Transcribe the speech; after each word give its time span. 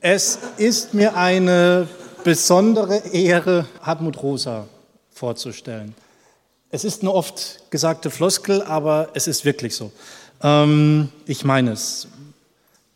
Es 0.00 0.38
ist 0.58 0.94
mir 0.94 1.16
eine 1.16 1.88
besondere 2.22 2.98
Ehre, 3.12 3.66
Hartmut 3.82 4.22
Rosa 4.22 4.68
vorzustellen. 5.10 5.92
Es 6.70 6.84
ist 6.84 7.02
eine 7.02 7.12
oft 7.12 7.58
gesagte 7.70 8.10
Floskel, 8.10 8.62
aber 8.62 9.08
es 9.14 9.26
ist 9.26 9.44
wirklich 9.44 9.74
so. 9.74 9.90
Ähm, 10.40 11.08
ich 11.26 11.44
meine 11.44 11.72
es. 11.72 12.06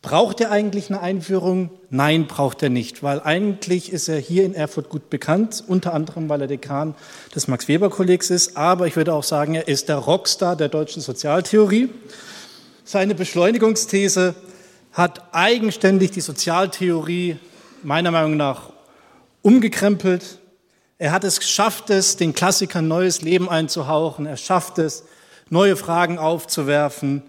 Braucht 0.01 0.39
er 0.39 0.51
eigentlich 0.51 0.89
eine 0.89 1.01
Einführung? 1.01 1.71
Nein, 1.89 2.25
braucht 2.27 2.63
er 2.63 2.69
nicht, 2.69 3.03
weil 3.03 3.19
eigentlich 3.19 3.91
ist 3.91 4.07
er 4.07 4.17
hier 4.17 4.45
in 4.45 4.53
Erfurt 4.53 4.87
gut 4.87 5.09
bekannt, 5.09 5.61
unter 5.67 5.93
anderem, 5.93 6.29
weil 6.29 6.39
er 6.39 6.47
Dekan 6.47 6.95
des 7.35 7.49
Max-Weber-Kollegs 7.49 8.29
ist, 8.29 8.55
aber 8.55 8.87
ich 8.87 8.95
würde 8.95 9.13
auch 9.13 9.23
sagen, 9.23 9.55
er 9.55 9.67
ist 9.67 9.89
der 9.89 9.97
Rockstar 9.97 10.55
der 10.55 10.69
deutschen 10.69 11.01
Sozialtheorie. 11.01 11.89
Seine 12.85 13.13
Beschleunigungsthese 13.13 14.35
hat 14.93 15.33
eigenständig 15.33 16.11
die 16.11 16.21
Sozialtheorie 16.21 17.37
meiner 17.81 18.11
Meinung 18.11 18.37
nach 18.37 18.69
umgekrempelt. 19.41 20.39
Er 20.99 21.11
hat 21.11 21.23
es 21.23 21.39
geschafft, 21.39 21.89
es 21.89 22.15
den 22.15 22.33
Klassikern 22.33 22.87
neues 22.87 23.21
Leben 23.21 23.49
einzuhauchen. 23.49 24.25
Er 24.25 24.37
schafft 24.37 24.77
es, 24.77 25.03
neue 25.49 25.75
Fragen 25.75 26.19
aufzuwerfen 26.19 27.23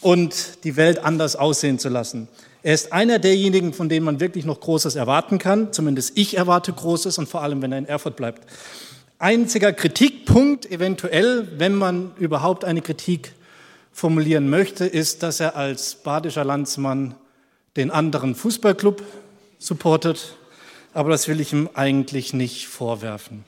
und 0.00 0.62
die 0.64 0.76
Welt 0.76 0.98
anders 0.98 1.36
aussehen 1.36 1.78
zu 1.78 1.88
lassen. 1.88 2.28
Er 2.62 2.74
ist 2.74 2.92
einer 2.92 3.18
derjenigen, 3.18 3.72
von 3.72 3.88
denen 3.88 4.04
man 4.04 4.20
wirklich 4.20 4.44
noch 4.44 4.60
Großes 4.60 4.94
erwarten 4.94 5.38
kann. 5.38 5.72
Zumindest 5.72 6.18
ich 6.18 6.36
erwarte 6.36 6.72
Großes 6.72 7.16
und 7.18 7.28
vor 7.28 7.42
allem, 7.42 7.62
wenn 7.62 7.72
er 7.72 7.78
in 7.78 7.86
Erfurt 7.86 8.16
bleibt. 8.16 8.42
Einziger 9.18 9.72
Kritikpunkt 9.72 10.70
eventuell, 10.70 11.48
wenn 11.58 11.74
man 11.74 12.12
überhaupt 12.18 12.64
eine 12.64 12.82
Kritik 12.82 13.32
formulieren 13.96 14.50
möchte, 14.50 14.84
ist, 14.84 15.22
dass 15.22 15.40
er 15.40 15.56
als 15.56 15.94
badischer 15.94 16.44
Landsmann 16.44 17.14
den 17.78 17.90
anderen 17.90 18.34
Fußballclub 18.34 19.02
supportet. 19.58 20.36
Aber 20.92 21.08
das 21.08 21.28
will 21.28 21.40
ich 21.40 21.54
ihm 21.54 21.70
eigentlich 21.72 22.34
nicht 22.34 22.68
vorwerfen. 22.68 23.44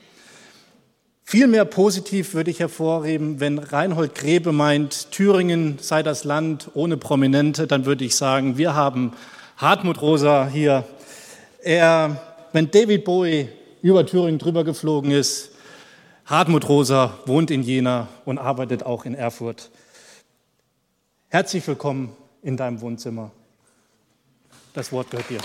Vielmehr 1.23 1.65
positiv 1.65 2.33
würde 2.33 2.49
ich 2.49 2.59
hervorheben, 2.59 3.39
wenn 3.39 3.59
Reinhold 3.59 4.15
Grebe 4.15 4.51
meint, 4.51 5.11
Thüringen 5.11 5.77
sei 5.81 6.01
das 6.01 6.23
Land 6.23 6.71
ohne 6.73 6.97
Prominente, 6.97 7.67
dann 7.67 7.85
würde 7.85 8.03
ich 8.03 8.15
sagen, 8.15 8.57
wir 8.57 8.73
haben 8.73 9.13
Hartmut 9.55 10.01
Rosa 10.01 10.49
hier. 10.51 10.83
Er, 11.61 12.19
wenn 12.53 12.71
David 12.71 13.05
Bowie 13.05 13.49
über 13.83 14.03
Thüringen 14.03 14.39
drüber 14.39 14.63
geflogen 14.63 15.11
ist, 15.11 15.51
Hartmut 16.25 16.67
Rosa 16.67 17.19
wohnt 17.27 17.51
in 17.51 17.61
Jena 17.61 18.07
und 18.25 18.39
arbeitet 18.39 18.81
auch 18.81 19.05
in 19.05 19.13
Erfurt. 19.13 19.69
Herzlich 21.31 21.67
willkommen 21.67 22.17
in 22.41 22.57
deinem 22.57 22.81
Wohnzimmer. 22.81 23.29
Das 24.73 24.91
Wort 24.91 25.11
gehört 25.11 25.29
dir. 25.29 25.37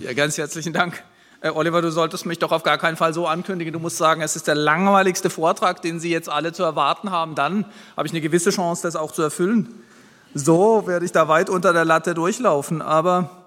Ja, 0.00 0.12
ganz 0.14 0.36
herzlichen 0.36 0.72
Dank. 0.72 1.00
Äh, 1.42 1.50
Oliver, 1.50 1.80
du 1.80 1.92
solltest 1.92 2.26
mich 2.26 2.40
doch 2.40 2.50
auf 2.50 2.64
gar 2.64 2.78
keinen 2.78 2.96
Fall 2.96 3.14
so 3.14 3.28
ankündigen. 3.28 3.72
Du 3.72 3.78
musst 3.78 3.98
sagen, 3.98 4.20
es 4.20 4.34
ist 4.34 4.48
der 4.48 4.56
langweiligste 4.56 5.30
Vortrag, 5.30 5.80
den 5.82 6.00
Sie 6.00 6.10
jetzt 6.10 6.28
alle 6.28 6.52
zu 6.52 6.64
erwarten 6.64 7.12
haben. 7.12 7.36
Dann 7.36 7.64
habe 7.96 8.08
ich 8.08 8.12
eine 8.12 8.20
gewisse 8.20 8.50
Chance, 8.50 8.82
das 8.82 8.96
auch 8.96 9.12
zu 9.12 9.22
erfüllen. 9.22 9.84
So 10.34 10.88
werde 10.88 11.04
ich 11.04 11.12
da 11.12 11.28
weit 11.28 11.48
unter 11.48 11.72
der 11.72 11.84
Latte 11.84 12.14
durchlaufen. 12.14 12.82
Aber 12.82 13.37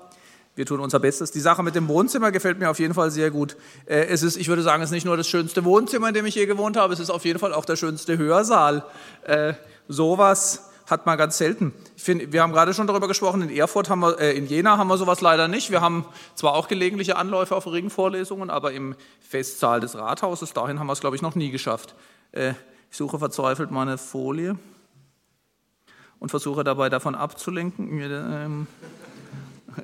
wir 0.55 0.65
tun 0.65 0.79
unser 0.79 0.99
Bestes. 0.99 1.31
Die 1.31 1.39
Sache 1.39 1.63
mit 1.63 1.75
dem 1.75 1.87
Wohnzimmer 1.87 2.31
gefällt 2.31 2.59
mir 2.59 2.69
auf 2.69 2.79
jeden 2.79 2.93
Fall 2.93 3.11
sehr 3.11 3.31
gut. 3.31 3.55
Äh, 3.85 4.05
es 4.07 4.23
ist, 4.23 4.37
ich 4.37 4.47
würde 4.47 4.61
sagen, 4.61 4.83
es 4.83 4.89
ist 4.89 4.93
nicht 4.93 5.05
nur 5.05 5.17
das 5.17 5.27
schönste 5.27 5.63
Wohnzimmer, 5.63 6.09
in 6.09 6.13
dem 6.13 6.25
ich 6.25 6.35
je 6.35 6.45
gewohnt 6.45 6.77
habe, 6.77 6.93
es 6.93 6.99
ist 6.99 7.09
auf 7.09 7.25
jeden 7.25 7.39
Fall 7.39 7.53
auch 7.53 7.65
der 7.65 7.75
schönste 7.75 8.17
Hörsaal. 8.17 8.83
Äh, 9.23 9.53
sowas 9.87 10.69
hat 10.87 11.05
man 11.05 11.17
ganz 11.17 11.37
selten. 11.37 11.73
Ich 11.95 12.03
finde, 12.03 12.33
wir 12.33 12.41
haben 12.41 12.51
gerade 12.51 12.73
schon 12.73 12.85
darüber 12.85 13.07
gesprochen, 13.07 13.41
in 13.41 13.49
Erfurt 13.49 13.89
haben 13.89 14.01
wir, 14.01 14.19
äh, 14.19 14.37
in 14.37 14.45
Jena 14.45 14.77
haben 14.77 14.89
wir 14.89 14.97
sowas 14.97 15.21
leider 15.21 15.47
nicht. 15.47 15.71
Wir 15.71 15.79
haben 15.79 16.05
zwar 16.35 16.53
auch 16.53 16.67
gelegentliche 16.67 17.15
Anläufe 17.15 17.55
auf 17.55 17.65
Ringvorlesungen, 17.65 18.49
aber 18.49 18.73
im 18.73 18.95
Festsaal 19.21 19.79
des 19.79 19.95
Rathauses, 19.95 20.51
dahin 20.51 20.79
haben 20.79 20.87
wir 20.87 20.93
es, 20.93 20.99
glaube 20.99 21.15
ich, 21.15 21.21
noch 21.21 21.35
nie 21.35 21.49
geschafft. 21.49 21.95
Äh, 22.33 22.53
ich 22.89 22.97
suche 22.97 23.19
verzweifelt 23.19 23.71
meine 23.71 23.97
Folie 23.97 24.59
und 26.19 26.29
versuche 26.29 26.65
dabei 26.65 26.89
davon 26.89 27.15
abzulenken. 27.15 28.67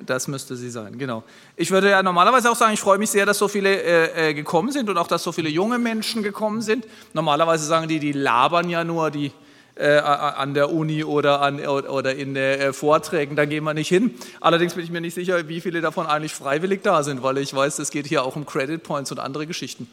Das 0.06 0.28
müsste 0.28 0.56
sie 0.56 0.70
sein, 0.70 0.98
genau. 0.98 1.24
Ich 1.56 1.70
würde 1.70 1.90
ja 1.90 2.02
normalerweise 2.02 2.50
auch 2.50 2.56
sagen, 2.56 2.74
ich 2.74 2.80
freue 2.80 2.98
mich 2.98 3.10
sehr, 3.10 3.26
dass 3.26 3.38
so 3.38 3.48
viele 3.48 3.82
äh, 3.82 4.30
äh, 4.30 4.34
gekommen 4.34 4.72
sind 4.72 4.88
und 4.88 4.96
auch, 4.96 5.08
dass 5.08 5.22
so 5.22 5.32
viele 5.32 5.48
junge 5.48 5.78
Menschen 5.78 6.22
gekommen 6.22 6.62
sind. 6.62 6.86
Normalerweise 7.12 7.64
sagen 7.64 7.88
die, 7.88 7.98
die 7.98 8.12
labern 8.12 8.68
ja 8.68 8.84
nur, 8.84 9.10
die 9.10 9.32
äh, 9.78 9.98
an 9.98 10.54
der 10.54 10.72
Uni 10.72 11.04
oder, 11.04 11.40
an, 11.40 11.64
oder 11.64 12.14
in 12.14 12.34
äh, 12.34 12.72
Vorträgen, 12.72 13.36
da 13.36 13.44
gehen 13.44 13.62
wir 13.64 13.74
nicht 13.74 13.88
hin. 13.88 14.14
Allerdings 14.40 14.74
bin 14.74 14.84
ich 14.84 14.90
mir 14.90 15.00
nicht 15.00 15.14
sicher, 15.14 15.48
wie 15.48 15.60
viele 15.60 15.80
davon 15.80 16.06
eigentlich 16.06 16.34
freiwillig 16.34 16.82
da 16.82 17.02
sind, 17.02 17.22
weil 17.22 17.38
ich 17.38 17.54
weiß, 17.54 17.78
es 17.78 17.90
geht 17.90 18.06
hier 18.06 18.24
auch 18.24 18.34
um 18.34 18.44
Credit 18.44 18.82
Points 18.82 19.12
und 19.12 19.20
andere 19.20 19.46
Geschichten. 19.46 19.88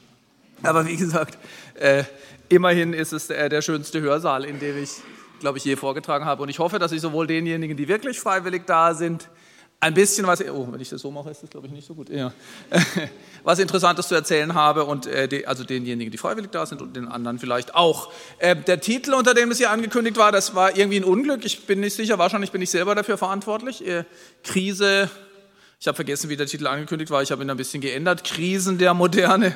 Aber 0.64 0.88
wie 0.88 0.96
gesagt, 0.96 1.38
äh, 1.76 2.04
immerhin 2.50 2.94
ist 2.94 3.14
es 3.14 3.28
der, 3.28 3.50
der 3.50 3.62
schönste 3.62 4.02
Hörsaal, 4.02 4.46
in 4.46 4.60
dem 4.60 4.82
ich, 4.82 4.90
glaube 5.40 5.60
ich, 5.60 5.66
je 5.66 5.76
vorgetragen 5.76 6.26
habe. 6.26 6.42
Und 6.42 6.50
ich 6.50 6.60
hoffe, 6.60 6.80
dass 6.80 6.92
ich 6.92 7.02
sowohl 7.02 7.28
denjenigen, 7.28 7.78
die 7.78 7.88
wirklich 7.88 8.20
freiwillig 8.20 8.64
da 8.66 8.94
sind, 8.94 9.30
ein 9.86 9.94
bisschen 9.94 10.26
was, 10.26 10.42
oh, 10.42 10.68
wenn 10.72 10.82
ich 10.82 10.90
das 10.90 11.02
so 11.02 11.12
mache, 11.12 11.30
ist 11.30 11.44
das 11.44 11.50
glaube 11.50 11.68
ich 11.68 11.74
nicht 11.74 11.86
so 11.86 11.94
gut, 11.94 12.10
ja. 12.10 12.34
was 13.44 13.60
Interessantes 13.60 14.08
zu 14.08 14.16
erzählen 14.16 14.56
habe 14.56 14.86
und 14.86 15.06
äh, 15.06 15.28
die, 15.28 15.46
also 15.46 15.64
denjenigen, 15.64 16.12
die 16.12 16.18
freiwillig 16.18 16.50
da 16.50 16.66
sind 16.66 16.82
und 16.82 16.96
den 16.96 17.08
anderen 17.08 17.38
vielleicht 17.38 17.76
auch. 17.76 18.12
Äh, 18.40 18.56
der 18.56 18.82
Titel, 18.82 19.14
unter 19.14 19.36
dem 19.36 19.52
es 19.52 19.60
hier 19.60 19.70
angekündigt 19.70 20.18
war, 20.18 20.32
das 20.32 20.56
war 20.56 20.76
irgendwie 20.76 20.98
ein 20.98 21.04
Unglück. 21.04 21.46
Ich 21.46 21.68
bin 21.68 21.82
nicht 21.82 21.94
sicher, 21.94 22.18
wahrscheinlich 22.18 22.52
bin 22.52 22.64
ich 22.64 22.72
selber 22.72 22.96
dafür 22.96 23.20
verantwortlich. 23.20 23.86
Äh, 23.86 24.06
Krise, 24.44 25.12
ich 25.80 25.88
habe 25.88 25.96
vergessen, 25.96 26.32
wie 26.32 26.36
der 26.36 26.48
Titel 26.48 26.66
angekündigt 26.66 27.12
war, 27.12 27.22
ich 27.22 27.32
habe 27.32 27.44
ihn 27.44 27.50
ein 27.52 27.58
bisschen 27.58 27.82
geändert. 27.82 28.24
Krisen 28.24 28.80
der 28.80 28.96
Moderne. 28.96 29.56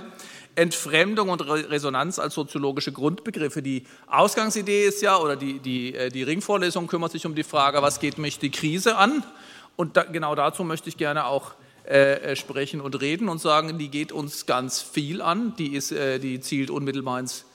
Entfremdung 0.55 1.29
und 1.29 1.41
Resonanz 1.41 2.19
als 2.19 2.33
soziologische 2.33 2.91
Grundbegriffe. 2.91 3.61
Die 3.61 3.85
Ausgangsidee 4.07 4.85
ist 4.85 5.01
ja, 5.01 5.17
oder 5.17 5.35
die, 5.35 5.59
die, 5.59 5.95
äh, 5.95 6.09
die 6.09 6.23
Ringvorlesung 6.23 6.87
kümmert 6.87 7.13
sich 7.13 7.25
um 7.25 7.33
die 7.33 7.43
Frage, 7.43 7.81
was 7.81 7.99
geht 7.99 8.17
mich 8.17 8.39
die 8.39 8.51
Krise 8.51 8.97
an? 8.97 9.23
Und 9.79 9.95
da, 9.95 10.03
genau 10.03 10.35
dazu 10.35 10.65
möchte 10.65 10.89
ich 10.89 10.97
gerne 10.97 11.25
auch 11.25 11.53
äh, 11.87 12.15
äh, 12.15 12.35
sprechen 12.35 12.81
und 12.81 12.99
reden 12.99 13.29
und 13.29 13.39
sagen, 13.39 13.77
die 13.77 13.87
geht 13.87 14.11
uns 14.11 14.45
ganz 14.45 14.81
viel 14.81 15.21
an. 15.21 15.53
Die, 15.57 15.73
ist, 15.73 15.93
äh, 15.93 16.19
die 16.19 16.41
zielt 16.41 16.69
unmittelbar 16.69 17.17
ins, 17.21 17.45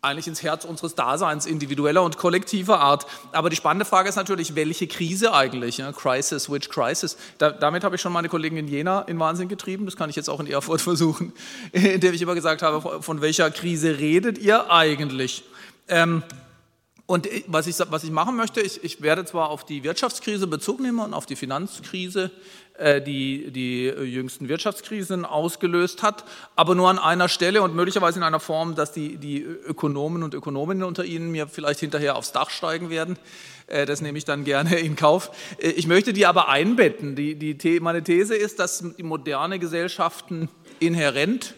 eigentlich 0.00 0.28
ins 0.28 0.42
Herz 0.42 0.64
unseres 0.64 0.94
Daseins, 0.94 1.44
individueller 1.44 2.02
und 2.02 2.16
kollektiver 2.16 2.80
Art. 2.80 3.06
Aber 3.32 3.50
die 3.50 3.56
spannende 3.56 3.84
Frage 3.84 4.08
ist 4.08 4.16
natürlich, 4.16 4.54
welche 4.54 4.86
Krise 4.86 5.34
eigentlich? 5.34 5.76
Ja? 5.76 5.92
Crisis, 5.92 6.50
which 6.50 6.70
crisis? 6.70 7.18
Da, 7.36 7.50
damit 7.50 7.84
habe 7.84 7.96
ich 7.96 8.00
schon 8.00 8.14
meine 8.14 8.30
Kollegen 8.30 8.56
in 8.56 8.66
Jena 8.66 9.02
in 9.02 9.20
Wahnsinn 9.20 9.48
getrieben. 9.48 9.84
Das 9.84 9.94
kann 9.94 10.08
ich 10.08 10.16
jetzt 10.16 10.30
auch 10.30 10.40
in 10.40 10.46
Erfurt 10.46 10.80
versuchen, 10.90 11.34
indem 11.72 12.14
ich 12.14 12.22
immer 12.22 12.34
gesagt 12.34 12.62
habe, 12.62 13.02
von 13.02 13.20
welcher 13.20 13.50
Krise 13.50 13.98
redet 13.98 14.38
ihr 14.38 14.70
eigentlich? 14.70 15.44
Ähm, 15.86 16.22
und 17.08 17.26
was 17.46 17.66
ich, 17.66 17.74
was 17.88 18.04
ich 18.04 18.10
machen 18.10 18.36
möchte, 18.36 18.60
ich, 18.60 18.84
ich 18.84 19.00
werde 19.00 19.24
zwar 19.24 19.48
auf 19.48 19.64
die 19.64 19.82
Wirtschaftskrise 19.82 20.46
Bezug 20.46 20.78
nehmen 20.78 20.98
und 20.98 21.14
auf 21.14 21.24
die 21.24 21.36
Finanzkrise, 21.36 22.30
äh, 22.76 23.00
die 23.00 23.50
die 23.50 23.86
jüngsten 23.86 24.50
Wirtschaftskrisen 24.50 25.24
ausgelöst 25.24 26.02
hat, 26.02 26.24
aber 26.54 26.74
nur 26.74 26.90
an 26.90 26.98
einer 26.98 27.30
Stelle 27.30 27.62
und 27.62 27.74
möglicherweise 27.74 28.18
in 28.18 28.24
einer 28.24 28.40
Form, 28.40 28.74
dass 28.74 28.92
die, 28.92 29.16
die 29.16 29.40
Ökonomen 29.40 30.22
und 30.22 30.34
Ökonominnen 30.34 30.84
unter 30.84 31.02
Ihnen 31.02 31.30
mir 31.30 31.48
vielleicht 31.48 31.80
hinterher 31.80 32.14
aufs 32.14 32.32
Dach 32.32 32.50
steigen 32.50 32.90
werden. 32.90 33.18
Äh, 33.68 33.86
das 33.86 34.02
nehme 34.02 34.18
ich 34.18 34.26
dann 34.26 34.44
gerne 34.44 34.78
in 34.78 34.94
Kauf. 34.94 35.30
Äh, 35.62 35.70
ich 35.70 35.86
möchte 35.86 36.12
die 36.12 36.26
aber 36.26 36.50
einbetten. 36.50 37.16
Die, 37.16 37.36
die, 37.56 37.80
meine 37.80 38.04
These 38.04 38.36
ist, 38.36 38.58
dass 38.58 38.84
die 38.98 39.02
moderne 39.02 39.58
Gesellschaften 39.58 40.50
inhärent 40.78 41.54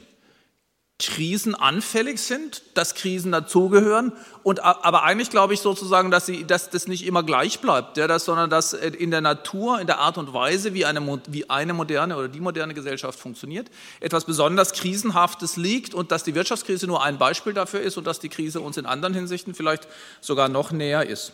krisenanfällig 1.00 2.20
sind, 2.20 2.62
dass 2.74 2.94
Krisen 2.94 3.32
dazugehören. 3.32 4.12
Und, 4.42 4.60
aber 4.60 5.02
eigentlich 5.02 5.30
glaube 5.30 5.54
ich 5.54 5.60
sozusagen, 5.60 6.10
dass, 6.10 6.26
sie, 6.26 6.44
dass 6.46 6.70
das 6.70 6.86
nicht 6.86 7.06
immer 7.06 7.22
gleich 7.22 7.60
bleibt, 7.60 7.96
ja, 7.96 8.06
dass, 8.06 8.24
sondern 8.24 8.48
dass 8.48 8.72
äh, 8.72 8.88
in 8.90 9.10
der 9.10 9.20
Natur, 9.20 9.80
in 9.80 9.86
der 9.86 9.98
Art 9.98 10.18
und 10.18 10.32
Weise, 10.32 10.74
wie 10.74 10.84
eine, 10.84 11.20
wie 11.28 11.50
eine 11.50 11.72
moderne 11.72 12.16
oder 12.16 12.28
die 12.28 12.40
moderne 12.40 12.74
Gesellschaft 12.74 13.18
funktioniert, 13.18 13.68
etwas 14.00 14.24
besonders 14.24 14.72
Krisenhaftes 14.72 15.56
liegt 15.56 15.94
und 15.94 16.12
dass 16.12 16.24
die 16.24 16.34
Wirtschaftskrise 16.34 16.86
nur 16.86 17.02
ein 17.02 17.18
Beispiel 17.18 17.52
dafür 17.52 17.80
ist 17.80 17.96
und 17.96 18.06
dass 18.06 18.20
die 18.20 18.28
Krise 18.28 18.60
uns 18.60 18.76
in 18.76 18.86
anderen 18.86 19.14
Hinsichten 19.14 19.54
vielleicht 19.54 19.88
sogar 20.20 20.48
noch 20.48 20.70
näher 20.70 21.06
ist. 21.06 21.32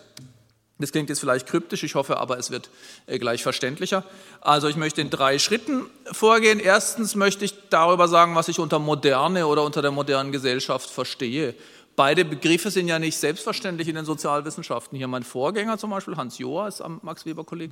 Das 0.78 0.92
klingt 0.92 1.08
jetzt 1.08 1.20
vielleicht 1.20 1.46
kryptisch, 1.46 1.82
ich 1.84 1.94
hoffe 1.94 2.18
aber, 2.18 2.38
es 2.38 2.50
wird 2.50 2.68
äh, 3.06 3.18
gleich 3.18 3.42
verständlicher. 3.42 4.04
Also 4.42 4.68
ich 4.68 4.76
möchte 4.76 5.00
in 5.00 5.08
drei 5.08 5.38
Schritten 5.38 5.86
vorgehen. 6.12 6.60
Erstens 6.60 7.14
möchte 7.14 7.46
ich 7.46 7.54
darüber 7.70 8.08
sagen, 8.08 8.34
was 8.34 8.48
ich 8.48 8.58
unter 8.58 8.78
moderne 8.78 9.46
oder 9.46 9.62
unter 9.62 9.80
der 9.80 9.90
modernen 9.90 10.32
Gesellschaft 10.32 10.90
verstehe. 10.90 11.54
Beide 11.96 12.26
Begriffe 12.26 12.70
sind 12.70 12.88
ja 12.88 12.98
nicht 12.98 13.16
selbstverständlich 13.16 13.88
in 13.88 13.94
den 13.94 14.04
Sozialwissenschaften. 14.04 14.98
Hier 14.98 15.08
mein 15.08 15.22
Vorgänger 15.22 15.78
zum 15.78 15.88
Beispiel, 15.88 16.18
Hans 16.18 16.36
Joas 16.36 16.82
am 16.82 17.00
Max-Weber-Kolleg, 17.02 17.70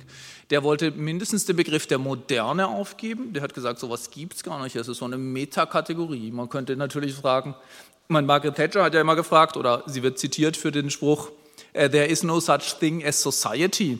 der 0.49 0.63
wollte 0.63 0.89
mindestens 0.89 1.45
den 1.45 1.55
Begriff 1.55 1.85
der 1.85 1.99
Moderne 1.99 2.67
aufgeben. 2.67 3.33
Der 3.33 3.43
hat 3.43 3.53
gesagt, 3.53 3.77
sowas 3.77 4.09
gibt 4.09 4.33
es 4.33 4.43
gar 4.43 4.63
nicht. 4.63 4.75
Es 4.75 4.87
ist 4.87 4.97
so 4.97 5.05
eine 5.05 5.19
Metakategorie. 5.19 6.31
Man 6.31 6.49
könnte 6.49 6.75
natürlich 6.75 7.13
fragen, 7.13 7.53
Mein 8.07 8.25
Margaret 8.25 8.55
Thatcher 8.55 8.83
hat 8.83 8.95
ja 8.95 9.01
immer 9.01 9.15
gefragt, 9.15 9.57
oder 9.57 9.83
sie 9.85 10.01
wird 10.01 10.17
zitiert 10.17 10.57
für 10.57 10.71
den 10.71 10.89
Spruch, 10.89 11.29
Uh, 11.75 11.87
there 11.87 12.05
is 12.05 12.23
no 12.23 12.39
such 12.39 12.73
thing 12.73 13.03
as 13.03 13.15
society. 13.15 13.99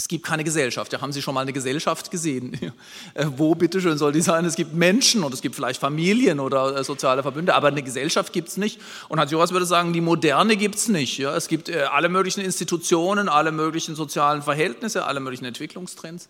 Es 0.00 0.08
gibt 0.08 0.24
keine 0.24 0.44
Gesellschaft. 0.44 0.94
Ja, 0.94 1.02
haben 1.02 1.12
Sie 1.12 1.20
schon 1.20 1.34
mal 1.34 1.42
eine 1.42 1.52
Gesellschaft 1.52 2.10
gesehen? 2.10 2.58
Äh, 3.14 3.26
wo 3.36 3.54
bitteschön 3.54 3.98
soll 3.98 4.12
die 4.12 4.20
sein? 4.20 4.44
Es 4.44 4.54
gibt 4.54 4.72
Menschen 4.72 5.24
und 5.24 5.34
es 5.34 5.40
gibt 5.40 5.56
vielleicht 5.56 5.80
Familien 5.80 6.38
oder 6.38 6.76
äh, 6.76 6.84
soziale 6.84 7.22
Verbünde, 7.22 7.54
aber 7.54 7.68
eine 7.68 7.82
Gesellschaft 7.82 8.32
gibt 8.32 8.48
es 8.48 8.56
nicht. 8.56 8.80
Und 9.08 9.18
Hans 9.18 9.32
Joras 9.32 9.50
würde 9.50 9.66
sagen, 9.66 9.92
die 9.92 10.00
Moderne 10.00 10.56
gibt 10.56 10.76
es 10.76 10.88
nicht. 10.88 11.18
Ja, 11.18 11.34
es 11.34 11.48
gibt 11.48 11.68
äh, 11.68 11.82
alle 11.90 12.08
möglichen 12.08 12.40
Institutionen, 12.40 13.28
alle 13.28 13.50
möglichen 13.50 13.96
sozialen 13.96 14.42
Verhältnisse, 14.42 15.06
alle 15.06 15.18
möglichen 15.18 15.44
Entwicklungstrends. 15.44 16.28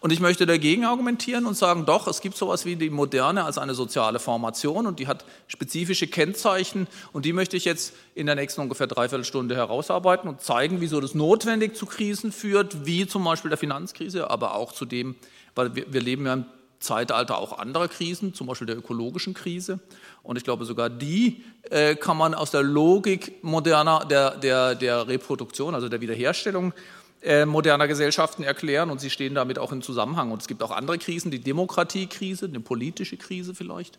Und 0.00 0.12
ich 0.12 0.20
möchte 0.20 0.46
dagegen 0.46 0.84
argumentieren 0.84 1.44
und 1.44 1.56
sagen, 1.56 1.84
doch, 1.84 2.06
es 2.06 2.20
gibt 2.20 2.36
sowas 2.36 2.64
wie 2.64 2.76
die 2.76 2.88
Moderne 2.88 3.44
als 3.44 3.58
eine 3.58 3.74
soziale 3.74 4.20
Formation 4.20 4.86
und 4.86 5.00
die 5.00 5.08
hat 5.08 5.24
spezifische 5.48 6.06
Kennzeichen 6.06 6.86
und 7.12 7.24
die 7.24 7.32
möchte 7.32 7.56
ich 7.56 7.64
jetzt 7.64 7.94
in 8.14 8.26
der 8.26 8.36
nächsten 8.36 8.60
ungefähr 8.60 8.86
dreiviertel 8.86 9.24
Stunde 9.24 9.56
herausarbeiten 9.56 10.28
und 10.28 10.40
zeigen, 10.40 10.80
wieso 10.80 11.00
das 11.00 11.16
notwendig 11.16 11.76
zu 11.76 11.86
Krisen 11.86 12.30
führt, 12.30 12.86
wie 12.86 13.07
zum 13.08 13.24
Beispiel 13.24 13.48
der 13.48 13.58
Finanzkrise, 13.58 14.30
aber 14.30 14.54
auch 14.54 14.72
zu 14.72 14.84
dem, 14.84 15.16
weil 15.54 15.74
wir, 15.74 15.92
wir 15.92 16.00
leben 16.00 16.26
ja 16.26 16.34
im 16.34 16.44
Zeitalter 16.80 17.38
auch 17.38 17.58
anderer 17.58 17.88
Krisen, 17.88 18.34
zum 18.34 18.46
Beispiel 18.46 18.66
der 18.66 18.78
ökologischen 18.78 19.34
Krise. 19.34 19.80
Und 20.22 20.36
ich 20.36 20.44
glaube, 20.44 20.64
sogar 20.64 20.90
die 20.90 21.42
äh, 21.70 21.96
kann 21.96 22.16
man 22.16 22.34
aus 22.34 22.50
der 22.50 22.62
Logik 22.62 23.42
moderner, 23.42 24.04
der, 24.04 24.36
der, 24.36 24.74
der 24.74 25.08
Reproduktion, 25.08 25.74
also 25.74 25.88
der 25.88 26.00
Wiederherstellung 26.00 26.72
äh, 27.20 27.46
moderner 27.46 27.88
Gesellschaften 27.88 28.44
erklären 28.44 28.90
und 28.90 29.00
sie 29.00 29.10
stehen 29.10 29.34
damit 29.34 29.58
auch 29.58 29.72
im 29.72 29.82
Zusammenhang. 29.82 30.30
Und 30.30 30.40
es 30.40 30.46
gibt 30.46 30.62
auch 30.62 30.70
andere 30.70 30.98
Krisen, 30.98 31.30
die 31.30 31.40
Demokratiekrise, 31.40 32.46
eine 32.46 32.60
politische 32.60 33.16
Krise 33.16 33.54
vielleicht, 33.54 33.98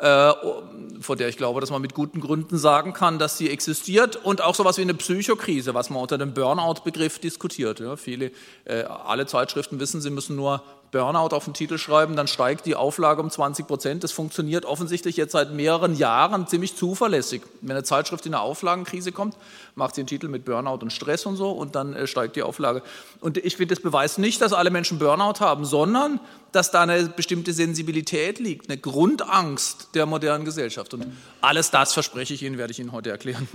von 0.00 1.18
der 1.18 1.28
ich 1.28 1.36
glaube, 1.36 1.60
dass 1.60 1.70
man 1.70 1.82
mit 1.82 1.94
guten 1.94 2.20
Gründen 2.20 2.56
sagen 2.56 2.92
kann, 2.92 3.18
dass 3.18 3.36
sie 3.36 3.50
existiert 3.50 4.16
und 4.16 4.42
auch 4.42 4.54
sowas 4.54 4.78
wie 4.78 4.82
eine 4.82 4.94
Psychokrise, 4.94 5.74
was 5.74 5.90
man 5.90 6.00
unter 6.00 6.18
dem 6.18 6.34
Burnout-Begriff 6.34 7.18
diskutiert. 7.18 7.80
Ja, 7.80 7.96
viele, 7.96 8.30
äh, 8.64 8.82
alle 8.82 9.26
Zeitschriften 9.26 9.80
wissen, 9.80 10.00
sie 10.00 10.10
müssen 10.10 10.36
nur 10.36 10.62
Burnout 10.90 11.34
auf 11.34 11.44
den 11.44 11.54
Titel 11.54 11.76
schreiben, 11.76 12.16
dann 12.16 12.26
steigt 12.26 12.64
die 12.66 12.74
Auflage 12.74 13.20
um 13.20 13.30
20 13.30 13.66
Prozent. 13.66 14.04
Das 14.04 14.12
funktioniert 14.12 14.64
offensichtlich 14.64 15.16
jetzt 15.16 15.32
seit 15.32 15.52
mehreren 15.52 15.94
Jahren 15.94 16.46
ziemlich 16.46 16.76
zuverlässig. 16.76 17.42
Wenn 17.60 17.72
eine 17.72 17.84
Zeitschrift 17.84 18.24
in 18.26 18.34
eine 18.34 18.42
Auflagenkrise 18.42 19.12
kommt, 19.12 19.36
macht 19.74 19.94
sie 19.94 20.00
einen 20.00 20.08
Titel 20.08 20.28
mit 20.28 20.44
Burnout 20.44 20.78
und 20.82 20.92
Stress 20.92 21.26
und 21.26 21.36
so 21.36 21.50
und 21.50 21.74
dann 21.74 21.94
äh, 21.94 22.06
steigt 22.06 22.36
die 22.36 22.42
Auflage. 22.42 22.82
Und 23.20 23.36
ich 23.38 23.56
finde, 23.56 23.74
das 23.74 23.82
beweist 23.82 24.18
nicht, 24.18 24.40
dass 24.40 24.52
alle 24.52 24.70
Menschen 24.70 24.98
Burnout 24.98 25.40
haben, 25.40 25.64
sondern 25.64 26.20
dass 26.52 26.70
da 26.70 26.82
eine 26.82 27.04
bestimmte 27.04 27.52
Sensibilität 27.52 28.38
liegt, 28.38 28.70
eine 28.70 28.78
Grundangst 28.78 29.88
der 29.94 30.06
modernen 30.06 30.44
Gesellschaft. 30.44 30.94
Und 30.94 31.06
alles 31.40 31.70
das 31.70 31.92
verspreche 31.92 32.34
ich 32.34 32.42
Ihnen, 32.42 32.56
werde 32.56 32.70
ich 32.70 32.78
Ihnen 32.78 32.92
heute 32.92 33.10
erklären. 33.10 33.48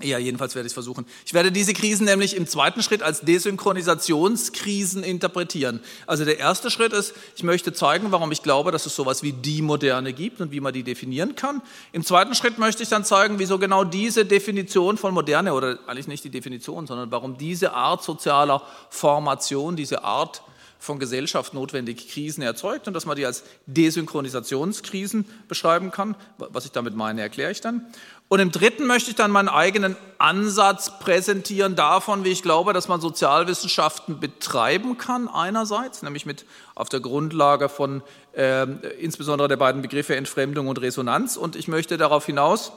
Ja, 0.00 0.18
jedenfalls 0.18 0.54
werde 0.54 0.66
ich 0.66 0.70
es 0.70 0.74
versuchen. 0.74 1.06
Ich 1.26 1.34
werde 1.34 1.50
diese 1.50 1.74
Krisen 1.74 2.04
nämlich 2.04 2.36
im 2.36 2.46
zweiten 2.46 2.82
Schritt 2.84 3.02
als 3.02 3.22
Desynchronisationskrisen 3.22 5.02
interpretieren. 5.02 5.80
Also 6.06 6.24
der 6.24 6.38
erste 6.38 6.70
Schritt 6.70 6.92
ist, 6.92 7.14
ich 7.34 7.42
möchte 7.42 7.72
zeigen, 7.72 8.12
warum 8.12 8.30
ich 8.30 8.44
glaube, 8.44 8.70
dass 8.70 8.86
es 8.86 8.94
sowas 8.94 9.24
wie 9.24 9.32
die 9.32 9.60
Moderne 9.60 10.12
gibt 10.12 10.40
und 10.40 10.52
wie 10.52 10.60
man 10.60 10.72
die 10.72 10.84
definieren 10.84 11.34
kann. 11.34 11.62
Im 11.90 12.04
zweiten 12.04 12.36
Schritt 12.36 12.58
möchte 12.58 12.84
ich 12.84 12.88
dann 12.88 13.04
zeigen, 13.04 13.40
wieso 13.40 13.58
genau 13.58 13.82
diese 13.82 14.24
Definition 14.24 14.98
von 14.98 15.12
Moderne, 15.12 15.52
oder 15.52 15.80
eigentlich 15.88 16.06
nicht 16.06 16.22
die 16.22 16.30
Definition, 16.30 16.86
sondern 16.86 17.10
warum 17.10 17.36
diese 17.36 17.72
Art 17.72 18.04
sozialer 18.04 18.62
Formation, 18.90 19.74
diese 19.74 20.04
Art 20.04 20.42
von 20.78 20.98
Gesellschaft 20.98 21.54
notwendig 21.54 22.08
Krisen 22.08 22.42
erzeugt 22.42 22.86
und 22.86 22.94
dass 22.94 23.04
man 23.04 23.16
die 23.16 23.26
als 23.26 23.42
Desynchronisationskrisen 23.66 25.24
beschreiben 25.48 25.90
kann. 25.90 26.14
Was 26.38 26.66
ich 26.66 26.70
damit 26.70 26.94
meine, 26.94 27.20
erkläre 27.20 27.50
ich 27.50 27.60
dann. 27.60 27.86
Und 28.28 28.40
im 28.40 28.52
dritten 28.52 28.86
möchte 28.86 29.10
ich 29.10 29.16
dann 29.16 29.30
meinen 29.30 29.48
eigenen 29.48 29.96
Ansatz 30.18 30.98
präsentieren 30.98 31.76
davon, 31.76 32.24
wie 32.24 32.28
ich 32.28 32.42
glaube, 32.42 32.74
dass 32.74 32.86
man 32.86 33.00
Sozialwissenschaften 33.00 34.20
betreiben 34.20 34.98
kann, 34.98 35.28
einerseits, 35.28 36.02
nämlich 36.02 36.26
mit 36.26 36.44
auf 36.74 36.90
der 36.90 37.00
Grundlage 37.00 37.70
von 37.70 38.02
äh, 38.36 38.64
insbesondere 39.00 39.48
der 39.48 39.56
beiden 39.56 39.80
Begriffe 39.80 40.14
Entfremdung 40.14 40.68
und 40.68 40.78
Resonanz. 40.80 41.38
Und 41.38 41.56
ich 41.56 41.68
möchte 41.68 41.96
darauf 41.96 42.26
hinaus, 42.26 42.72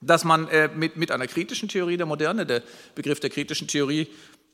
dass 0.00 0.22
man 0.22 0.46
äh, 0.48 0.68
mit, 0.72 0.96
mit 0.96 1.10
einer 1.10 1.26
kritischen 1.26 1.68
Theorie 1.68 1.96
der 1.96 2.06
Moderne, 2.06 2.46
der 2.46 2.62
Begriff 2.94 3.18
der 3.18 3.30
kritischen 3.30 3.66
Theorie 3.66 4.06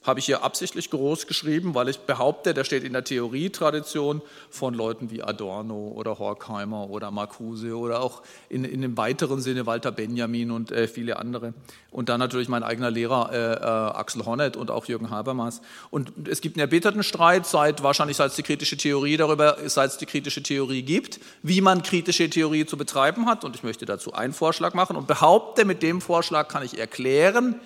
habe 0.04 0.20
ich 0.20 0.26
hier 0.26 0.44
absichtlich 0.44 0.90
groß 0.90 1.26
geschrieben, 1.26 1.74
weil 1.74 1.88
ich 1.88 2.00
behaupte, 2.00 2.52
der 2.52 2.64
steht 2.64 2.84
in 2.84 2.92
der 2.92 3.04
Theorietradition 3.04 4.20
von 4.50 4.74
Leuten 4.74 5.10
wie 5.10 5.22
Adorno 5.22 5.92
oder 5.96 6.18
Horkheimer 6.18 6.90
oder 6.90 7.10
Marcuse 7.10 7.76
oder 7.76 8.00
auch 8.00 8.22
in, 8.50 8.64
in 8.64 8.82
dem 8.82 8.96
weiteren 8.98 9.40
Sinne 9.40 9.64
Walter 9.66 9.90
Benjamin 9.92 10.50
und 10.50 10.70
äh, 10.70 10.86
viele 10.88 11.18
andere. 11.18 11.54
Und 11.90 12.10
dann 12.10 12.20
natürlich 12.20 12.48
mein 12.48 12.62
eigener 12.62 12.90
Lehrer 12.90 13.30
äh, 13.32 13.54
äh, 13.54 13.64
Axel 13.64 14.26
Honneth 14.26 14.56
und 14.56 14.70
auch 14.70 14.84
Jürgen 14.86 15.10
Habermas. 15.10 15.62
Und 15.90 16.12
es 16.28 16.42
gibt 16.42 16.56
einen 16.56 16.60
erbitterten 16.60 17.02
Streit, 17.02 17.46
seit 17.46 17.82
wahrscheinlich 17.82 18.18
seit 18.18 18.30
es 18.30 18.36
die 18.36 18.42
kritische 18.42 18.76
Theorie 18.76 19.16
darüber, 19.16 19.56
seit 19.66 19.90
es 19.90 19.96
die 19.96 20.06
kritische 20.06 20.42
Theorie 20.42 20.82
gibt, 20.82 21.18
wie 21.42 21.62
man 21.62 21.82
kritische 21.82 22.28
Theorie 22.28 22.66
zu 22.66 22.76
betreiben 22.76 23.26
hat. 23.26 23.44
Und 23.44 23.56
ich 23.56 23.62
möchte 23.62 23.86
dazu 23.86 24.12
einen 24.12 24.34
Vorschlag 24.34 24.74
machen 24.74 24.96
und 24.96 25.06
behaupte, 25.06 25.64
mit 25.64 25.82
dem 25.82 26.02
Vorschlag 26.02 26.48
kann 26.48 26.62
ich 26.62 26.78
erklären, 26.78 27.60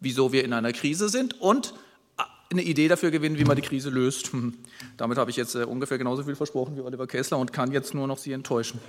wieso 0.00 0.32
wir 0.32 0.44
in 0.44 0.52
einer 0.52 0.72
Krise 0.72 1.08
sind 1.08 1.40
und 1.40 1.74
eine 2.50 2.62
Idee 2.62 2.88
dafür 2.88 3.10
gewinnen, 3.10 3.38
wie 3.38 3.44
man 3.44 3.56
die 3.56 3.62
Krise 3.62 3.90
löst. 3.90 4.32
Hm. 4.32 4.54
Damit 4.96 5.18
habe 5.18 5.30
ich 5.30 5.36
jetzt 5.36 5.54
äh, 5.54 5.64
ungefähr 5.64 5.98
genauso 5.98 6.22
viel 6.22 6.36
versprochen 6.36 6.76
wie 6.76 6.80
Oliver 6.80 7.06
Kessler 7.06 7.38
und 7.38 7.52
kann 7.52 7.72
jetzt 7.72 7.94
nur 7.94 8.06
noch 8.06 8.18
Sie 8.18 8.32
enttäuschen. 8.32 8.80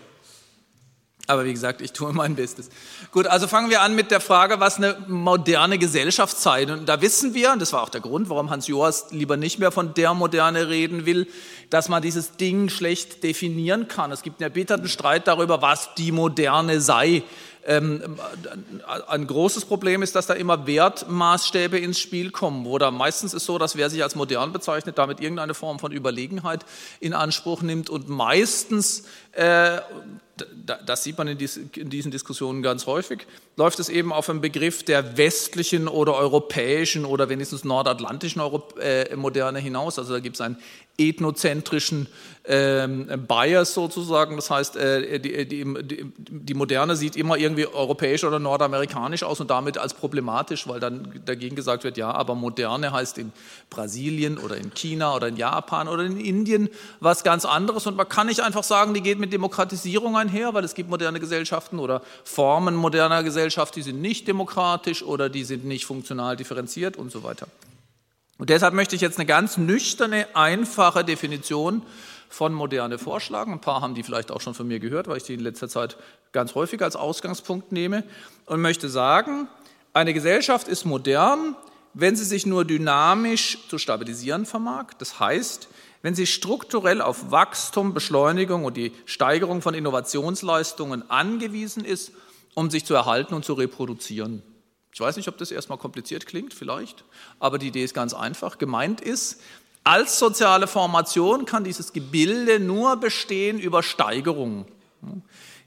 Aber 1.27 1.45
wie 1.45 1.53
gesagt, 1.53 1.81
ich 1.81 1.91
tue 1.91 2.13
mein 2.13 2.35
Bestes. 2.35 2.69
Gut, 3.11 3.27
also 3.27 3.47
fangen 3.47 3.69
wir 3.69 3.81
an 3.81 3.95
mit 3.95 4.11
der 4.11 4.19
Frage, 4.19 4.59
was 4.59 4.77
eine 4.77 4.97
moderne 5.07 5.77
Gesellschaft 5.77 6.37
sei. 6.37 6.71
Und 6.71 6.87
da 6.87 7.01
wissen 7.01 7.33
wir, 7.33 7.51
und 7.51 7.61
das 7.61 7.73
war 7.73 7.81
auch 7.81 7.89
der 7.89 8.01
Grund, 8.01 8.29
warum 8.29 8.49
Hans 8.49 8.67
Joas 8.67 9.07
lieber 9.11 9.37
nicht 9.37 9.59
mehr 9.59 9.71
von 9.71 9.93
der 9.93 10.13
Moderne 10.13 10.69
reden 10.69 11.05
will, 11.05 11.27
dass 11.69 11.89
man 11.89 12.01
dieses 12.01 12.37
Ding 12.37 12.69
schlecht 12.69 13.23
definieren 13.23 13.87
kann. 13.87 14.11
Es 14.11 14.21
gibt 14.21 14.39
einen 14.39 14.51
erbitterten 14.51 14.87
Streit 14.87 15.27
darüber, 15.27 15.61
was 15.61 15.95
die 15.95 16.11
Moderne 16.11 16.81
sei. 16.81 17.23
Ähm, 17.67 18.19
ein 19.07 19.25
großes 19.25 19.65
Problem 19.65 20.03
ist, 20.03 20.15
dass 20.15 20.27
da 20.27 20.35
immer 20.35 20.67
Wertmaßstäbe 20.67 21.79
ins 21.79 22.00
Spiel 22.00 22.29
kommen, 22.29 22.63
wo 22.63 22.77
da 22.77 22.91
meistens 22.91 23.33
ist 23.33 23.45
so, 23.45 23.57
dass 23.57 23.75
wer 23.75 23.89
sich 23.89 24.03
als 24.03 24.13
modern 24.13 24.53
bezeichnet, 24.53 25.00
damit 25.00 25.19
irgendeine 25.19 25.56
Form 25.56 25.79
von 25.79 25.91
Überlegenheit 25.91 26.63
in 27.00 27.13
Anspruch 27.13 27.63
nimmt 27.63 27.89
und 27.89 28.07
meistens 28.07 29.06
das 30.85 31.03
sieht 31.03 31.17
man 31.17 31.27
in, 31.27 31.37
diesen 31.37 32.11
Diskussionen 32.11 32.61
ganz 32.61 32.87
häufig, 32.87 33.25
läuft 33.55 33.79
es 33.79 33.89
eben 33.89 34.12
auf 34.12 34.29
einen 34.29 34.41
Begriff 34.41 34.83
der 34.83 35.17
westlichen 35.17 35.88
oder 35.88 36.15
europäischen 36.15 37.05
oder 37.05 37.29
wenigstens 37.29 37.63
nordatlantischen 37.63 38.41
äh, 38.81 39.15
Moderne 39.15 39.60
hinaus. 39.60 39.98
Also 39.98 40.13
da 40.13 40.19
gibt 40.19 40.36
es 40.36 40.41
einen 40.41 40.57
ethnozentrischen 40.98 42.07
ähm, 42.48 43.25
Bias 43.27 43.74
sozusagen. 43.74 44.36
Das 44.36 44.50
heißt, 44.50 44.77
äh, 44.77 45.19
die, 45.19 45.45
die, 45.45 46.53
Moderne 46.53 46.95
sieht 46.95 47.15
immer 47.15 47.38
irgendwie 47.38 47.67
europäisch 47.67 48.24
oder 48.24 48.39
nordamerikanisch 48.39 49.24
aus 49.24 49.39
und 49.39 49.50
damit 49.50 49.77
als 49.77 49.93
problematisch, 49.93 50.67
weil 50.67 50.79
dann 50.79 51.21
dagegen 51.25 51.55
gesagt 51.55 51.83
wird, 51.83 51.98
ja, 51.98 52.12
aber 52.12 52.36
Moderne 52.36 52.91
heißt 52.91 53.17
in 53.17 53.31
Brasilien 53.69 54.38
oder 54.38 54.57
in 54.57 54.74
China 54.74 55.15
oder 55.15 55.27
in 55.27 55.38
Japan 55.38 55.88
oder 55.88 56.03
in 56.03 56.19
Indien 56.19 56.69
was 57.00 57.24
ganz 57.24 57.45
anderes. 57.45 57.88
Und 57.88 57.98
man 57.98 58.07
kann 58.07 58.27
nicht 58.27 58.41
einfach 58.41 58.63
sagen, 58.63 58.93
die 58.93 59.01
geht 59.01 59.19
mit 59.19 59.25
Demokratisierung 59.27 60.17
einher, 60.17 60.53
weil 60.53 60.63
es 60.63 60.74
gibt 60.74 60.89
moderne 60.89 61.20
Gesellschaften 61.20 61.79
oder 61.79 62.01
Formen 62.24 62.75
moderner 62.75 63.24
Gesellschaft, 63.24 63.75
die 63.75 63.82
sind 63.82 64.01
nicht 64.01 64.27
demokratisch 64.27 65.03
oder 65.03 65.29
die 65.29 65.44
sind 65.44 65.65
nicht 65.65 65.86
funktional 65.86 66.36
differenziert 66.36 66.98
und 66.98 67.12
so 67.12 67.24
weiter. 67.24 67.48
Und 68.38 68.50
deshalb 68.50 68.74
möchte 68.74 68.96
ich 68.96 69.01
jetzt 69.01 69.17
eine 69.17 69.25
ganz 69.25 69.58
nüchterne, 69.58 70.27
einfache 70.36 71.05
Definition 71.05 71.84
von 72.29 72.53
Moderne 72.53 72.98
vorschlagen. 72.98 73.53
Ein 73.53 73.62
paar 73.62 73.82
haben 73.82 73.96
die 73.96 74.03
vielleicht 74.03 74.32
auch 74.32 74.41
schon 74.41 74.53
von 74.53 74.67
mir 74.67 74.79
gehört, 74.79 75.08
weil 75.08 75.17
ich 75.17 75.24
die 75.24 75.36
in 75.36 75.39
letzter 75.39 75.70
Zeit 75.70 75.96
ganz 76.34 76.53
häufig 76.53 76.82
als 76.82 76.96
Ausgangspunkt 76.96 77.72
nehme 77.72 78.03
und 78.46 78.62
möchte 78.62 78.89
sagen, 78.89 79.48
eine 79.94 80.13
Gesellschaft 80.13 80.67
ist 80.67 80.84
modern, 80.84 81.55
wenn 81.94 82.17
sie 82.17 82.25
sich 82.25 82.46
nur 82.46 82.65
dynamisch 82.65 83.58
zu 83.70 83.77
stabilisieren 83.77 84.46
vermag. 84.46 84.88
Das 84.98 85.22
heißt, 85.22 85.70
wenn 86.05 86.13
sie 86.13 86.27
strukturell 86.27 87.01
auf 87.01 87.31
Wachstum, 87.31 87.95
Beschleunigung 87.95 88.63
und 88.63 88.77
die 88.77 88.91
Steigerung 89.05 89.63
von 89.63 89.74
Innovationsleistungen 89.74 91.09
angewiesen 91.09 91.83
ist, 91.83 92.12
um 92.53 92.69
sich 92.69 92.85
zu 92.85 92.93
erhalten 92.93 93.33
und 93.33 93.43
zu 93.43 93.53
reproduzieren. 93.53 94.43
Ich 94.93 95.00
weiß 95.00 95.17
nicht, 95.17 95.27
ob 95.29 95.39
das 95.39 95.50
erstmal 95.50 95.79
kompliziert 95.79 96.27
klingt, 96.27 96.53
vielleicht, 96.53 97.05
aber 97.39 97.57
die 97.57 97.69
Idee 97.69 97.83
ist 97.83 97.95
ganz 97.95 98.13
einfach. 98.13 98.59
Gemeint 98.59 99.01
ist, 99.01 99.41
als 99.83 100.19
soziale 100.19 100.67
Formation 100.67 101.45
kann 101.45 101.63
dieses 101.63 101.91
Gebilde 101.91 102.59
nur 102.59 102.97
bestehen 102.97 103.57
über 103.57 103.81
Steigerung. 103.81 104.67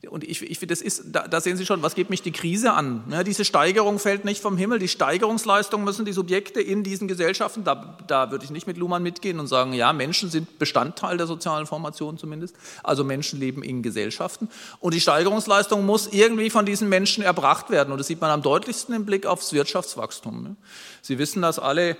Und 0.08 0.22
ich, 0.22 0.42
ich 0.42 0.60
das 0.60 0.80
ist, 0.80 1.06
da, 1.06 1.26
da, 1.26 1.40
sehen 1.40 1.56
Sie 1.56 1.66
schon, 1.66 1.82
was 1.82 1.96
geht 1.96 2.08
mich 2.08 2.22
die 2.22 2.30
Krise 2.30 2.72
an? 2.72 3.02
Ja, 3.10 3.24
diese 3.24 3.44
Steigerung 3.44 3.98
fällt 3.98 4.24
nicht 4.24 4.40
vom 4.40 4.56
Himmel. 4.56 4.78
Die 4.78 4.86
Steigerungsleistung 4.86 5.82
müssen 5.82 6.04
die 6.04 6.12
Subjekte 6.12 6.60
in 6.60 6.84
diesen 6.84 7.08
Gesellschaften, 7.08 7.64
da, 7.64 7.98
da 8.06 8.30
würde 8.30 8.44
ich 8.44 8.52
nicht 8.52 8.68
mit 8.68 8.76
Luhmann 8.76 9.02
mitgehen 9.02 9.40
und 9.40 9.48
sagen, 9.48 9.72
ja, 9.72 9.92
Menschen 9.92 10.30
sind 10.30 10.60
Bestandteil 10.60 11.16
der 11.16 11.26
sozialen 11.26 11.66
Formation 11.66 12.16
zumindest. 12.16 12.54
Also 12.84 13.02
Menschen 13.02 13.40
leben 13.40 13.64
in 13.64 13.82
Gesellschaften. 13.82 14.48
Und 14.78 14.94
die 14.94 15.00
Steigerungsleistung 15.00 15.84
muss 15.84 16.06
irgendwie 16.06 16.50
von 16.50 16.64
diesen 16.64 16.88
Menschen 16.88 17.24
erbracht 17.24 17.70
werden. 17.70 17.90
Und 17.90 17.98
das 17.98 18.06
sieht 18.06 18.20
man 18.20 18.30
am 18.30 18.42
deutlichsten 18.42 18.94
im 18.94 19.04
Blick 19.04 19.26
aufs 19.26 19.52
Wirtschaftswachstum. 19.52 20.44
Ne? 20.44 20.56
Sie 21.02 21.18
wissen, 21.18 21.42
dass 21.42 21.58
alle 21.58 21.96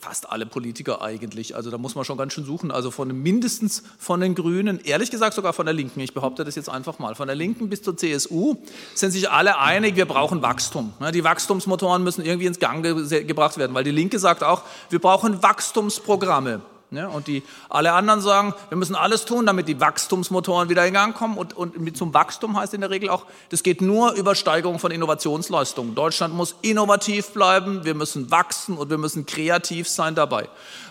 fast 0.00 0.30
alle 0.30 0.46
Politiker 0.46 1.02
eigentlich. 1.02 1.54
Also 1.54 1.70
da 1.70 1.76
muss 1.76 1.94
man 1.94 2.04
schon 2.06 2.16
ganz 2.16 2.32
schön 2.32 2.46
suchen. 2.46 2.70
Also 2.70 2.90
von 2.90 3.08
mindestens 3.08 3.82
von 3.98 4.20
den 4.20 4.34
Grünen, 4.34 4.80
ehrlich 4.80 5.10
gesagt 5.10 5.34
sogar 5.34 5.52
von 5.52 5.66
der 5.66 5.74
Linken. 5.74 6.00
Ich 6.00 6.14
behaupte 6.14 6.44
das 6.44 6.54
jetzt 6.54 6.70
einfach 6.70 6.98
mal. 6.98 7.14
Von 7.14 7.26
der 7.26 7.36
Linken 7.36 7.68
bis 7.68 7.82
zur 7.82 7.96
CSU 7.96 8.56
sind 8.94 9.10
sich 9.10 9.30
alle 9.30 9.58
einig, 9.58 9.96
wir 9.96 10.06
brauchen 10.06 10.40
Wachstum. 10.40 10.94
Die 11.12 11.24
Wachstumsmotoren 11.24 12.02
müssen 12.02 12.24
irgendwie 12.24 12.46
ins 12.46 12.58
Gang 12.58 12.82
gebracht 12.82 13.58
werden, 13.58 13.74
weil 13.74 13.84
die 13.84 13.90
Linke 13.90 14.18
sagt 14.18 14.42
auch, 14.42 14.62
wir 14.88 14.98
brauchen 14.98 15.42
Wachstumsprogramme. 15.42 16.62
Ne? 16.90 17.08
Und 17.08 17.26
die, 17.26 17.42
alle 17.68 17.92
anderen 17.92 18.20
sagen, 18.20 18.54
wir 18.68 18.78
müssen 18.78 18.94
alles 18.94 19.24
tun, 19.24 19.44
damit 19.44 19.66
die 19.66 19.80
Wachstumsmotoren 19.80 20.68
wieder 20.68 20.86
in 20.86 20.94
Gang 20.94 21.16
kommen. 21.16 21.36
Und, 21.36 21.56
und 21.56 21.80
mit 21.80 21.96
zum 21.96 22.14
Wachstum 22.14 22.56
heißt 22.56 22.74
in 22.74 22.80
der 22.80 22.90
Regel 22.90 23.10
auch, 23.10 23.26
das 23.48 23.64
geht 23.64 23.80
nur 23.80 24.12
über 24.12 24.36
Steigerung 24.36 24.78
von 24.78 24.92
Innovationsleistungen. 24.92 25.96
Deutschland 25.96 26.34
muss 26.34 26.54
innovativ 26.62 27.30
bleiben, 27.30 27.84
wir 27.84 27.94
müssen 27.94 28.30
wachsen 28.30 28.76
und 28.76 28.88
wir 28.88 28.98
müssen 28.98 29.26
kreativ 29.26 29.88
sein 29.88 30.14
dabei. 30.14 30.48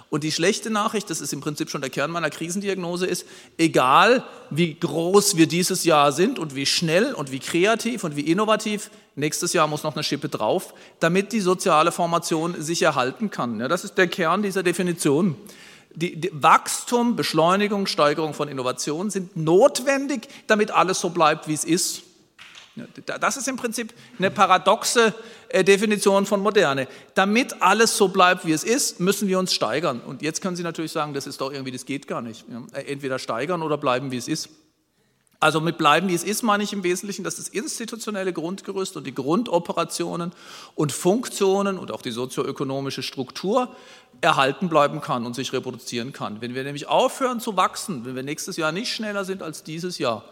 Und 0.09 0.23
die 0.23 0.31
schlechte 0.31 0.69
Nachricht, 0.69 1.09
das 1.09 1.19
ist 1.19 1.33
im 1.33 1.41
Prinzip 1.41 1.69
schon 1.69 1.81
der 1.81 1.89
Kern 1.89 2.11
meiner 2.11 2.29
Krisendiagnose, 2.29 3.05
ist, 3.05 3.25
egal 3.57 4.23
wie 4.49 4.75
groß 4.75 5.37
wir 5.37 5.47
dieses 5.47 5.83
Jahr 5.83 6.11
sind 6.11 6.39
und 6.39 6.55
wie 6.55 6.65
schnell 6.65 7.13
und 7.13 7.31
wie 7.31 7.39
kreativ 7.39 8.03
und 8.03 8.15
wie 8.15 8.29
innovativ, 8.29 8.91
nächstes 9.15 9.53
Jahr 9.53 9.67
muss 9.67 9.83
noch 9.83 9.95
eine 9.95 10.03
Schippe 10.03 10.29
drauf, 10.29 10.73
damit 10.99 11.31
die 11.31 11.39
soziale 11.39 11.91
Formation 11.91 12.61
sich 12.61 12.81
erhalten 12.81 13.29
kann. 13.29 13.59
Ja, 13.59 13.67
das 13.67 13.83
ist 13.83 13.97
der 13.97 14.07
Kern 14.07 14.43
dieser 14.43 14.61
Definition 14.61 15.35
die, 15.95 16.19
die 16.19 16.29
Wachstum, 16.33 17.15
Beschleunigung, 17.15 17.87
Steigerung 17.87 18.33
von 18.33 18.47
Innovation 18.47 19.09
sind 19.09 19.35
notwendig, 19.35 20.27
damit 20.47 20.71
alles 20.71 20.99
so 20.99 21.09
bleibt, 21.09 21.47
wie 21.47 21.53
es 21.53 21.63
ist. 21.63 22.03
Das 23.05 23.37
ist 23.37 23.47
im 23.47 23.55
Prinzip 23.55 23.93
eine 24.17 24.29
paradoxe 24.29 25.13
äh, 25.47 25.63
Definition 25.63 26.25
von 26.25 26.41
Moderne. 26.41 26.89
Damit 27.13 27.61
alles 27.61 27.95
so 27.95 28.09
bleibt, 28.09 28.45
wie 28.45 28.51
es 28.51 28.65
ist, 28.65 28.99
müssen 28.99 29.29
wir 29.29 29.39
uns 29.39 29.53
steigern. 29.53 30.01
Und 30.01 30.21
jetzt 30.21 30.41
können 30.41 30.57
Sie 30.57 30.63
natürlich 30.63 30.91
sagen, 30.91 31.13
das 31.13 31.25
ist 31.25 31.39
doch 31.39 31.53
irgendwie, 31.53 31.71
das 31.71 31.85
geht 31.85 32.05
gar 32.05 32.21
nicht. 32.21 32.43
Äh, 32.73 32.91
entweder 32.91 33.17
steigern 33.17 33.61
oder 33.61 33.77
bleiben, 33.77 34.11
wie 34.11 34.17
es 34.17 34.27
ist. 34.27 34.49
Also 35.39 35.61
mit 35.61 35.77
bleiben, 35.77 36.07
wie 36.09 36.15
es 36.15 36.23
ist, 36.23 36.43
meine 36.43 36.63
ich 36.63 36.73
im 36.73 36.83
Wesentlichen, 36.83 37.23
dass 37.23 37.35
das 37.35 37.49
institutionelle 37.49 38.33
Grundgerüst 38.33 38.97
und 38.97 39.05
die 39.05 39.13
Grundoperationen 39.13 40.31
und 40.75 40.91
Funktionen 40.91 41.77
und 41.77 41.91
auch 41.91 42.01
die 42.01 42.11
sozioökonomische 42.11 43.03
Struktur 43.03 43.75
erhalten 44.25 44.69
bleiben 44.69 45.01
kann 45.01 45.25
und 45.25 45.35
sich 45.35 45.53
reproduzieren 45.53 46.11
kann. 46.11 46.41
Wenn 46.41 46.53
wir 46.53 46.63
nämlich 46.63 46.87
aufhören 46.87 47.39
zu 47.39 47.55
wachsen, 47.55 48.05
wenn 48.05 48.15
wir 48.15 48.23
nächstes 48.23 48.57
Jahr 48.57 48.71
nicht 48.71 48.91
schneller 48.91 49.23
sind 49.23 49.41
als 49.41 49.63
dieses 49.63 49.97
Jahr, 49.97 50.25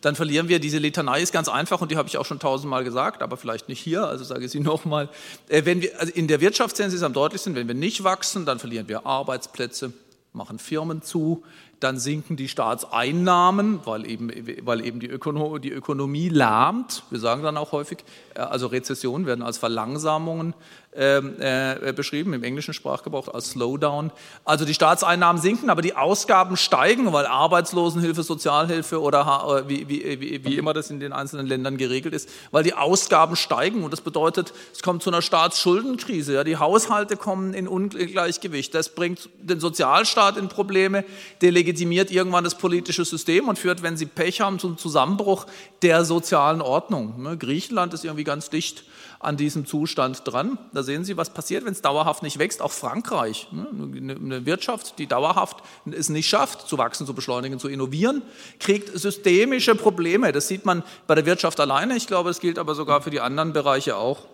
dann 0.00 0.14
verlieren 0.16 0.48
wir, 0.48 0.60
diese 0.60 0.78
Litanei 0.78 1.20
ist 1.20 1.32
ganz 1.32 1.48
einfach 1.48 1.80
und 1.80 1.90
die 1.90 1.96
habe 1.96 2.08
ich 2.08 2.16
auch 2.16 2.24
schon 2.24 2.38
tausendmal 2.38 2.84
gesagt, 2.84 3.22
aber 3.22 3.36
vielleicht 3.36 3.68
nicht 3.68 3.80
hier, 3.80 4.04
also 4.04 4.24
sage 4.24 4.44
ich 4.46 4.50
sie 4.50 4.60
nochmal. 4.60 5.08
Äh, 5.48 5.64
wenn 5.64 5.82
wir, 5.82 5.98
also 6.00 6.12
in 6.12 6.28
der 6.28 6.40
Wirtschaft 6.40 6.76
sehen 6.76 6.90
Sie 6.90 6.96
es 6.96 7.02
am 7.02 7.12
deutlichsten, 7.12 7.54
wenn 7.54 7.68
wir 7.68 7.74
nicht 7.74 8.04
wachsen, 8.04 8.46
dann 8.46 8.58
verlieren 8.58 8.88
wir 8.88 9.04
Arbeitsplätze, 9.04 9.92
machen 10.32 10.58
Firmen 10.58 11.02
zu, 11.02 11.42
dann 11.80 11.98
sinken 11.98 12.36
die 12.36 12.48
Staatseinnahmen, 12.48 13.80
weil 13.84 14.08
eben, 14.08 14.30
weil 14.62 14.84
eben 14.84 15.00
die, 15.00 15.08
Ökono 15.08 15.58
die 15.58 15.72
Ökonomie 15.72 16.28
lahmt. 16.28 17.04
Wir 17.10 17.18
sagen 17.18 17.42
dann 17.42 17.56
auch 17.56 17.72
häufig, 17.72 18.04
äh, 18.34 18.40
also 18.40 18.68
Rezessionen 18.68 19.26
werden 19.26 19.42
als 19.42 19.58
Verlangsamungen 19.58 20.54
äh, 20.92 21.92
beschrieben, 21.94 22.32
im 22.32 22.42
englischen 22.42 22.74
Sprachgebrauch 22.74 23.28
als 23.28 23.50
Slowdown. 23.50 24.10
Also 24.44 24.64
die 24.64 24.74
Staatseinnahmen 24.74 25.40
sinken, 25.40 25.70
aber 25.70 25.82
die 25.82 25.94
Ausgaben 25.94 26.56
steigen, 26.56 27.12
weil 27.12 27.26
Arbeitslosenhilfe, 27.26 28.22
Sozialhilfe 28.24 29.00
oder 29.00 29.68
wie, 29.68 29.88
wie, 29.88 30.20
wie, 30.20 30.44
wie 30.44 30.58
immer 30.58 30.74
das 30.74 30.90
in 30.90 30.98
den 30.98 31.12
einzelnen 31.12 31.46
Ländern 31.46 31.76
geregelt 31.76 32.12
ist, 32.12 32.28
weil 32.50 32.64
die 32.64 32.74
Ausgaben 32.74 33.36
steigen 33.36 33.84
und 33.84 33.92
das 33.92 34.00
bedeutet, 34.00 34.52
es 34.72 34.82
kommt 34.82 35.02
zu 35.02 35.10
einer 35.10 35.22
Staatsschuldenkrise. 35.22 36.34
Ja, 36.34 36.44
die 36.44 36.56
Haushalte 36.56 37.16
kommen 37.16 37.54
in 37.54 37.68
Ungleichgewicht. 37.68 38.74
Das 38.74 38.88
bringt 38.88 39.28
den 39.40 39.60
Sozialstaat 39.60 40.36
in 40.36 40.48
Probleme, 40.48 41.04
delegitimiert 41.40 42.10
irgendwann 42.10 42.42
das 42.42 42.56
politische 42.56 43.04
System 43.04 43.48
und 43.48 43.58
führt, 43.58 43.82
wenn 43.82 43.96
sie 43.96 44.06
Pech 44.06 44.40
haben, 44.40 44.58
zum 44.58 44.76
Zusammenbruch 44.76 45.46
der 45.82 46.04
sozialen 46.04 46.60
Ordnung. 46.60 47.22
Ne, 47.22 47.36
Griechenland 47.36 47.94
ist 47.94 48.04
irgendwie 48.04 48.24
ganz 48.24 48.50
dicht 48.50 48.84
an 49.20 49.36
diesem 49.36 49.66
Zustand 49.66 50.22
dran. 50.24 50.58
Da 50.72 50.82
sehen 50.82 51.04
Sie, 51.04 51.18
was 51.18 51.30
passiert, 51.30 51.66
wenn 51.66 51.72
es 51.72 51.82
dauerhaft 51.82 52.22
nicht 52.22 52.38
wächst. 52.38 52.62
Auch 52.62 52.72
Frankreich, 52.72 53.48
ne? 53.52 53.66
eine 53.70 54.46
Wirtschaft, 54.46 54.98
die 54.98 55.06
dauerhaft 55.06 55.58
es 55.92 56.08
nicht 56.08 56.26
schafft, 56.26 56.66
zu 56.66 56.78
wachsen, 56.78 57.06
zu 57.06 57.12
beschleunigen, 57.12 57.58
zu 57.58 57.68
innovieren, 57.68 58.22
kriegt 58.58 58.98
systemische 58.98 59.74
Probleme. 59.74 60.32
Das 60.32 60.48
sieht 60.48 60.64
man 60.64 60.82
bei 61.06 61.14
der 61.14 61.26
Wirtschaft 61.26 61.60
alleine. 61.60 61.96
Ich 61.96 62.06
glaube, 62.06 62.30
es 62.30 62.40
gilt 62.40 62.58
aber 62.58 62.74
sogar 62.74 63.02
für 63.02 63.10
die 63.10 63.20
anderen 63.20 63.52
Bereiche 63.52 63.96
auch. 63.96 64.26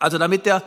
Also 0.00 0.18
damit 0.18 0.44
der, 0.44 0.64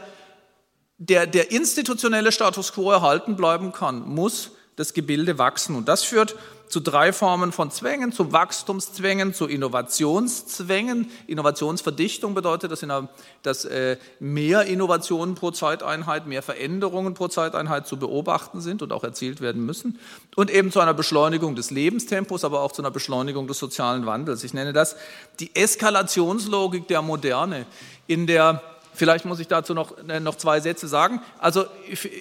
der, 0.97 1.27
der 1.27 1.51
institutionelle 1.51 2.31
Status 2.31 2.71
quo 2.71 2.91
erhalten 2.91 3.35
bleiben 3.35 3.73
kann, 3.73 4.07
muss 4.07 4.51
das 4.75 4.93
Gebilde 4.93 5.37
wachsen. 5.37 5.75
Und 5.75 5.87
das 5.87 6.03
führt 6.03 6.35
zu 6.73 6.79
drei 6.79 7.13
Formen 7.13 7.51
von 7.51 7.69
Zwängen, 7.69 8.11
zu 8.11 8.31
Wachstumszwängen, 8.31 9.35
zu 9.35 9.45
Innovationszwängen. 9.45 11.11
Innovationsverdichtung 11.27 12.33
bedeutet, 12.33 12.71
dass, 12.71 12.79
der, 12.79 13.09
dass 13.43 13.65
äh, 13.65 13.97
mehr 14.19 14.63
Innovationen 14.65 15.35
pro 15.35 15.51
Zeiteinheit, 15.51 16.25
mehr 16.25 16.41
Veränderungen 16.41 17.13
pro 17.13 17.27
Zeiteinheit 17.27 17.85
zu 17.85 17.97
beobachten 17.97 18.59
sind 18.59 18.81
und 18.81 18.91
auch 18.91 19.03
erzielt 19.03 19.39
werden 19.39 19.63
müssen. 19.63 19.99
Und 20.35 20.49
eben 20.49 20.71
zu 20.71 20.79
einer 20.79 20.95
Beschleunigung 20.95 21.53
des 21.55 21.69
Lebenstempos, 21.69 22.43
aber 22.43 22.61
auch 22.61 22.71
zu 22.71 22.81
einer 22.81 22.89
Beschleunigung 22.89 23.45
des 23.45 23.59
sozialen 23.59 24.07
Wandels. 24.07 24.43
Ich 24.43 24.55
nenne 24.55 24.73
das 24.73 24.95
die 25.39 25.55
Eskalationslogik 25.55 26.87
der 26.87 27.03
Moderne, 27.03 27.67
in 28.07 28.25
der 28.25 28.63
Vielleicht 28.93 29.25
muss 29.25 29.39
ich 29.39 29.47
dazu 29.47 29.73
noch, 29.73 29.97
äh, 30.07 30.19
noch 30.19 30.35
zwei 30.35 30.59
Sätze 30.59 30.87
sagen. 30.87 31.21
Also 31.39 31.65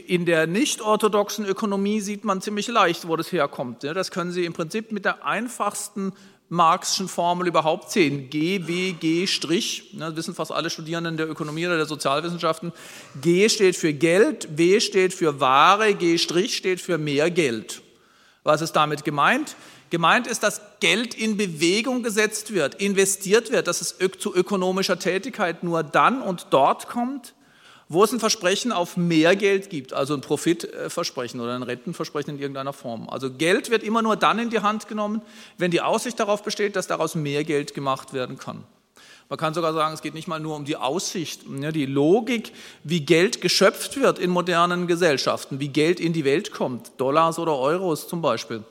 in 0.07 0.27
der 0.27 0.47
nicht 0.47 0.81
orthodoxen 0.81 1.45
Ökonomie 1.45 2.01
sieht 2.01 2.25
man 2.25 2.41
ziemlich 2.41 2.69
leicht, 2.69 3.09
wo 3.09 3.17
das 3.17 3.33
herkommt. 3.33 3.85
Das 3.85 4.11
können 4.11 4.33
Sie 4.33 4.45
im 4.45 4.53
Prinzip 4.53 4.93
mit 4.93 5.05
der 5.05 5.25
einfachsten 5.25 6.13
Marxischen 6.49 7.09
Formel 7.09 7.47
überhaupt 7.47 7.91
sehen. 7.91 8.29
G, 8.29 8.67
W, 8.67 8.93
G, 8.93 9.27
Strich. 9.27 9.95
Das 9.99 10.15
wissen 10.17 10.35
fast 10.35 10.53
alle 10.53 10.69
Studierenden 10.69 11.17
der 11.17 11.31
Ökonomie 11.31 11.67
oder 11.67 11.79
der 11.79 11.87
Sozialwissenschaften. 11.87 12.73
G 13.23 13.49
steht 13.49 13.75
für 13.75 13.95
Geld, 13.95 14.49
W 14.59 14.81
steht 14.81 15.15
für 15.15 15.41
Ware, 15.41 15.95
G, 15.95 16.19
Strich 16.19 16.57
steht 16.57 16.81
für 16.81 16.99
mehr 16.99 17.31
Geld. 17.31 17.81
Was 18.45 18.61
ist 18.61 18.73
damit 18.73 19.03
gemeint? 19.03 19.57
Gemeint 19.93 20.27
ist, 20.27 20.43
dass 20.43 20.63
Geld 20.81 21.15
in 21.15 21.37
Bewegung 21.37 22.03
gesetzt 22.03 22.55
wird, 22.55 22.77
investiert 22.77 23.53
wird, 23.53 23.67
dass 23.67 23.83
es 23.83 23.95
zu 24.19 24.35
ökonomischer 24.35 24.99
Tätigkeit 24.99 25.63
nur 25.63 25.83
dann 25.83 26.23
und 26.23 26.47
dort 26.49 26.89
kommt, 26.89 27.35
wo 27.91 28.03
es 28.03 28.11
ein 28.11 28.19
Versprechen 28.19 28.73
auf 28.73 28.97
mehr 28.97 29.37
Geld 29.37 29.69
gibt, 29.69 29.93
also 29.93 30.15
ein 30.15 30.23
Profitversprechen 30.23 31.41
oder 31.41 31.55
ein 31.55 31.63
Rentenversprechen 31.63 32.37
in 32.37 32.41
irgendeiner 32.41 32.73
Form. 32.73 33.07
Also 33.11 33.31
Geld 33.31 33.69
wird 33.69 33.83
immer 33.83 34.01
nur 34.01 34.17
dann 34.17 34.39
in 34.39 34.49
die 34.49 34.61
Hand 34.61 34.89
genommen, 34.89 35.21
wenn 35.59 35.71
die 35.71 35.83
Aussicht 35.83 36.19
darauf 36.19 36.43
besteht, 36.43 36.75
dass 36.75 36.87
daraus 36.87 37.15
mehr 37.15 37.45
Geld 37.45 37.75
gemacht 37.75 38.15
werden 38.15 38.39
kann. 38.39 38.65
Man 39.29 39.39
kann 39.39 39.53
sogar 39.53 39.75
sagen, 39.75 39.93
es 39.93 40.01
geht 40.01 40.15
nicht 40.15 40.27
mal 40.27 40.41
nur 40.41 40.57
um 40.57 40.65
die 40.65 40.77
Aussicht, 40.77 41.43
die 41.47 41.85
Logik, 41.87 42.55
wie 42.83 43.01
Geld 43.01 43.43
geschöpft 43.43 44.01
wird 44.01 44.19
in 44.19 44.31
modernen 44.31 44.87
Gesellschaften, 44.87 45.61
wie 45.61 45.69
Geld 45.69 46.01
in 46.01 46.15
die 46.15 46.25
Welt 46.25 46.51
kommt, 46.51 46.93
Dollars 46.97 47.39
oder 47.39 47.59
Euros 47.59 48.09
zum 48.09 48.23
Beispiel 48.23 48.65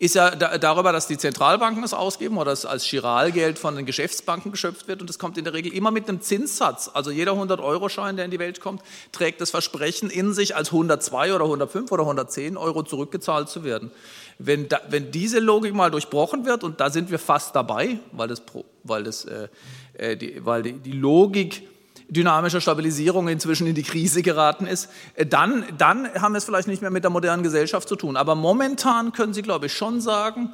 ist 0.00 0.14
ja 0.14 0.30
darüber, 0.36 0.92
dass 0.92 1.08
die 1.08 1.18
Zentralbanken 1.18 1.82
es 1.82 1.92
ausgeben 1.92 2.38
oder 2.38 2.52
es 2.52 2.64
als 2.64 2.84
Chiralgeld 2.84 3.58
von 3.58 3.74
den 3.74 3.84
Geschäftsbanken 3.84 4.52
geschöpft 4.52 4.86
wird 4.86 5.00
und 5.00 5.10
es 5.10 5.18
kommt 5.18 5.36
in 5.36 5.44
der 5.44 5.54
Regel 5.54 5.72
immer 5.72 5.90
mit 5.90 6.08
einem 6.08 6.20
Zinssatz. 6.20 6.88
Also 6.94 7.10
jeder 7.10 7.32
100-Euro-Schein, 7.32 8.14
der 8.14 8.24
in 8.24 8.30
die 8.30 8.38
Welt 8.38 8.60
kommt, 8.60 8.82
trägt 9.10 9.40
das 9.40 9.50
Versprechen 9.50 10.08
in 10.08 10.32
sich, 10.34 10.54
als 10.54 10.68
102 10.68 11.34
oder 11.34 11.44
105 11.44 11.90
oder 11.90 12.04
110 12.04 12.56
Euro 12.56 12.84
zurückgezahlt 12.84 13.48
zu 13.48 13.64
werden. 13.64 13.90
Wenn, 14.38 14.68
da, 14.68 14.80
wenn 14.88 15.10
diese 15.10 15.40
Logik 15.40 15.74
mal 15.74 15.90
durchbrochen 15.90 16.46
wird, 16.46 16.62
und 16.62 16.80
da 16.80 16.90
sind 16.90 17.10
wir 17.10 17.18
fast 17.18 17.56
dabei, 17.56 17.98
weil, 18.12 18.28
das, 18.28 18.42
weil, 18.84 19.02
das, 19.02 19.24
äh, 19.24 19.48
äh 19.94 20.16
die, 20.16 20.46
weil 20.46 20.62
die, 20.62 20.74
die 20.74 20.92
Logik 20.92 21.66
dynamischer 22.08 22.60
Stabilisierung 22.60 23.28
inzwischen 23.28 23.66
in 23.66 23.74
die 23.74 23.82
Krise 23.82 24.22
geraten 24.22 24.66
ist, 24.66 24.88
äh, 25.14 25.26
dann, 25.26 25.64
dann 25.76 26.12
haben 26.14 26.32
wir 26.32 26.38
es 26.38 26.44
vielleicht 26.44 26.68
nicht 26.68 26.82
mehr 26.82 26.90
mit 26.90 27.04
der 27.04 27.10
modernen 27.10 27.42
Gesellschaft 27.42 27.88
zu 27.88 27.96
tun. 27.96 28.16
Aber 28.16 28.34
momentan 28.34 29.12
können 29.12 29.34
Sie, 29.34 29.42
glaube 29.42 29.66
ich, 29.66 29.74
schon 29.74 30.00
sagen, 30.00 30.52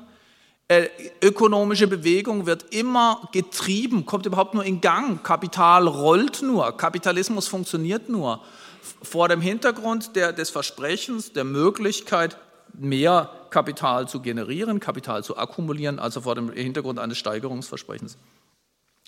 äh, 0.66 0.88
ökonomische 1.22 1.86
Bewegung 1.86 2.46
wird 2.46 2.74
immer 2.74 3.28
getrieben, 3.32 4.06
kommt 4.06 4.26
überhaupt 4.26 4.54
nur 4.54 4.64
in 4.64 4.80
Gang. 4.80 5.22
Kapital 5.22 5.86
rollt 5.86 6.42
nur, 6.42 6.76
Kapitalismus 6.76 7.48
funktioniert 7.48 8.08
nur 8.08 8.40
vor 9.02 9.28
dem 9.28 9.40
Hintergrund 9.40 10.16
der, 10.16 10.32
des 10.32 10.50
Versprechens, 10.50 11.32
der 11.32 11.44
Möglichkeit 11.44 12.38
mehr 12.72 13.30
Kapital 13.50 14.08
zu 14.08 14.20
generieren, 14.20 14.80
Kapital 14.80 15.22
zu 15.22 15.36
akkumulieren, 15.36 15.98
also 15.98 16.22
vor 16.22 16.34
dem 16.34 16.50
Hintergrund 16.52 16.98
eines 16.98 17.18
Steigerungsversprechens. 17.18 18.16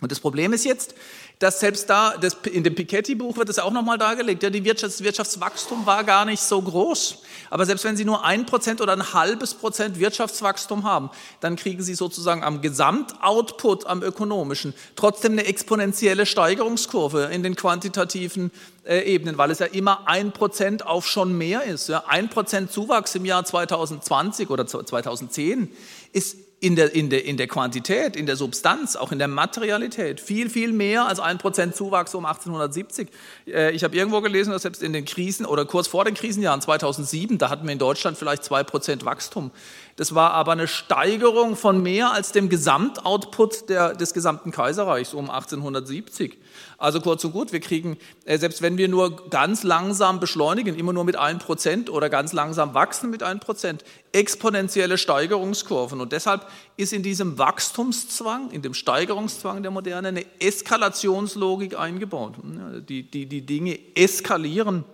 Und 0.02 0.12
das 0.12 0.20
Problem 0.20 0.52
ist 0.52 0.66
jetzt, 0.66 0.94
dass 1.38 1.60
selbst 1.60 1.88
da, 1.88 2.18
das, 2.18 2.36
in 2.52 2.64
dem 2.64 2.74
Piketty-Buch 2.74 3.38
wird 3.38 3.48
es 3.48 3.58
auch 3.58 3.72
nochmal 3.72 3.96
dargelegt, 3.96 4.42
ja, 4.42 4.50
die 4.50 4.62
Wirtschafts-, 4.62 5.02
Wirtschaftswachstum 5.02 5.86
war 5.86 6.04
gar 6.04 6.26
nicht 6.26 6.42
so 6.42 6.60
groß. 6.60 7.22
Aber 7.48 7.64
selbst 7.64 7.84
wenn 7.84 7.96
Sie 7.96 8.04
nur 8.04 8.22
ein 8.22 8.44
Prozent 8.44 8.82
oder 8.82 8.92
ein 8.92 9.14
halbes 9.14 9.54
Prozent 9.54 9.98
Wirtschaftswachstum 9.98 10.84
haben, 10.84 11.10
dann 11.40 11.56
kriegen 11.56 11.82
Sie 11.82 11.94
sozusagen 11.94 12.44
am 12.44 12.60
Gesamtoutput, 12.60 13.86
am 13.86 14.02
ökonomischen, 14.02 14.74
trotzdem 14.96 15.32
eine 15.32 15.46
exponentielle 15.46 16.26
Steigerungskurve 16.26 17.30
in 17.32 17.42
den 17.42 17.56
quantitativen 17.56 18.50
äh, 18.84 19.00
Ebenen, 19.00 19.38
weil 19.38 19.50
es 19.50 19.60
ja 19.60 19.66
immer 19.66 20.06
ein 20.06 20.32
Prozent 20.32 20.84
auf 20.84 21.06
schon 21.06 21.36
mehr 21.38 21.64
ist. 21.64 21.88
Ja. 21.88 22.04
Ein 22.06 22.28
Prozent 22.28 22.70
Zuwachs 22.70 23.14
im 23.14 23.24
Jahr 23.24 23.46
2020 23.46 24.50
oder 24.50 24.66
2010 24.66 25.70
ist 26.12 26.45
in 26.66 26.74
der, 26.74 26.92
in, 26.92 27.10
der, 27.10 27.24
in 27.24 27.36
der 27.36 27.46
Quantität, 27.46 28.16
in 28.16 28.26
der 28.26 28.34
Substanz, 28.34 28.96
auch 28.96 29.12
in 29.12 29.20
der 29.20 29.28
Materialität. 29.28 30.20
Viel, 30.20 30.50
viel 30.50 30.72
mehr 30.72 31.06
als 31.06 31.20
ein 31.20 31.38
Prozent 31.38 31.76
Zuwachs 31.76 32.12
um 32.12 32.24
1870. 32.24 33.08
Äh, 33.46 33.70
ich 33.70 33.84
habe 33.84 33.94
irgendwo 33.94 34.20
gelesen, 34.20 34.50
dass 34.50 34.62
selbst 34.62 34.82
in 34.82 34.92
den 34.92 35.04
Krisen 35.04 35.46
oder 35.46 35.64
kurz 35.64 35.86
vor 35.86 36.04
den 36.04 36.14
Krisenjahren 36.14 36.60
2007, 36.60 37.38
da 37.38 37.50
hatten 37.50 37.66
wir 37.66 37.72
in 37.72 37.78
Deutschland 37.78 38.18
vielleicht 38.18 38.42
zwei 38.42 38.64
Prozent 38.64 39.04
Wachstum. 39.04 39.52
Das 39.94 40.16
war 40.16 40.32
aber 40.32 40.52
eine 40.52 40.66
Steigerung 40.66 41.54
von 41.54 41.80
mehr 41.80 42.10
als 42.10 42.32
dem 42.32 42.48
Gesamtoutput 42.48 43.68
der, 43.68 43.94
des 43.94 44.12
gesamten 44.12 44.50
Kaiserreichs 44.50 45.14
um 45.14 45.30
1870. 45.30 46.36
Also 46.78 47.00
kurz 47.00 47.24
und 47.24 47.32
gut, 47.32 47.52
wir 47.52 47.60
kriegen, 47.60 47.96
äh, 48.26 48.38
selbst 48.38 48.60
wenn 48.60 48.76
wir 48.76 48.88
nur 48.88 49.30
ganz 49.30 49.62
langsam 49.62 50.20
beschleunigen, 50.20 50.76
immer 50.76 50.92
nur 50.92 51.04
mit 51.04 51.16
einem 51.16 51.38
Prozent 51.38 51.88
oder 51.88 52.10
ganz 52.10 52.32
langsam 52.32 52.74
wachsen 52.74 53.10
mit 53.10 53.22
einem 53.22 53.40
Prozent, 53.40 53.84
exponentielle 54.12 54.98
Steigerungskurven. 54.98 56.00
Und 56.00 56.12
deshalb 56.12 56.46
ist 56.76 56.92
in 56.92 57.02
diesem 57.02 57.38
Wachstumszwang, 57.38 58.50
in 58.50 58.62
dem 58.62 58.74
Steigerungszwang 58.74 59.62
der 59.62 59.70
Moderne 59.70 60.08
eine 60.08 60.26
Eskalationslogik 60.40 61.78
eingebaut. 61.78 62.34
Die, 62.88 63.10
die, 63.10 63.26
die 63.26 63.46
Dinge 63.46 63.78
eskalieren 63.94 64.84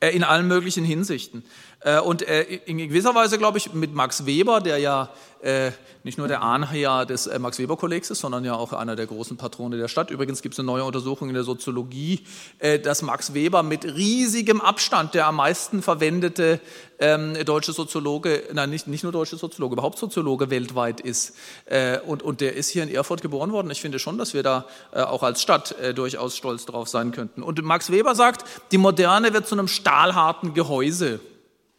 äh, 0.00 0.10
in 0.10 0.22
allen 0.22 0.46
möglichen 0.46 0.84
Hinsichten. 0.84 1.44
Äh, 1.80 2.00
und 2.00 2.22
in 2.22 2.78
gewisser 2.78 3.14
Weise, 3.14 3.38
glaube 3.38 3.58
ich, 3.58 3.72
mit 3.72 3.94
Max 3.94 4.26
Weber, 4.26 4.60
der 4.60 4.78
ja 4.78 5.10
äh, 5.42 5.70
nicht 6.02 6.18
nur 6.18 6.28
der 6.28 6.42
Ahnherr 6.42 7.04
des 7.04 7.26
äh, 7.26 7.38
Max-Weber-Kollegs 7.38 8.10
ist, 8.10 8.20
sondern 8.20 8.44
ja 8.44 8.54
auch 8.54 8.72
einer 8.72 8.96
der 8.96 9.06
großen 9.06 9.36
Patrone 9.36 9.76
der 9.76 9.88
Stadt. 9.88 10.10
Übrigens 10.10 10.40
gibt 10.40 10.54
es 10.54 10.58
eine 10.58 10.66
neue 10.66 10.84
Untersuchung 10.84 11.28
in 11.28 11.34
der 11.34 11.44
Soziologie, 11.44 12.24
äh, 12.58 12.78
dass 12.78 13.02
Max 13.02 13.34
Weber 13.34 13.62
mit 13.62 13.84
riesigem 13.84 14.60
Abstand 14.60 15.14
der 15.14 15.26
am 15.26 15.36
meisten 15.36 15.82
verwendete 15.82 16.60
ähm, 16.98 17.34
deutsche 17.44 17.72
Soziologe, 17.72 18.44
nein, 18.54 18.70
nicht, 18.70 18.86
nicht 18.86 19.02
nur 19.02 19.12
deutsche 19.12 19.36
Soziologe, 19.36 19.74
überhaupt 19.74 19.98
Soziologe 19.98 20.48
weltweit 20.48 21.00
ist. 21.00 21.36
Äh, 21.66 21.98
und, 22.00 22.22
und 22.22 22.40
der 22.40 22.54
ist 22.54 22.70
hier 22.70 22.82
in 22.82 22.88
Erfurt 22.92 23.20
geboren 23.20 23.52
worden. 23.52 23.70
Ich 23.70 23.80
finde 23.80 23.98
schon, 23.98 24.16
dass 24.16 24.32
wir 24.32 24.42
da 24.42 24.66
äh, 24.92 25.02
auch 25.02 25.22
als 25.22 25.42
Stadt 25.42 25.78
äh, 25.80 25.92
durchaus 25.92 26.36
stolz 26.36 26.66
drauf 26.66 26.88
sein 26.88 27.12
könnten. 27.12 27.42
Und 27.42 27.62
Max 27.62 27.90
Weber 27.90 28.14
sagt, 28.14 28.44
die 28.72 28.78
Moderne 28.78 29.32
wird 29.32 29.46
zu 29.46 29.54
einem 29.54 29.68
stahlharten 29.68 30.54
Gehäuse. 30.54 31.20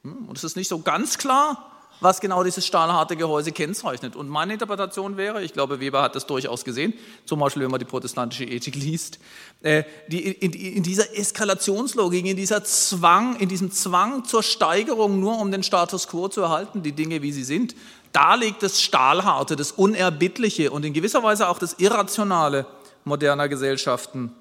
Hm, 0.08 0.30
und 0.30 0.38
es 0.38 0.44
ist 0.44 0.56
nicht 0.56 0.70
so 0.70 0.80
ganz 0.80 1.18
klar, 1.18 1.72
was 2.00 2.22
genau 2.22 2.44
dieses 2.44 2.66
stahlharte 2.66 3.16
Gehäuse 3.16 3.52
kennzeichnet. 3.52 4.16
Und 4.16 4.30
meine 4.30 4.54
Interpretation 4.54 5.18
wäre, 5.18 5.44
ich 5.44 5.52
glaube, 5.52 5.80
Weber 5.80 6.04
hat 6.04 6.16
das 6.16 6.28
durchaus 6.28 6.64
gesehen, 6.64 6.94
zum 7.26 7.40
Beispiel, 7.40 7.64
wenn 7.64 7.72
man 7.72 7.80
die 7.80 7.86
protestantische 7.86 8.46
Ethik 8.46 8.76
liest, 8.76 9.20
äh, 9.64 9.84
die, 10.08 10.20
in, 10.20 10.54
in, 10.54 10.84
dieser 10.84 11.18
Eskalationslogik, 11.18 12.26
in, 12.26 12.38
dieser 12.38 12.64
Zwang, 12.64 13.38
in 13.38 13.50
diesem 13.50 13.72
Zwang 13.72 14.26
zur 14.26 14.44
Steigerung, 14.44 15.20
nur 15.20 15.40
um 15.40 15.52
den 15.52 15.64
Status 15.64 16.08
quo 16.08 16.28
zu 16.28 16.42
erhalten, 16.42 16.84
die 16.84 16.92
Dinge, 16.92 17.24
wie 17.24 17.32
sie 17.32 17.44
sind, 17.44 17.76
da 18.14 18.36
liegt 18.36 18.62
das 18.64 18.82
Stahlharte, 18.82 19.56
das 19.56 19.72
Unerbittliche 19.72 20.72
und 20.72 20.86
in 20.86 20.94
gewisser 20.94 21.24
Weise 21.24 21.50
auch 21.50 21.60
das 21.60 21.74
Irrationale 21.80 22.68
moderner 23.04 23.50
Gesellschaften 23.50 24.32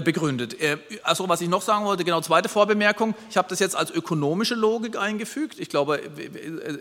begründet. 0.00 0.60
Äh, 0.60 0.78
also 1.02 1.28
was 1.28 1.40
ich 1.40 1.48
noch 1.48 1.62
sagen 1.62 1.84
wollte, 1.84 2.04
genau 2.04 2.20
zweite 2.20 2.48
Vorbemerkung, 2.48 3.14
ich 3.30 3.36
habe 3.36 3.48
das 3.48 3.58
jetzt 3.58 3.76
als 3.76 3.90
ökonomische 3.90 4.54
Logik 4.54 4.98
eingefügt. 4.98 5.58
Ich 5.58 5.68
glaube, 5.68 6.00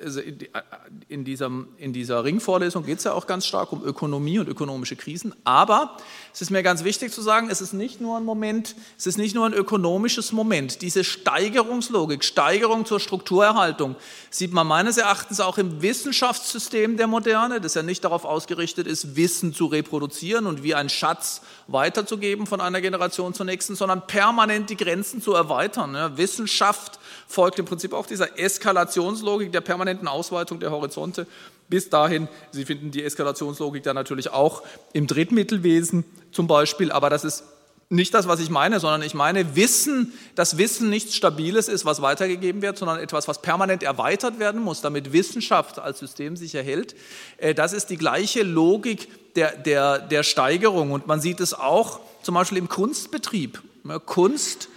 also 0.04 0.22
in 1.08 1.26
dieser, 1.26 1.52
in 1.78 1.94
dieser 1.94 2.24
Ringvorlesung 2.24 2.86
geht 2.86 3.00
es 3.00 3.04
ja 3.04 3.14
auch 3.14 3.28
ganz 3.28 3.46
stark 3.46 3.72
um 3.72 3.84
Ökonomie 3.84 4.40
und 4.40 4.48
ökonomische 4.48 4.96
Krisen, 4.96 5.34
aber 5.44 5.98
es 6.38 6.44
ist 6.44 6.51
mir 6.51 6.62
ganz 6.62 6.83
wichtig 6.83 7.12
zu 7.12 7.24
sagen, 7.24 7.50
es 7.50 7.62
ist 7.62 7.74
nicht 7.74 8.00
nur 8.00 8.16
ein 8.16 8.24
Moment, 8.24 8.75
es 8.96 9.07
ist 9.07 9.18
nicht 9.18 9.33
nur 9.33 9.48
ein 9.48 9.53
ökonomisches 9.53 10.31
Moment. 10.31 10.83
Diese 10.83 11.03
Steigerungslogik, 11.03 12.24
Steigerung 12.24 12.85
zur 12.85 13.00
Strukturerhaltung, 13.00 13.96
sieht 14.29 14.53
man 14.53 14.68
meines 14.68 14.98
Erachtens 14.98 15.40
auch 15.40 15.57
im 15.57 15.81
Wissenschaftssystem 15.81 16.96
der 16.98 17.07
Moderne, 17.07 17.59
das 17.59 17.74
ja 17.74 17.81
nicht 17.81 18.03
darauf 18.03 18.24
ausgerichtet 18.24 18.85
ist, 18.85 19.16
Wissen 19.16 19.53
zu 19.53 19.66
reproduzieren 19.66 20.46
und 20.46 20.62
wie 20.62 20.75
ein 20.75 20.90
Schatz 20.90 21.42
weiterzugeben 21.68 22.46
von 22.46 22.62
einer 22.62 22.79
Generation 22.79 23.07
Generation 23.07 23.33
zur 23.33 23.46
nächsten, 23.46 23.75
sondern 23.75 24.05
permanent 24.05 24.70
die 24.70 24.77
Grenzen 24.77 25.22
zu 25.22 25.33
erweitern. 25.33 26.18
Wissenschaft 26.18 27.00
folgt 27.27 27.59
im 27.59 27.66
Prinzip 27.66 27.94
auch 27.94 28.05
dieser 28.05 28.38
Eskalationslogik 28.38 29.51
der 29.51 29.62
permanenten 29.62 30.07
Ausweitung 30.07 30.59
der 30.59 30.72
Horizonte. 30.72 31.25
Bis 31.70 31.90
dahin, 31.90 32.27
Sie 32.51 32.66
finden 32.66 32.92
die 32.92 33.03
Eskalationslogik 33.03 33.84
dann 33.84 33.96
natürlich 33.96 34.32
auch 34.32 34.64
im 34.94 35.08
Drittmittelwesen 35.08 36.06
zum 36.32 36.48
Beispiel, 36.48 36.92
aber 36.92 37.10
das 37.10 37.24
ist 37.24 37.44
nicht 37.90 38.14
das, 38.14 38.27
was 38.27 38.42
ich 38.42 38.50
meine, 38.50 38.80
sondern 38.80 39.01
ich 39.01 39.14
meine 39.14 39.56
Wissen, 39.56 40.12
dass 40.36 40.58
Wissen 40.58 40.90
nichts 40.90 41.16
Stabiles 41.16 41.70
ist, 41.70 41.86
was 41.86 42.01
weitergegeben 42.01 42.62
wird, 42.62 42.77
sondern 42.77 43.00
etwas, 43.00 43.27
was 43.30 43.42
permanent 43.42 43.82
erweitert 43.82 44.40
werden 44.40 44.62
muss, 44.62 44.82
damit 44.82 45.14
Wissenschaft 45.14 45.80
als 45.80 46.00
System 46.00 46.36
sich 46.36 46.53
erhält. 46.53 46.96
Äh, 47.38 47.53
das 47.53 47.72
ist 47.72 47.90
die 47.90 47.98
gleiche 47.98 48.44
Logik 48.44 49.08
der, 49.36 49.56
der, 49.56 50.00
der 50.00 50.24
Steigerung. 50.24 50.92
Und 50.92 51.08
man 51.08 51.22
sieht 51.22 51.40
es 51.40 51.53
auch 51.53 52.01
zum 52.24 52.36
Beispiel 52.36 52.58
im 52.58 52.68
Kunstbetrieb. 52.68 53.62
Kunst, 54.06 54.68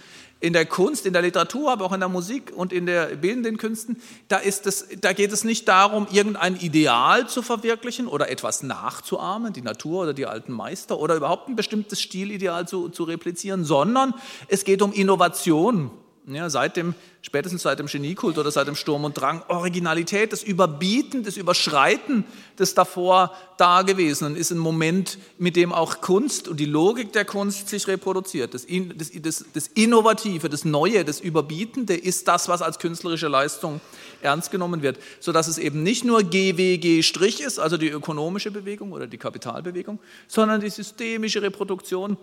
in 0.41 0.53
der 0.53 0.65
Kunst, 0.65 1.05
in 1.05 1.13
der 1.13 1.21
Literatur, 1.21 1.71
aber 1.71 1.85
auch 1.85 1.93
in 1.93 1.99
der 1.99 2.09
Musik 2.09 2.51
und 2.55 2.73
in 2.73 2.87
der 2.87 3.15
bildenden 3.15 3.57
Künsten, 3.57 4.01
da, 4.27 4.37
ist 4.37 4.65
es, 4.65 4.87
da 4.99 5.13
geht 5.13 5.31
es 5.31 5.43
nicht 5.43 5.67
darum, 5.67 6.07
irgendein 6.11 6.57
Ideal 6.57 7.29
zu 7.29 7.43
verwirklichen 7.43 8.07
oder 8.07 8.29
etwas 8.29 8.63
nachzuahmen, 8.63 9.53
die 9.53 9.61
Natur 9.61 10.03
oder 10.03 10.13
die 10.13 10.25
alten 10.25 10.51
Meister 10.51 10.99
oder 10.99 11.15
überhaupt 11.15 11.47
ein 11.47 11.55
bestimmtes 11.55 12.01
Stilideal 12.01 12.67
zu, 12.67 12.89
zu 12.89 13.03
replizieren, 13.03 13.63
sondern 13.63 14.15
es 14.47 14.65
geht 14.65 14.81
um 14.81 14.91
Innovation 14.91 15.91
ja, 16.27 16.49
seit 16.49 16.77
dem, 16.77 16.93
spätestens 17.23 17.63
seit 17.63 17.79
dem 17.79 17.87
Geniekult 17.87 18.37
oder 18.37 18.51
seit 18.51 18.67
dem 18.67 18.75
Sturm 18.75 19.05
und 19.05 19.19
Drang, 19.19 19.43
Originalität, 19.47 20.31
das 20.31 20.43
Überbieten, 20.43 21.23
das 21.23 21.35
Überschreiten 21.35 22.25
des 22.59 22.75
davor 22.75 23.35
Dagewesenen 23.57 24.35
ist 24.35 24.51
ein 24.51 24.59
Moment, 24.59 25.17
mit 25.39 25.55
dem 25.55 25.73
auch 25.73 26.01
Kunst 26.01 26.47
und 26.47 26.59
die 26.59 26.65
Logik 26.65 27.11
der 27.13 27.25
Kunst 27.25 27.69
sich 27.69 27.87
reproduziert. 27.87 28.53
Das, 28.53 28.67
das, 28.95 29.11
das, 29.19 29.45
das 29.53 29.67
Innovative, 29.67 30.47
das 30.47 30.63
Neue, 30.63 31.03
das 31.03 31.19
Überbietende 31.19 31.95
ist 31.95 32.27
das, 32.27 32.47
was 32.47 32.61
als 32.61 32.77
künstlerische 32.77 33.27
Leistung 33.27 33.81
ernst 34.21 34.51
genommen 34.51 34.83
wird, 34.83 34.99
sodass 35.19 35.47
es 35.47 35.57
eben 35.57 35.81
nicht 35.81 36.05
nur 36.05 36.21
GWG' 36.21 36.99
ist, 36.99 37.59
also 37.59 37.77
die 37.77 37.89
ökonomische 37.89 38.51
Bewegung 38.51 38.91
oder 38.91 39.07
die 39.07 39.17
Kapitalbewegung, 39.17 39.99
sondern 40.27 40.61
die 40.61 40.69
systemische 40.69 41.41
Reproduktion 41.41 42.17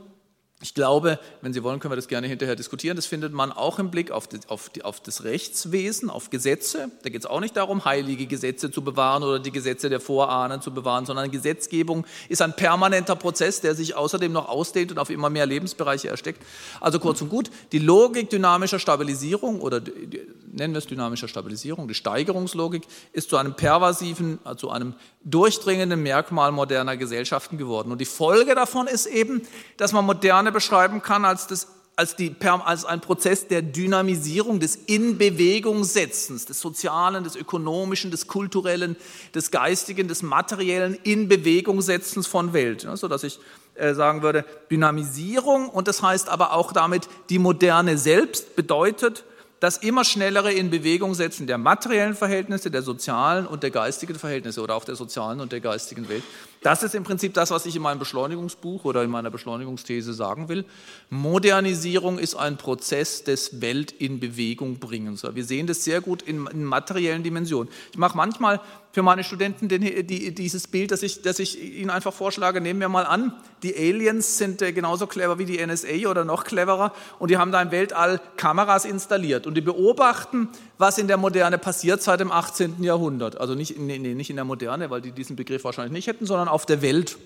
ich 0.60 0.74
glaube, 0.74 1.20
wenn 1.40 1.52
Sie 1.52 1.62
wollen, 1.62 1.78
können 1.78 1.92
wir 1.92 1.96
das 1.96 2.08
gerne 2.08 2.26
hinterher 2.26 2.56
diskutieren. 2.56 2.96
Das 2.96 3.06
findet 3.06 3.32
man 3.32 3.52
auch 3.52 3.78
im 3.78 3.92
Blick 3.92 4.10
auf, 4.10 4.26
die, 4.26 4.40
auf, 4.48 4.70
die, 4.70 4.82
auf 4.82 5.00
das 5.00 5.22
Rechtswesen, 5.22 6.10
auf 6.10 6.30
Gesetze. 6.30 6.90
Da 7.04 7.10
geht 7.10 7.20
es 7.20 7.26
auch 7.26 7.38
nicht 7.38 7.56
darum, 7.56 7.84
heilige 7.84 8.26
Gesetze 8.26 8.68
zu 8.72 8.82
bewahren 8.82 9.22
oder 9.22 9.38
die 9.38 9.52
Gesetze 9.52 9.88
der 9.88 10.00
Vorahnen 10.00 10.60
zu 10.60 10.74
bewahren, 10.74 11.06
sondern 11.06 11.30
Gesetzgebung 11.30 12.04
ist 12.28 12.42
ein 12.42 12.56
permanenter 12.56 13.14
Prozess, 13.14 13.60
der 13.60 13.76
sich 13.76 13.94
außerdem 13.94 14.32
noch 14.32 14.48
ausdehnt 14.48 14.90
und 14.90 14.98
auf 14.98 15.10
immer 15.10 15.30
mehr 15.30 15.46
Lebensbereiche 15.46 16.08
ersteckt. 16.08 16.42
Also 16.80 16.98
kurz 16.98 17.22
und 17.22 17.28
gut, 17.28 17.52
die 17.70 17.78
Logik 17.78 18.28
dynamischer 18.28 18.80
Stabilisierung 18.80 19.60
oder 19.60 19.78
die, 19.78 20.26
nennen 20.50 20.74
wir 20.74 20.78
es 20.78 20.86
dynamischer 20.86 21.28
Stabilisierung, 21.28 21.86
die 21.86 21.94
Steigerungslogik 21.94 22.82
ist 23.12 23.30
zu 23.30 23.36
einem 23.36 23.54
pervasiven, 23.54 24.40
also 24.42 24.58
zu 24.58 24.70
einem 24.70 24.94
durchdringenden 25.24 26.02
Merkmal 26.02 26.52
moderner 26.52 26.96
Gesellschaften 26.96 27.58
geworden. 27.58 27.92
Und 27.92 28.00
die 28.00 28.06
Folge 28.06 28.54
davon 28.54 28.86
ist 28.86 29.06
eben, 29.06 29.42
dass 29.76 29.92
man 29.92 30.04
moderne 30.04 30.47
gerne 30.48 30.52
beschreiben 30.52 31.02
kann 31.02 31.24
als, 31.24 31.46
das, 31.46 31.66
als, 31.96 32.16
die, 32.16 32.34
als 32.40 32.84
ein 32.84 33.00
Prozess 33.00 33.48
der 33.48 33.60
Dynamisierung, 33.60 34.60
des 34.60 34.76
In-Bewegung-Setzens, 34.76 36.46
des 36.46 36.60
Sozialen, 36.60 37.22
des 37.24 37.36
Ökonomischen, 37.36 38.10
des 38.10 38.26
Kulturellen, 38.26 38.96
des 39.34 39.50
Geistigen, 39.50 40.08
des 40.08 40.22
Materiellen 40.22 40.98
In-Bewegung-Setzens 41.02 42.26
von 42.26 42.52
Welt. 42.54 42.84
Ja, 42.84 42.96
sodass 42.96 43.24
ich 43.24 43.38
äh, 43.74 43.94
sagen 43.94 44.22
würde, 44.22 44.44
Dynamisierung 44.70 45.68
und 45.68 45.86
das 45.86 46.02
heißt 46.02 46.30
aber 46.30 46.54
auch 46.54 46.72
damit, 46.72 47.08
die 47.28 47.38
Moderne 47.38 47.98
selbst 47.98 48.56
bedeutet, 48.56 49.24
das 49.60 49.76
immer 49.78 50.04
schnellere 50.04 50.52
in 50.52 50.70
Bewegung 50.70 51.14
setzen 51.14 51.46
der 51.48 51.58
materiellen 51.58 52.14
Verhältnisse, 52.14 52.70
der 52.70 52.82
sozialen 52.82 53.46
und 53.46 53.64
der 53.64 53.70
geistigen 53.70 54.14
Verhältnisse 54.14 54.62
oder 54.62 54.76
auch 54.76 54.84
der 54.84 54.94
sozialen 54.94 55.40
und 55.40 55.50
der 55.50 55.60
geistigen 55.60 56.08
Welt. 56.08 56.22
Das 56.62 56.82
ist 56.82 56.94
im 56.94 57.04
Prinzip 57.04 57.34
das, 57.34 57.50
was 57.50 57.66
ich 57.66 57.76
in 57.76 57.82
meinem 57.82 57.98
Beschleunigungsbuch 57.98 58.84
oder 58.84 59.04
in 59.04 59.10
meiner 59.10 59.30
Beschleunigungsthese 59.30 60.12
sagen 60.12 60.48
will. 60.48 60.64
Modernisierung 61.08 62.18
ist 62.18 62.34
ein 62.34 62.56
Prozess 62.56 63.22
des 63.22 63.60
Welt 63.60 63.92
in 63.92 64.18
Bewegung 64.18 64.78
bringens. 64.78 65.22
Wir 65.22 65.44
sehen 65.44 65.66
das 65.66 65.84
sehr 65.84 66.00
gut 66.00 66.22
in, 66.22 66.64
materiellen 66.64 67.22
Dimensionen. 67.22 67.72
Ich 67.92 67.98
mache 67.98 68.16
manchmal 68.16 68.60
für 68.92 69.02
meine 69.02 69.22
Studenten 69.22 69.68
den, 69.68 69.82
die, 69.82 70.34
dieses 70.34 70.66
Bild, 70.66 70.90
das 70.90 71.02
ich, 71.02 71.22
das 71.22 71.38
ich 71.38 71.62
ihnen 71.62 71.90
einfach 71.90 72.12
vorschlage. 72.12 72.60
Nehmen 72.60 72.80
wir 72.80 72.88
mal 72.88 73.06
an, 73.06 73.32
die 73.62 73.76
Aliens 73.76 74.38
sind 74.38 74.60
äh, 74.62 74.72
genauso 74.72 75.06
clever 75.06 75.38
wie 75.38 75.44
die 75.44 75.64
NSA 75.64 76.08
oder 76.08 76.24
noch 76.24 76.42
cleverer 76.44 76.92
und 77.18 77.30
die 77.30 77.36
haben 77.36 77.52
da 77.52 77.62
im 77.62 77.70
Weltall 77.70 78.20
Kameras 78.36 78.84
installiert 78.84 79.46
und 79.46 79.54
die 79.54 79.60
beobachten, 79.60 80.48
was 80.78 80.96
in 80.96 81.08
der 81.08 81.16
Moderne 81.16 81.58
passiert 81.58 82.02
seit 82.02 82.20
dem 82.20 82.32
18. 82.32 82.82
Jahrhundert. 82.82 83.40
Also 83.40 83.54
nicht, 83.54 83.78
nee, 83.78 83.98
nee, 83.98 84.14
nicht 84.14 84.30
in 84.30 84.36
der 84.36 84.44
Moderne, 84.44 84.90
weil 84.90 85.00
die 85.00 85.12
diesen 85.12 85.36
Begriff 85.36 85.64
wahrscheinlich 85.64 85.92
nicht 85.92 86.06
hätten, 86.06 86.24
sondern 86.24 86.48
auf 86.48 86.66
der 86.66 86.80
Welt. 86.82 87.18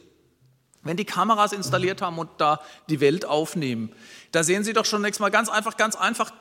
Wenn 0.83 0.97
die 0.97 1.05
Kameras 1.05 1.53
installiert 1.53 2.03
haben 2.03 2.19
und 2.19 2.29
da 2.39 2.61
die 2.89 3.01
Welt 3.01 3.25
aufnehmen, 3.25 3.93
da 4.33 4.43
sehen 4.43 4.65
Sie 4.65 4.73
doch 4.73 4.85
schon 4.85 5.03
nächstes 5.03 5.21
Mal 5.21 5.31
ganz 5.31 5.49
einfach, 5.49 5.77
ganz 5.77 5.95
einfach, 5.95 6.33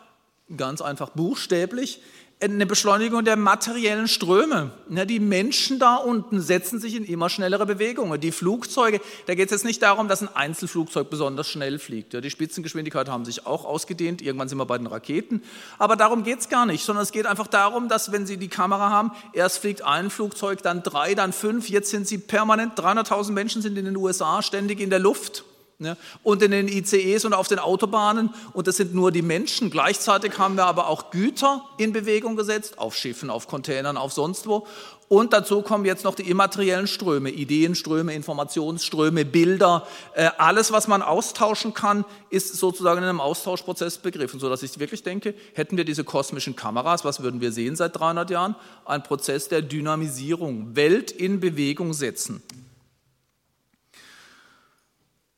ganz 0.58 0.82
einfach 0.82 1.12
buchstäblich, 1.12 2.02
eine 2.42 2.66
Beschleunigung 2.66 3.24
der 3.24 3.38
materiellen 3.38 4.08
Ströme. 4.08 4.72
die 4.88 5.20
Menschen 5.20 5.78
da 5.78 5.96
unten 5.96 6.42
setzen 6.42 6.80
sich 6.80 6.96
in 6.96 7.06
immer 7.06 7.30
schnellere 7.30 7.68
Bewegungen. 7.68 8.20
Die 8.20 8.32
Flugzeuge, 8.32 9.00
da 9.28 9.36
geht 9.36 9.46
es 9.46 9.52
jetzt 9.52 9.66
nicht 9.66 9.82
darum, 9.84 10.08
dass 10.08 10.22
ein 10.22 10.36
Einzelflugzeug 10.36 11.10
besonders 11.10 11.48
schnell 11.48 11.78
fliegt. 11.78 12.14
die 12.14 12.30
Spitzengeschwindigkeit 12.30 13.10
haben 13.10 13.26
sich 13.26 13.46
auch 13.46 13.64
ausgedehnt. 13.64 14.22
Irgendwann 14.22 14.50
sind 14.50 14.58
wir 14.58 14.66
bei 14.66 14.78
den 14.78 14.88
Raketen. 14.88 15.44
Aber 15.78 15.96
darum 15.96 16.24
geht 16.24 16.40
es 16.40 16.50
gar 16.50 16.66
nicht, 16.66 16.84
sondern 16.84 17.04
es 17.04 17.12
geht 17.12 17.28
einfach 17.28 17.48
darum, 17.48 17.90
dass 17.90 18.12
wenn 18.12 18.26
Sie 18.26 18.38
die 18.38 18.48
Kamera 18.48 18.90
haben, 18.90 19.12
erst 19.34 19.60
fliegt 19.60 19.84
ein 19.84 20.10
Flugzeug, 20.10 20.64
dann 20.64 20.82
drei, 20.82 21.14
dann 21.14 21.34
fünf. 21.34 21.70
Jetzt 21.70 21.92
sind 21.92 22.08
Sie 22.08 22.18
permanent, 22.18 22.80
300.000 22.80 23.32
Menschen 23.34 23.62
sind 23.62 23.78
in 23.78 23.86
den 23.86 23.96
USA 23.96 24.42
ständig 24.42 24.80
in 24.80 24.90
der 24.90 25.00
Luft. 25.00 25.44
Ne? 25.82 25.98
Und 26.22 26.44
in 26.44 26.52
den 26.52 26.68
ICEs 26.68 27.26
und 27.26 27.34
auf 27.34 27.48
den 27.48 27.58
Autobahnen. 27.58 28.30
Und 28.54 28.68
das 28.68 28.78
sind 28.78 28.94
nur 28.94 29.12
die 29.12 29.24
Menschen. 29.24 29.72
Gleichzeitig 29.72 30.38
haben 30.38 30.56
wir 30.56 30.68
aber 30.68 30.88
auch 30.88 31.10
Güter 31.10 31.64
in 31.78 31.92
Bewegung 31.92 32.36
gesetzt, 32.36 32.78
auf 32.78 32.96
Schiffen, 32.96 33.32
auf 33.32 33.48
Containern, 33.48 33.98
auf 33.98 34.14
sonst 34.14 34.46
wo. 34.48 34.68
Und 35.08 35.34
dazu 35.34 35.62
kommen 35.64 35.84
jetzt 35.84 36.06
noch 36.06 36.16
die 36.16 36.30
immateriellen 36.30 36.88
Ströme, 36.88 37.32
Ideenströme, 37.32 38.14
Informationsströme, 38.14 39.26
Bilder. 39.26 39.86
Äh, 40.14 40.30
alles, 40.38 40.72
was 40.72 40.88
man 40.88 41.02
austauschen 41.02 41.74
kann, 41.74 42.06
ist 42.30 42.56
sozusagen 42.56 43.00
in 43.00 43.10
einem 43.10 43.20
Austauschprozess 43.20 43.98
begriffen, 43.98 44.40
sodass 44.40 44.64
ich 44.64 44.80
wirklich 44.80 45.04
denke, 45.04 45.34
hätten 45.54 45.76
wir 45.78 45.84
diese 45.84 46.04
kosmischen 46.04 46.56
Kameras, 46.56 47.04
was 47.04 47.22
würden 47.24 47.42
wir 47.42 47.52
sehen 47.52 47.76
seit 47.76 48.00
300 48.00 48.30
Jahren? 48.30 48.56
Ein 48.86 49.04
Prozess 49.04 49.50
der 49.50 49.64
Dynamisierung, 49.64 50.76
Welt 50.76 51.12
in 51.12 51.40
Bewegung 51.40 51.92
setzen. 51.92 52.42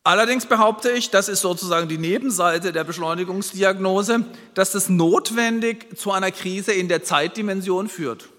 Allerdings 0.05 0.45
behaupte 0.45 0.91
ich, 0.91 1.11
das 1.11 1.29
ist 1.29 1.39
sozusagen 1.39 1.87
die 1.87 1.97
Nebenseite 1.97 2.73
der 2.73 2.83
Beschleunigungsdiagnose, 2.83 4.25
dass 4.53 4.73
das 4.73 4.89
notwendig 4.89 5.97
zu 5.97 6.11
einer 6.11 6.31
Krise 6.31 6.73
in 6.73 6.89
der 6.89 7.03
Zeitdimension 7.03 7.87
führt. 7.87 8.29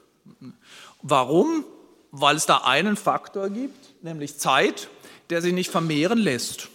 Warum? 1.00 1.64
Weil 2.10 2.36
es 2.36 2.44
da 2.44 2.58
einen 2.58 2.96
Faktor 2.96 3.48
gibt, 3.48 4.02
nämlich 4.02 4.38
Zeit, 4.38 4.88
der 5.30 5.40
sich 5.40 5.54
nicht 5.54 5.70
vermehren 5.70 6.18
lässt. 6.18 6.68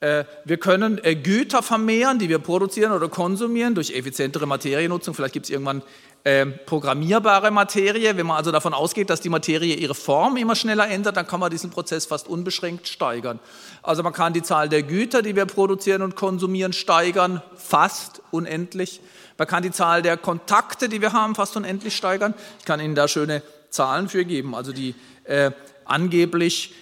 Äh, 0.00 0.24
wir 0.44 0.56
können 0.56 0.98
äh, 1.04 1.14
Güter 1.14 1.62
vermehren, 1.62 2.18
die 2.18 2.30
wir 2.30 2.38
produzieren 2.38 2.92
oder 2.92 3.08
konsumieren 3.08 3.74
durch 3.74 3.94
effizientere 3.94 4.46
Materiennutzung. 4.46 5.14
Vielleicht 5.14 5.34
gibt 5.34 5.44
es 5.44 5.50
irgendwann 5.50 5.82
äh, 6.24 6.46
programmierbare 6.46 7.50
Materie. 7.50 8.16
Wenn 8.16 8.26
man 8.26 8.38
also 8.38 8.50
davon 8.50 8.72
ausgeht, 8.72 9.10
dass 9.10 9.20
die 9.20 9.28
Materie 9.28 9.74
ihre 9.74 9.94
Form 9.94 10.38
immer 10.38 10.56
schneller 10.56 10.88
ändert, 10.88 11.18
dann 11.18 11.26
kann 11.26 11.38
man 11.38 11.50
diesen 11.50 11.68
Prozess 11.68 12.06
fast 12.06 12.28
unbeschränkt 12.28 12.88
steigern. 12.88 13.40
Also 13.82 14.02
man 14.02 14.14
kann 14.14 14.32
die 14.32 14.42
Zahl 14.42 14.70
der 14.70 14.82
Güter, 14.82 15.20
die 15.20 15.36
wir 15.36 15.44
produzieren 15.44 16.00
und 16.00 16.16
konsumieren, 16.16 16.72
steigern, 16.72 17.42
fast 17.54 18.22
unendlich. 18.30 19.02
Man 19.36 19.48
kann 19.48 19.62
die 19.62 19.70
Zahl 19.70 20.00
der 20.00 20.16
Kontakte, 20.16 20.88
die 20.88 21.02
wir 21.02 21.12
haben, 21.12 21.34
fast 21.34 21.56
unendlich 21.56 21.94
steigern. 21.94 22.32
Ich 22.58 22.64
kann 22.64 22.80
Ihnen 22.80 22.94
da 22.94 23.06
schöne 23.06 23.42
Zahlen 23.68 24.08
für 24.08 24.24
geben. 24.24 24.54
Also 24.54 24.72
die 24.72 24.94
äh, 25.24 25.50
angeblich 25.84 26.74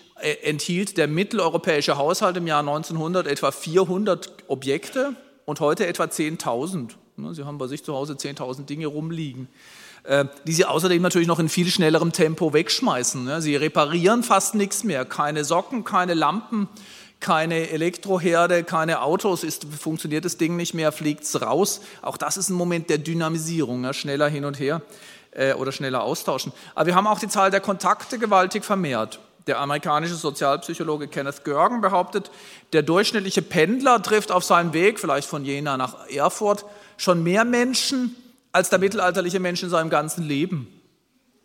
enthielt 0.42 0.96
der 0.96 1.08
mitteleuropäische 1.08 1.96
Haushalt 1.96 2.36
im 2.36 2.46
Jahr 2.46 2.60
1900 2.60 3.26
etwa 3.26 3.50
400 3.50 4.44
Objekte 4.48 5.14
und 5.44 5.60
heute 5.60 5.86
etwa 5.86 6.04
10.000. 6.04 6.90
Ne, 7.16 7.34
sie 7.34 7.44
haben 7.44 7.58
bei 7.58 7.66
sich 7.66 7.84
zu 7.84 7.94
Hause 7.94 8.14
10.000 8.14 8.66
Dinge 8.66 8.86
rumliegen, 8.86 9.48
äh, 10.04 10.24
die 10.46 10.52
Sie 10.52 10.64
außerdem 10.64 11.02
natürlich 11.02 11.26
noch 11.26 11.38
in 11.38 11.48
viel 11.48 11.68
schnellerem 11.68 12.12
Tempo 12.12 12.52
wegschmeißen. 12.52 13.24
Ne. 13.24 13.42
Sie 13.42 13.56
reparieren 13.56 14.22
fast 14.22 14.54
nichts 14.54 14.84
mehr. 14.84 15.04
Keine 15.04 15.44
Socken, 15.44 15.84
keine 15.84 16.14
Lampen, 16.14 16.68
keine 17.20 17.70
Elektroherde, 17.70 18.62
keine 18.62 19.02
Autos, 19.02 19.42
ist, 19.42 19.64
funktioniert 19.64 20.24
das 20.24 20.36
Ding 20.36 20.56
nicht 20.56 20.74
mehr, 20.74 20.92
fliegt 20.92 21.24
es 21.24 21.40
raus. 21.42 21.80
Auch 22.02 22.16
das 22.16 22.36
ist 22.36 22.50
ein 22.50 22.54
Moment 22.54 22.88
der 22.88 22.98
Dynamisierung, 22.98 23.80
ne, 23.80 23.94
schneller 23.94 24.28
hin 24.28 24.44
und 24.44 24.60
her 24.60 24.82
äh, 25.32 25.54
oder 25.54 25.72
schneller 25.72 26.02
austauschen. 26.02 26.52
Aber 26.74 26.86
wir 26.86 26.94
haben 26.94 27.06
auch 27.06 27.18
die 27.18 27.28
Zahl 27.28 27.50
der 27.50 27.60
Kontakte 27.60 28.18
gewaltig 28.18 28.64
vermehrt. 28.64 29.18
Der 29.48 29.58
amerikanische 29.58 30.14
Sozialpsychologe 30.14 31.08
Kenneth 31.08 31.42
Görgen 31.42 31.80
behauptet, 31.80 32.30
der 32.72 32.82
durchschnittliche 32.82 33.42
Pendler 33.42 34.02
trifft 34.02 34.30
auf 34.30 34.44
seinem 34.44 34.74
Weg, 34.74 35.00
vielleicht 35.00 35.26
von 35.26 35.44
Jena 35.44 35.76
nach 35.76 36.06
Erfurt, 36.08 36.66
schon 36.98 37.22
mehr 37.22 37.44
Menschen 37.44 38.14
als 38.52 38.68
der 38.68 38.78
mittelalterliche 38.78 39.40
Mensch 39.40 39.62
in 39.62 39.70
seinem 39.70 39.88
ganzen 39.88 40.22
Leben. 40.22 40.68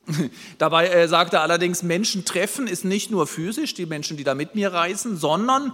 Dabei 0.57 0.87
äh, 0.87 1.07
sagt 1.07 1.33
er 1.33 1.41
allerdings, 1.41 1.81
Menschen 1.81 2.25
treffen 2.25 2.67
ist 2.67 2.83
nicht 2.83 3.09
nur 3.09 3.25
physisch, 3.25 3.73
die 3.73 3.85
Menschen, 3.85 4.17
die 4.17 4.25
da 4.25 4.35
mit 4.35 4.53
mir 4.53 4.73
reisen, 4.73 5.15
sondern 5.15 5.71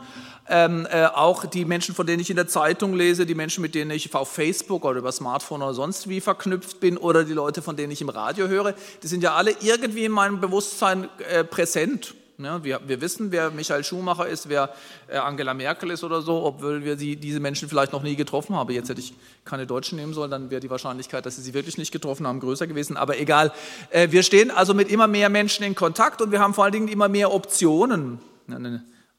ähm, 0.48 0.88
äh, 0.92 1.06
auch 1.06 1.46
die 1.46 1.66
Menschen, 1.66 1.96
von 1.96 2.06
denen 2.06 2.20
ich 2.20 2.30
in 2.30 2.36
der 2.36 2.48
Zeitung 2.48 2.94
lese, 2.94 3.26
die 3.26 3.36
Menschen, 3.36 3.62
mit 3.62 3.74
denen 3.74 3.90
ich 3.92 4.14
auf 4.14 4.32
Facebook 4.32 4.86
oder 4.86 5.00
über 5.00 5.12
Smartphone 5.12 5.64
oder 5.64 5.74
sonst 5.74 6.10
wie 6.10 6.22
verknüpft 6.22 6.80
bin 6.80 6.98
oder 6.98 7.24
die 7.24 7.34
Leute, 7.34 7.62
von 7.64 7.76
denen 7.76 7.92
ich 7.92 8.02
im 8.02 8.10
Radio 8.10 8.48
höre, 8.48 8.76
die 9.02 9.08
sind 9.08 9.24
ja 9.24 9.34
alle 9.34 9.56
irgendwie 9.62 10.06
in 10.06 10.12
meinem 10.12 10.40
Bewusstsein 10.40 11.10
äh, 11.28 11.44
präsent. 11.44 12.14
Ja, 12.42 12.64
wir, 12.64 13.02
wissen, 13.02 13.34
wer 13.34 13.52
Michael 13.52 13.84
Schumacher 13.84 14.26
ist, 14.26 14.48
wer 14.48 14.74
äh, 15.10 15.18
Angela 15.18 15.54
Merkel 15.54 15.92
ist 15.92 16.06
oder 16.06 16.22
so, 16.22 16.46
obwohl 16.46 16.86
wir 16.86 16.96
diese 16.96 17.42
Menschen 17.42 17.68
vielleicht 17.68 17.92
noch 17.92 18.02
nie 18.02 18.16
getroffen 18.16 18.56
haben. 18.56 18.72
Jetzt 18.72 18.88
hätte 18.88 19.02
ich 19.02 19.14
keine 19.44 19.68
Deutschen 19.68 19.98
nehmen 19.98 20.14
sollen, 20.14 20.32
dann 20.32 20.50
wäre 20.50 20.62
die 20.62 20.70
Wahrscheinlichkeit, 20.70 21.26
dass 21.26 21.36
sie 21.36 21.42
sie 21.42 21.54
wirklich 21.54 21.78
nicht 21.78 21.92
getroffen 21.92 22.26
haben, 22.26 22.40
größer 22.40 22.66
gewesen. 22.66 22.96
Aber 22.96 23.20
egal. 23.20 23.52
Äh, 23.90 24.12
wir 24.12 24.24
stehen 24.24 24.52
also 24.52 24.74
mit 24.74 24.90
immer 24.90 25.08
mehr 25.08 25.28
Menschen 25.28 25.66
in 25.66 25.76
Kontakt 25.76 26.22
und 26.22 26.32
wir 26.32 26.40
haben 26.40 26.54
vor 26.54 26.64
allen 26.64 26.72
Dingen 26.72 26.88
immer 26.88 27.10
mehr 27.10 27.34
Optionen. 27.34 28.20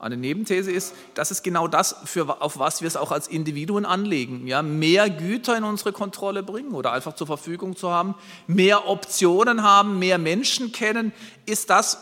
Eine 0.00 0.16
Nebenthese 0.16 0.72
ist, 0.72 0.94
das 1.12 1.30
ist 1.30 1.42
genau 1.42 1.68
das, 1.68 1.94
für, 2.06 2.40
auf 2.40 2.58
was 2.58 2.80
wir 2.80 2.88
es 2.88 2.96
auch 2.96 3.12
als 3.12 3.28
Individuen 3.28 3.84
anlegen. 3.84 4.46
Ja, 4.46 4.62
mehr 4.62 5.10
Güter 5.10 5.58
in 5.58 5.62
unsere 5.62 5.92
Kontrolle 5.92 6.42
bringen 6.42 6.72
oder 6.72 6.92
einfach 6.92 7.14
zur 7.14 7.26
Verfügung 7.26 7.76
zu 7.76 7.90
haben, 7.90 8.14
mehr 8.46 8.88
Optionen 8.88 9.62
haben, 9.62 9.98
mehr 9.98 10.16
Menschen 10.16 10.72
kennen, 10.72 11.12
ist 11.44 11.68
das, 11.68 11.98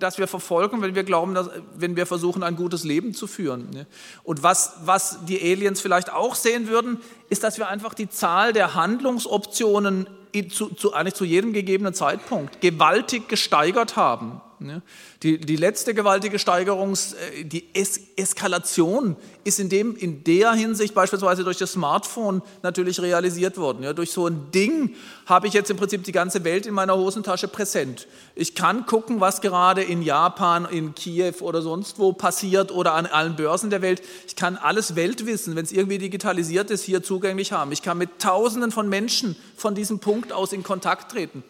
das 0.00 0.18
wir 0.18 0.26
verfolgen, 0.26 0.82
wenn 0.82 0.96
wir 0.96 1.04
glauben, 1.04 1.34
dass, 1.34 1.48
wenn 1.76 1.94
wir 1.94 2.06
versuchen, 2.06 2.42
ein 2.42 2.56
gutes 2.56 2.82
Leben 2.82 3.14
zu 3.14 3.28
führen. 3.28 3.86
Und 4.24 4.42
was, 4.42 4.72
was 4.84 5.24
die 5.26 5.40
Aliens 5.40 5.80
vielleicht 5.80 6.12
auch 6.12 6.34
sehen 6.34 6.66
würden, 6.66 7.00
ist, 7.28 7.44
dass 7.44 7.56
wir 7.56 7.68
einfach 7.68 7.94
die 7.94 8.08
Zahl 8.08 8.52
der 8.52 8.74
Handlungsoptionen 8.74 10.08
zu, 10.50 10.70
zu, 10.70 10.92
eigentlich 10.92 11.14
zu 11.14 11.24
jedem 11.24 11.52
gegebenen 11.52 11.94
Zeitpunkt 11.94 12.60
gewaltig 12.60 13.28
gesteigert 13.28 13.94
haben. 13.94 14.40
Die, 15.22 15.38
die 15.38 15.56
letzte 15.56 15.94
gewaltige 15.94 16.38
Steigerung, 16.38 16.94
äh, 16.94 17.44
die 17.44 17.64
es 17.74 18.00
Eskalation 18.16 19.16
ist 19.44 19.60
in, 19.60 19.68
dem, 19.68 19.96
in 19.96 20.24
der 20.24 20.52
Hinsicht 20.52 20.94
beispielsweise 20.94 21.44
durch 21.44 21.58
das 21.58 21.72
Smartphone 21.72 22.42
natürlich 22.62 23.00
realisiert 23.00 23.56
worden. 23.56 23.84
Ja, 23.84 23.92
durch 23.92 24.10
so 24.10 24.26
ein 24.26 24.50
Ding 24.52 24.94
habe 25.26 25.46
ich 25.46 25.52
jetzt 25.52 25.70
im 25.70 25.76
Prinzip 25.76 26.04
die 26.04 26.12
ganze 26.12 26.44
Welt 26.44 26.66
in 26.66 26.74
meiner 26.74 26.96
Hosentasche 26.96 27.48
präsent. 27.48 28.08
Ich 28.34 28.54
kann 28.54 28.86
gucken, 28.86 29.20
was 29.20 29.40
gerade 29.40 29.82
in 29.82 30.02
Japan, 30.02 30.66
in 30.66 30.94
Kiew 30.94 31.34
oder 31.40 31.62
sonst 31.62 31.98
wo 31.98 32.12
passiert 32.12 32.72
oder 32.72 32.94
an 32.94 33.06
allen 33.06 33.36
Börsen 33.36 33.70
der 33.70 33.82
Welt. 33.82 34.02
Ich 34.26 34.36
kann 34.36 34.56
alles 34.56 34.96
Weltwissen, 34.96 35.56
wenn 35.56 35.64
es 35.64 35.72
irgendwie 35.72 35.98
digitalisiert 35.98 36.70
ist, 36.70 36.82
hier 36.82 37.02
zugänglich 37.02 37.52
haben. 37.52 37.72
Ich 37.72 37.82
kann 37.82 37.98
mit 37.98 38.18
Tausenden 38.18 38.72
von 38.72 38.88
Menschen 38.88 39.36
von 39.56 39.74
diesem 39.74 40.00
Punkt 40.00 40.32
aus 40.32 40.52
in 40.52 40.62
Kontakt 40.62 41.12
treten. 41.12 41.44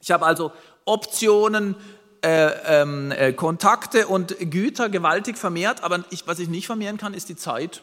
Ich 0.00 0.10
habe 0.10 0.26
also 0.26 0.52
Optionen, 0.84 1.76
äh, 2.22 2.50
ähm, 2.66 3.10
äh, 3.10 3.32
Kontakte 3.32 4.06
und 4.06 4.36
Güter 4.38 4.88
gewaltig 4.88 5.36
vermehrt, 5.36 5.82
aber 5.82 6.04
ich, 6.10 6.26
was 6.26 6.38
ich 6.38 6.48
nicht 6.48 6.66
vermehren 6.66 6.96
kann, 6.96 7.14
ist 7.14 7.28
die 7.28 7.36
Zeit. 7.36 7.82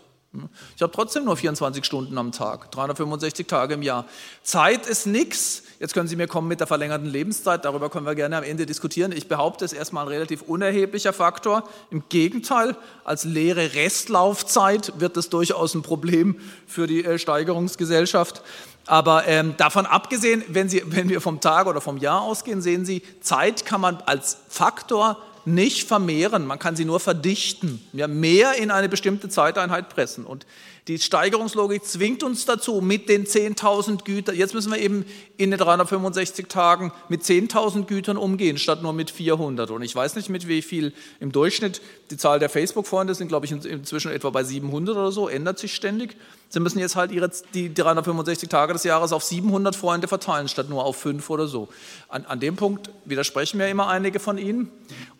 Ich 0.75 0.81
habe 0.83 0.91
trotzdem 0.91 1.25
nur 1.25 1.35
24 1.35 1.83
Stunden 1.83 2.15
am 2.19 2.31
Tag, 2.31 2.71
365 2.71 3.47
Tage 3.47 3.73
im 3.73 3.81
Jahr. 3.81 4.05
Zeit 4.43 4.85
ist 4.85 5.07
nichts. 5.07 5.63
Jetzt 5.79 5.95
können 5.95 6.07
Sie 6.07 6.15
mir 6.15 6.27
kommen 6.27 6.47
mit 6.47 6.59
der 6.59 6.67
verlängerten 6.67 7.07
Lebenszeit, 7.07 7.65
darüber 7.65 7.89
können 7.89 8.05
wir 8.05 8.13
gerne 8.13 8.37
am 8.37 8.43
Ende 8.43 8.67
diskutieren. 8.67 9.11
Ich 9.11 9.27
behaupte, 9.27 9.65
es 9.65 9.73
ist 9.73 9.79
erstmal 9.79 10.05
ein 10.05 10.09
relativ 10.09 10.43
unerheblicher 10.43 11.13
Faktor. 11.13 11.67
Im 11.89 12.03
Gegenteil, 12.09 12.75
als 13.03 13.23
leere 13.23 13.73
Restlaufzeit 13.73 14.99
wird 14.99 15.17
es 15.17 15.29
durchaus 15.29 15.73
ein 15.73 15.81
Problem 15.81 16.39
für 16.67 16.85
die 16.85 17.03
äh, 17.03 17.17
Steigerungsgesellschaft. 17.17 18.43
Aber 18.89 19.27
ähm, 19.27 19.55
davon 19.55 19.85
abgesehen, 19.85 20.43
wenn, 20.47 20.67
Sie, 20.67 20.81
wenn 20.87 21.09
wir 21.09 21.21
vom 21.21 21.39
Tag 21.39 21.67
oder 21.67 21.79
vom 21.79 21.97
Jahr 21.97 22.21
ausgehen, 22.21 22.59
sehen 22.61 22.85
Sie, 22.85 23.03
Zeit 23.21 23.63
kann 23.63 23.81
man 23.81 23.97
als 24.07 24.37
Faktor 24.49 25.17
nicht 25.45 25.87
vermehren, 25.87 26.45
man 26.45 26.59
kann 26.59 26.75
sie 26.75 26.85
nur 26.85 26.99
verdichten, 26.99 27.81
ja, 27.93 28.07
mehr 28.07 28.55
in 28.55 28.71
eine 28.71 28.89
bestimmte 28.89 29.29
Zeiteinheit 29.29 29.89
pressen. 29.89 30.25
Und 30.25 30.45
die 30.89 30.97
Steigerungslogik 30.97 31.85
zwingt 31.85 32.23
uns 32.23 32.45
dazu, 32.47 32.81
mit 32.81 33.09
den 33.09 33.27
10.000 33.27 34.03
Gütern, 34.05 34.35
jetzt 34.35 34.55
müssen 34.55 34.71
wir 34.71 34.79
eben 34.79 35.05
in 35.37 35.51
den 35.51 35.59
365 35.59 36.47
Tagen 36.47 36.91
mit 37.09 37.21
10.000 37.21 37.85
Gütern 37.85 38.17
umgehen, 38.17 38.57
statt 38.57 38.81
nur 38.81 38.91
mit 38.91 39.11
400. 39.11 39.69
Und 39.69 39.83
ich 39.83 39.95
weiß 39.95 40.15
nicht, 40.15 40.29
mit 40.29 40.47
wie 40.47 40.63
viel 40.63 40.91
im 41.19 41.31
Durchschnitt, 41.31 41.79
die 42.09 42.17
Zahl 42.17 42.39
der 42.39 42.49
Facebook-Freunde 42.49 43.13
sind, 43.13 43.27
glaube 43.27 43.45
ich, 43.45 43.51
inzwischen 43.51 44.11
etwa 44.11 44.31
bei 44.31 44.43
700 44.43 44.97
oder 44.97 45.11
so, 45.11 45.29
ändert 45.29 45.59
sich 45.59 45.75
ständig. 45.75 46.17
Sie 46.49 46.59
müssen 46.59 46.79
jetzt 46.79 46.95
halt 46.95 47.11
ihre, 47.11 47.29
die 47.53 47.71
365 47.71 48.49
Tage 48.49 48.73
des 48.73 48.83
Jahres 48.83 49.13
auf 49.13 49.23
700 49.23 49.75
Freunde 49.75 50.07
verteilen, 50.07 50.47
statt 50.47 50.69
nur 50.69 50.85
auf 50.85 50.95
fünf 50.95 51.29
oder 51.29 51.45
so. 51.45 51.69
An, 52.07 52.25
an 52.25 52.39
dem 52.39 52.55
Punkt 52.55 52.89
widersprechen 53.05 53.57
mir 53.57 53.69
immer 53.69 53.89
einige 53.89 54.19
von 54.19 54.39
Ihnen 54.39 54.71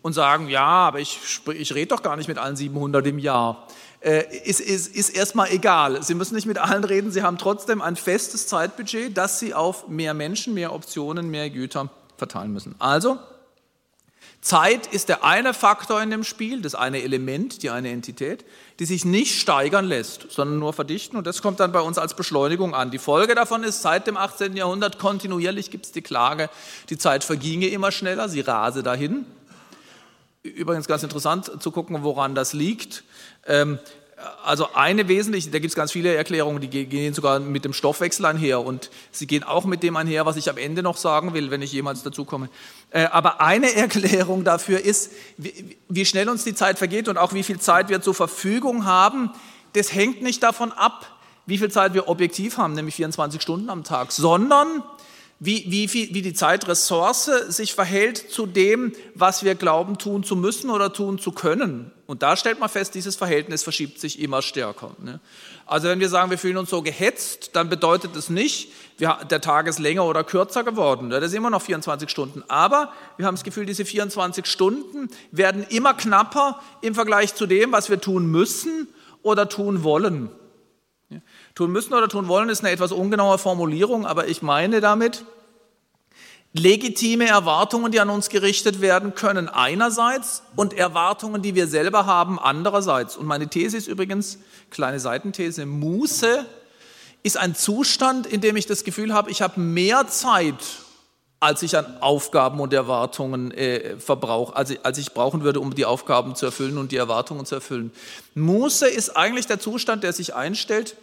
und 0.02 0.14
sagen, 0.14 0.48
ja, 0.48 0.66
aber 0.66 0.98
ich, 0.98 1.20
ich 1.54 1.74
rede 1.76 1.94
doch 1.94 2.02
gar 2.02 2.16
nicht 2.16 2.26
mit 2.26 2.38
allen 2.38 2.56
700 2.56 3.06
im 3.06 3.20
Jahr 3.20 3.68
ist, 4.00 4.60
ist, 4.60 4.94
ist 4.94 5.10
erstmal 5.10 5.50
egal. 5.50 6.02
Sie 6.02 6.14
müssen 6.14 6.34
nicht 6.34 6.46
mit 6.46 6.58
allen 6.58 6.84
reden, 6.84 7.10
Sie 7.10 7.22
haben 7.22 7.36
trotzdem 7.38 7.82
ein 7.82 7.96
festes 7.96 8.46
Zeitbudget, 8.46 9.16
das 9.16 9.38
Sie 9.38 9.52
auf 9.52 9.88
mehr 9.88 10.14
Menschen, 10.14 10.54
mehr 10.54 10.72
Optionen, 10.72 11.30
mehr 11.30 11.50
Güter 11.50 11.90
verteilen 12.16 12.52
müssen. 12.52 12.74
Also, 12.78 13.18
Zeit 14.42 14.86
ist 14.86 15.10
der 15.10 15.22
eine 15.22 15.52
Faktor 15.52 16.00
in 16.00 16.08
dem 16.08 16.24
Spiel, 16.24 16.62
das 16.62 16.74
eine 16.74 17.02
Element, 17.02 17.62
die 17.62 17.68
eine 17.68 17.90
Entität, 17.90 18.46
die 18.78 18.86
sich 18.86 19.04
nicht 19.04 19.38
steigern 19.38 19.84
lässt, 19.84 20.30
sondern 20.30 20.58
nur 20.58 20.72
verdichten. 20.72 21.18
Und 21.18 21.26
das 21.26 21.42
kommt 21.42 21.60
dann 21.60 21.72
bei 21.72 21.80
uns 21.80 21.98
als 21.98 22.14
Beschleunigung 22.14 22.74
an. 22.74 22.90
Die 22.90 22.98
Folge 22.98 23.34
davon 23.34 23.64
ist, 23.64 23.82
seit 23.82 24.06
dem 24.06 24.16
18. 24.16 24.56
Jahrhundert 24.56 24.98
kontinuierlich 24.98 25.70
gibt 25.70 25.86
es 25.86 25.92
die 25.92 26.00
Klage, 26.00 26.48
die 26.88 26.96
Zeit 26.96 27.22
verginge 27.22 27.68
immer 27.68 27.92
schneller, 27.92 28.30
sie 28.30 28.40
rase 28.40 28.82
dahin. 28.82 29.26
Übrigens 30.42 30.86
ganz 30.86 31.02
interessant 31.02 31.50
zu 31.62 31.70
gucken, 31.70 32.02
woran 32.02 32.34
das 32.34 32.54
liegt. 32.54 33.04
Ähm, 33.46 33.78
also 34.44 34.72
eine 34.74 35.08
wesentliche, 35.08 35.50
da 35.50 35.58
gibt 35.58 35.70
es 35.70 35.74
ganz 35.74 35.92
viele 35.92 36.14
Erklärungen, 36.14 36.60
die 36.60 36.68
gehen 36.68 37.14
sogar 37.14 37.40
mit 37.40 37.64
dem 37.64 37.72
Stoffwechsel 37.72 38.24
einher 38.26 38.64
und 38.64 38.90
sie 39.10 39.26
gehen 39.26 39.42
auch 39.42 39.64
mit 39.64 39.82
dem 39.82 39.96
einher, 39.96 40.26
was 40.26 40.36
ich 40.36 40.50
am 40.50 40.58
Ende 40.58 40.82
noch 40.82 40.96
sagen 40.96 41.32
will, 41.32 41.50
wenn 41.50 41.62
ich 41.62 41.72
jemals 41.72 42.02
dazu 42.02 42.24
komme. 42.24 42.48
Äh, 42.90 43.04
aber 43.04 43.40
eine 43.40 43.72
Erklärung 43.74 44.44
dafür 44.44 44.80
ist, 44.80 45.12
wie 45.36 46.04
schnell 46.04 46.28
uns 46.28 46.44
die 46.44 46.54
Zeit 46.54 46.78
vergeht 46.78 47.08
und 47.08 47.18
auch 47.18 47.32
wie 47.32 47.42
viel 47.42 47.60
Zeit 47.60 47.88
wir 47.88 48.02
zur 48.02 48.14
Verfügung 48.14 48.84
haben, 48.86 49.30
das 49.74 49.92
hängt 49.92 50.22
nicht 50.22 50.42
davon 50.42 50.72
ab, 50.72 51.06
wie 51.46 51.58
viel 51.58 51.70
Zeit 51.70 51.94
wir 51.94 52.08
objektiv 52.08 52.58
haben, 52.58 52.74
nämlich 52.74 52.96
24 52.96 53.40
Stunden 53.40 53.70
am 53.70 53.84
Tag, 53.84 54.12
sondern 54.12 54.82
wie, 55.42 55.64
wie, 55.68 55.90
wie 55.92 56.22
die 56.22 56.34
Zeitressource 56.34 57.30
sich 57.48 57.74
verhält 57.74 58.18
zu 58.30 58.44
dem, 58.44 58.92
was 59.14 59.42
wir 59.42 59.54
glauben 59.54 59.96
tun 59.96 60.22
zu 60.22 60.36
müssen 60.36 60.68
oder 60.68 60.92
tun 60.92 61.18
zu 61.18 61.32
können. 61.32 61.90
Und 62.06 62.22
da 62.22 62.36
stellt 62.36 62.60
man 62.60 62.68
fest, 62.68 62.94
dieses 62.94 63.16
Verhältnis 63.16 63.62
verschiebt 63.62 64.00
sich 64.00 64.20
immer 64.20 64.42
stärker. 64.42 64.90
Ne? 64.98 65.18
Also 65.64 65.88
wenn 65.88 65.98
wir 65.98 66.10
sagen, 66.10 66.30
wir 66.30 66.36
fühlen 66.36 66.58
uns 66.58 66.68
so 66.68 66.82
gehetzt, 66.82 67.50
dann 67.54 67.70
bedeutet 67.70 68.14
es 68.16 68.28
nicht, 68.28 68.70
wir, 68.98 69.18
der 69.30 69.40
Tag 69.40 69.66
ist 69.66 69.78
länger 69.78 70.04
oder 70.04 70.24
kürzer 70.24 70.62
geworden. 70.62 71.08
Ne? 71.08 71.20
Das 71.20 71.30
ist 71.30 71.36
immer 71.36 71.48
noch 71.48 71.62
24 71.62 72.10
Stunden. 72.10 72.44
Aber 72.48 72.92
wir 73.16 73.24
haben 73.24 73.36
das 73.36 73.44
Gefühl, 73.44 73.64
diese 73.64 73.86
24 73.86 74.44
Stunden 74.44 75.08
werden 75.30 75.64
immer 75.70 75.94
knapper 75.94 76.60
im 76.82 76.94
Vergleich 76.94 77.34
zu 77.34 77.46
dem, 77.46 77.72
was 77.72 77.88
wir 77.88 78.00
tun 78.00 78.26
müssen 78.26 78.88
oder 79.22 79.48
tun 79.48 79.84
wollen. 79.84 80.28
Tun 81.54 81.72
müssen 81.72 81.94
oder 81.94 82.08
tun 82.08 82.28
wollen 82.28 82.48
ist 82.48 82.60
eine 82.60 82.70
etwas 82.70 82.92
ungenaue 82.92 83.38
Formulierung, 83.38 84.06
aber 84.06 84.28
ich 84.28 84.42
meine 84.42 84.80
damit, 84.80 85.24
legitime 86.52 87.26
Erwartungen, 87.26 87.92
die 87.92 88.00
an 88.00 88.10
uns 88.10 88.28
gerichtet 88.28 88.80
werden 88.80 89.14
können, 89.14 89.48
einerseits 89.48 90.42
und 90.56 90.72
Erwartungen, 90.72 91.42
die 91.42 91.54
wir 91.54 91.68
selber 91.68 92.06
haben, 92.06 92.38
andererseits. 92.38 93.16
Und 93.16 93.26
meine 93.26 93.48
These 93.48 93.76
ist 93.76 93.86
übrigens, 93.86 94.38
kleine 94.70 94.98
Seitenthese, 94.98 95.66
Muße 95.66 96.44
ist 97.22 97.36
ein 97.36 97.54
Zustand, 97.54 98.26
in 98.26 98.40
dem 98.40 98.56
ich 98.56 98.66
das 98.66 98.82
Gefühl 98.82 99.12
habe, 99.12 99.30
ich 99.30 99.42
habe 99.42 99.60
mehr 99.60 100.08
Zeit, 100.08 100.56
als 101.38 101.62
ich 101.62 101.76
an 101.76 101.98
Aufgaben 102.00 102.60
und 102.60 102.72
Erwartungen 102.72 103.50
äh, 103.52 103.98
verbrauche, 103.98 104.56
als, 104.56 104.72
als 104.84 104.98
ich 104.98 105.12
brauchen 105.12 105.42
würde, 105.42 105.60
um 105.60 105.74
die 105.74 105.84
Aufgaben 105.84 106.34
zu 106.34 106.46
erfüllen 106.46 106.78
und 106.78 106.92
die 106.92 106.96
Erwartungen 106.96 107.46
zu 107.46 107.54
erfüllen. 107.54 107.92
Muße 108.34 108.88
ist 108.88 109.16
eigentlich 109.16 109.46
der 109.46 109.60
Zustand, 109.60 110.02
der 110.02 110.12
sich 110.12 110.34
einstellt, 110.34 110.96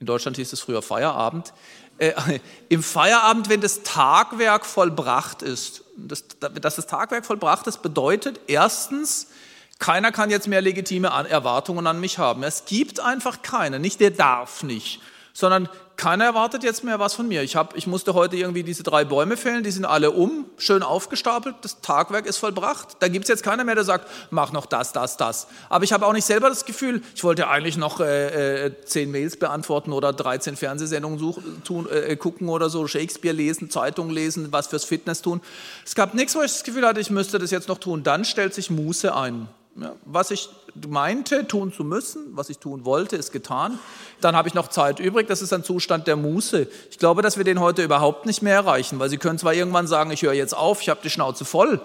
in 0.00 0.06
Deutschland 0.06 0.36
hieß 0.36 0.52
es 0.52 0.60
früher 0.60 0.82
Feierabend, 0.82 1.52
äh, 1.98 2.12
im 2.68 2.82
Feierabend, 2.82 3.48
wenn 3.48 3.60
das 3.60 3.82
Tagwerk 3.82 4.66
vollbracht 4.66 5.42
ist. 5.42 5.84
Das, 5.96 6.24
dass 6.40 6.76
das 6.76 6.86
Tagwerk 6.86 7.26
vollbracht 7.26 7.66
ist, 7.66 7.82
bedeutet 7.82 8.40
erstens, 8.46 9.28
keiner 9.78 10.12
kann 10.12 10.30
jetzt 10.30 10.48
mehr 10.48 10.60
legitime 10.60 11.08
Erwartungen 11.08 11.86
an 11.86 12.00
mich 12.00 12.18
haben. 12.18 12.42
Es 12.42 12.64
gibt 12.64 13.00
einfach 13.00 13.42
keine, 13.42 13.78
nicht 13.78 14.00
der 14.00 14.10
darf 14.10 14.62
nicht, 14.62 15.00
sondern 15.40 15.68
keiner 15.96 16.24
erwartet 16.24 16.62
jetzt 16.62 16.84
mehr 16.84 16.98
was 16.98 17.14
von 17.14 17.28
mir. 17.28 17.42
Ich, 17.42 17.56
hab, 17.56 17.76
ich 17.76 17.86
musste 17.86 18.14
heute 18.14 18.36
irgendwie 18.36 18.62
diese 18.62 18.82
drei 18.82 19.04
Bäume 19.04 19.36
fällen, 19.36 19.64
die 19.64 19.70
sind 19.70 19.84
alle 19.84 20.12
um, 20.12 20.46
schön 20.56 20.82
aufgestapelt, 20.82 21.56
das 21.62 21.80
Tagwerk 21.80 22.26
ist 22.26 22.38
vollbracht. 22.38 22.96
Da 23.00 23.08
gibt 23.08 23.24
es 23.24 23.28
jetzt 23.28 23.42
keiner 23.42 23.64
mehr, 23.64 23.74
der 23.74 23.84
sagt, 23.84 24.08
mach 24.30 24.52
noch 24.52 24.66
das, 24.66 24.92
das, 24.92 25.16
das. 25.16 25.46
Aber 25.68 25.84
ich 25.84 25.92
habe 25.92 26.06
auch 26.06 26.12
nicht 26.12 26.24
selber 26.24 26.48
das 26.48 26.64
Gefühl, 26.64 27.02
ich 27.14 27.24
wollte 27.24 27.48
eigentlich 27.48 27.76
noch 27.76 28.00
äh, 28.00 28.66
äh, 28.66 28.84
zehn 28.84 29.10
Mails 29.10 29.38
beantworten 29.38 29.92
oder 29.92 30.12
13 30.12 30.56
Fernsehsendungen 30.56 31.18
suchen, 31.18 31.62
tun, 31.64 31.88
äh, 31.90 32.16
gucken 32.16 32.48
oder 32.48 32.70
so, 32.70 32.86
Shakespeare 32.86 33.34
lesen, 33.34 33.70
Zeitungen 33.70 34.14
lesen, 34.14 34.52
was 34.52 34.68
fürs 34.68 34.84
Fitness 34.84 35.22
tun. 35.22 35.40
Es 35.84 35.94
gab 35.94 36.14
nichts, 36.14 36.34
wo 36.34 36.42
ich 36.42 36.52
das 36.52 36.64
Gefühl 36.64 36.86
hatte, 36.86 37.00
ich 37.00 37.10
müsste 37.10 37.38
das 37.38 37.50
jetzt 37.50 37.68
noch 37.68 37.78
tun. 37.78 38.02
Dann 38.02 38.24
stellt 38.24 38.54
sich 38.54 38.70
Muße 38.70 39.14
ein. 39.14 39.48
Was 40.04 40.30
ich 40.30 40.48
meinte, 40.88 41.46
tun 41.46 41.72
zu 41.72 41.84
müssen, 41.84 42.36
was 42.36 42.50
ich 42.50 42.58
tun 42.58 42.84
wollte, 42.84 43.16
ist 43.16 43.32
getan. 43.32 43.78
Dann 44.20 44.36
habe 44.36 44.48
ich 44.48 44.54
noch 44.54 44.68
Zeit 44.68 45.00
übrig. 45.00 45.28
Das 45.28 45.42
ist 45.42 45.52
ein 45.52 45.64
Zustand 45.64 46.06
der 46.06 46.16
Muße. 46.16 46.66
Ich 46.90 46.98
glaube, 46.98 47.22
dass 47.22 47.36
wir 47.36 47.44
den 47.44 47.60
heute 47.60 47.82
überhaupt 47.82 48.26
nicht 48.26 48.42
mehr 48.42 48.54
erreichen, 48.54 48.98
weil 48.98 49.08
Sie 49.08 49.16
können 49.16 49.38
zwar 49.38 49.54
irgendwann 49.54 49.86
sagen, 49.86 50.10
ich 50.10 50.22
höre 50.22 50.32
jetzt 50.32 50.56
auf, 50.56 50.82
ich 50.82 50.88
habe 50.88 51.00
die 51.02 51.10
Schnauze 51.10 51.44
voll, 51.44 51.80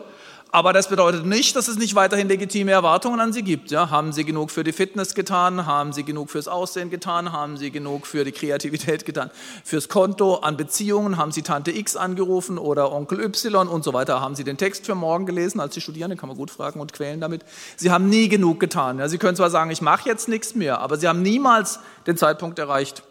aber 0.56 0.72
das 0.72 0.88
bedeutet 0.88 1.26
nicht, 1.26 1.54
dass 1.58 1.68
es 1.68 1.78
nicht 1.78 1.96
weiterhin 1.96 2.30
legitime 2.30 2.72
Erwartungen 2.72 3.20
an 3.20 3.34
Sie 3.34 3.44
gibt. 3.44 3.72
Ja, 3.72 3.90
haben 3.90 4.14
Sie 4.14 4.24
genug 4.24 4.52
für 4.52 4.64
die 4.64 4.72
Fitness 4.72 5.14
getan? 5.14 5.66
Haben 5.66 5.92
Sie 5.92 6.06
genug 6.06 6.30
fürs 6.30 6.48
Aussehen 6.48 6.90
getan? 6.90 7.34
Haben 7.34 7.58
Sie 7.58 7.72
genug 7.72 8.08
für 8.08 8.24
die 8.24 8.32
Kreativität 8.32 9.06
getan? 9.06 9.32
Fürs 9.66 9.90
Konto, 9.90 10.36
an 10.36 10.56
Beziehungen? 10.56 11.18
Haben 11.18 11.34
Sie 11.34 11.42
Tante 11.42 11.72
X 11.72 11.98
angerufen 11.98 12.58
oder 12.58 12.94
Onkel 12.94 13.20
Y 13.20 13.68
und 13.68 13.84
so 13.84 13.92
weiter? 13.92 14.22
Haben 14.22 14.36
Sie 14.36 14.46
den 14.46 14.56
Text 14.56 14.86
für 14.86 14.96
morgen 14.96 15.26
gelesen 15.26 15.60
als 15.60 15.76
Sie 15.76 15.82
studieren? 15.82 16.10
Den 16.10 16.18
kann 16.18 16.30
man 16.30 16.38
gut 16.38 16.52
fragen 16.52 16.80
und 16.80 16.94
quälen 16.94 17.20
damit. 17.20 17.44
Sie 17.76 17.92
haben 17.92 18.08
nie 18.08 18.30
genug 18.30 18.62
getan. 18.62 19.00
Ja, 19.00 19.10
Sie 19.10 19.18
können 19.18 19.36
zwar 19.36 19.50
sagen, 19.50 19.72
ich 19.72 19.82
mache 19.82 20.08
jetzt 20.08 20.30
nichts 20.30 20.56
mehr, 20.56 20.80
aber 20.80 20.96
Sie 20.96 21.10
haben 21.10 21.22
niemals 21.22 21.82
den 22.08 22.16
Zeitpunkt 22.16 22.60
erreicht, 22.60 23.04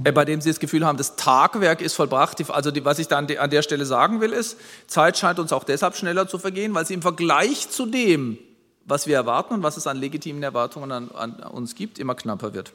bei 0.00 0.24
dem 0.24 0.40
Sie 0.40 0.48
das 0.50 0.58
Gefühl 0.58 0.86
haben, 0.86 0.96
das 0.96 1.16
Tagwerk 1.16 1.80
ist 1.80 1.94
vollbracht. 1.94 2.50
Also 2.50 2.70
die, 2.70 2.84
was 2.84 2.98
ich 2.98 3.08
dann 3.08 3.30
an 3.36 3.50
der 3.50 3.62
Stelle 3.62 3.84
sagen 3.84 4.20
will, 4.20 4.32
ist, 4.32 4.58
Zeit 4.86 5.18
scheint 5.18 5.38
uns 5.38 5.52
auch 5.52 5.64
deshalb 5.64 5.96
schneller 5.96 6.28
zu 6.28 6.38
vergehen, 6.38 6.74
weil 6.74 6.86
sie 6.86 6.94
im 6.94 7.02
Vergleich 7.02 7.68
zu 7.68 7.86
dem, 7.86 8.38
was 8.84 9.06
wir 9.06 9.16
erwarten 9.16 9.54
und 9.54 9.62
was 9.62 9.76
es 9.76 9.86
an 9.86 9.98
legitimen 9.98 10.42
Erwartungen 10.42 10.90
an, 10.92 11.10
an 11.10 11.34
uns 11.42 11.74
gibt, 11.74 11.98
immer 11.98 12.14
knapper 12.14 12.54
wird. 12.54 12.72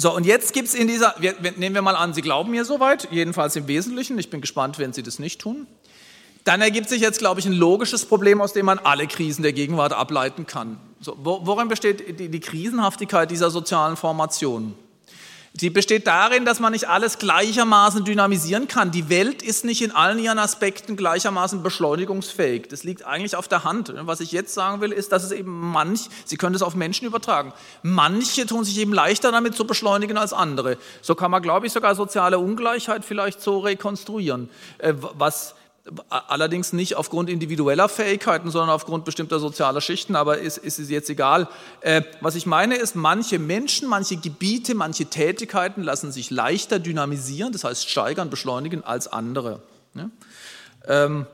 So, 0.00 0.14
und 0.14 0.26
jetzt 0.26 0.52
gibt 0.52 0.68
es 0.68 0.74
in 0.74 0.86
dieser, 0.86 1.14
wir, 1.18 1.34
nehmen 1.56 1.74
wir 1.74 1.82
mal 1.82 1.96
an, 1.96 2.14
Sie 2.14 2.22
glauben 2.22 2.52
mir 2.52 2.64
soweit, 2.64 3.08
jedenfalls 3.10 3.56
im 3.56 3.66
Wesentlichen, 3.66 4.16
ich 4.18 4.30
bin 4.30 4.40
gespannt, 4.40 4.78
wenn 4.78 4.92
Sie 4.92 5.02
das 5.02 5.18
nicht 5.18 5.40
tun. 5.40 5.66
Dann 6.48 6.62
ergibt 6.62 6.88
sich 6.88 7.02
jetzt, 7.02 7.18
glaube 7.18 7.40
ich, 7.40 7.46
ein 7.46 7.52
logisches 7.52 8.06
Problem, 8.06 8.40
aus 8.40 8.54
dem 8.54 8.64
man 8.64 8.78
alle 8.78 9.06
Krisen 9.06 9.42
der 9.42 9.52
Gegenwart 9.52 9.92
ableiten 9.92 10.46
kann. 10.46 10.78
So, 10.98 11.14
worin 11.20 11.68
besteht 11.68 12.18
die, 12.18 12.30
die 12.30 12.40
Krisenhaftigkeit 12.40 13.30
dieser 13.30 13.50
sozialen 13.50 13.98
Formation? 13.98 14.74
Die 15.52 15.68
besteht 15.68 16.06
darin, 16.06 16.46
dass 16.46 16.58
man 16.58 16.72
nicht 16.72 16.88
alles 16.88 17.18
gleichermaßen 17.18 18.02
dynamisieren 18.02 18.66
kann. 18.66 18.90
Die 18.90 19.10
Welt 19.10 19.42
ist 19.42 19.66
nicht 19.66 19.82
in 19.82 19.90
allen 19.90 20.18
ihren 20.18 20.38
Aspekten 20.38 20.96
gleichermaßen 20.96 21.62
beschleunigungsfähig. 21.62 22.68
Das 22.68 22.82
liegt 22.82 23.04
eigentlich 23.04 23.36
auf 23.36 23.48
der 23.48 23.64
Hand. 23.64 23.92
Was 23.94 24.20
ich 24.20 24.32
jetzt 24.32 24.54
sagen 24.54 24.80
will, 24.80 24.92
ist, 24.92 25.12
dass 25.12 25.24
es 25.24 25.32
eben 25.32 25.70
manch, 25.70 26.08
Sie 26.24 26.38
können 26.38 26.54
es 26.54 26.62
auf 26.62 26.74
Menschen 26.74 27.06
übertragen, 27.06 27.52
manche 27.82 28.46
tun 28.46 28.64
sich 28.64 28.78
eben 28.78 28.94
leichter 28.94 29.32
damit 29.32 29.54
zu 29.54 29.66
beschleunigen 29.66 30.16
als 30.16 30.32
andere. 30.32 30.78
So 31.02 31.14
kann 31.14 31.30
man, 31.30 31.42
glaube 31.42 31.66
ich, 31.66 31.74
sogar 31.74 31.94
soziale 31.94 32.38
Ungleichheit 32.38 33.04
vielleicht 33.04 33.42
so 33.42 33.58
rekonstruieren. 33.58 34.48
Äh, 34.78 34.94
was 34.96 35.54
allerdings 36.08 36.72
nicht 36.72 36.96
aufgrund 36.96 37.30
individueller 37.30 37.88
Fähigkeiten, 37.88 38.50
sondern 38.50 38.70
aufgrund 38.70 39.04
bestimmter 39.04 39.38
sozialer 39.38 39.80
Schichten, 39.80 40.16
aber 40.16 40.38
ist, 40.38 40.58
ist 40.58 40.78
es 40.78 40.90
jetzt 40.90 41.10
egal. 41.10 41.48
Äh, 41.80 42.02
was 42.20 42.34
ich 42.34 42.46
meine 42.46 42.76
ist, 42.76 42.96
manche 42.96 43.38
Menschen, 43.38 43.88
manche 43.88 44.16
Gebiete, 44.16 44.74
manche 44.74 45.06
Tätigkeiten 45.06 45.82
lassen 45.82 46.12
sich 46.12 46.30
leichter 46.30 46.78
dynamisieren, 46.78 47.52
das 47.52 47.64
heißt 47.64 47.88
steigern, 47.88 48.30
beschleunigen 48.30 48.84
als 48.84 49.08
andere. 49.08 49.62
Ja? 49.94 50.10
Ähm, 50.86 51.26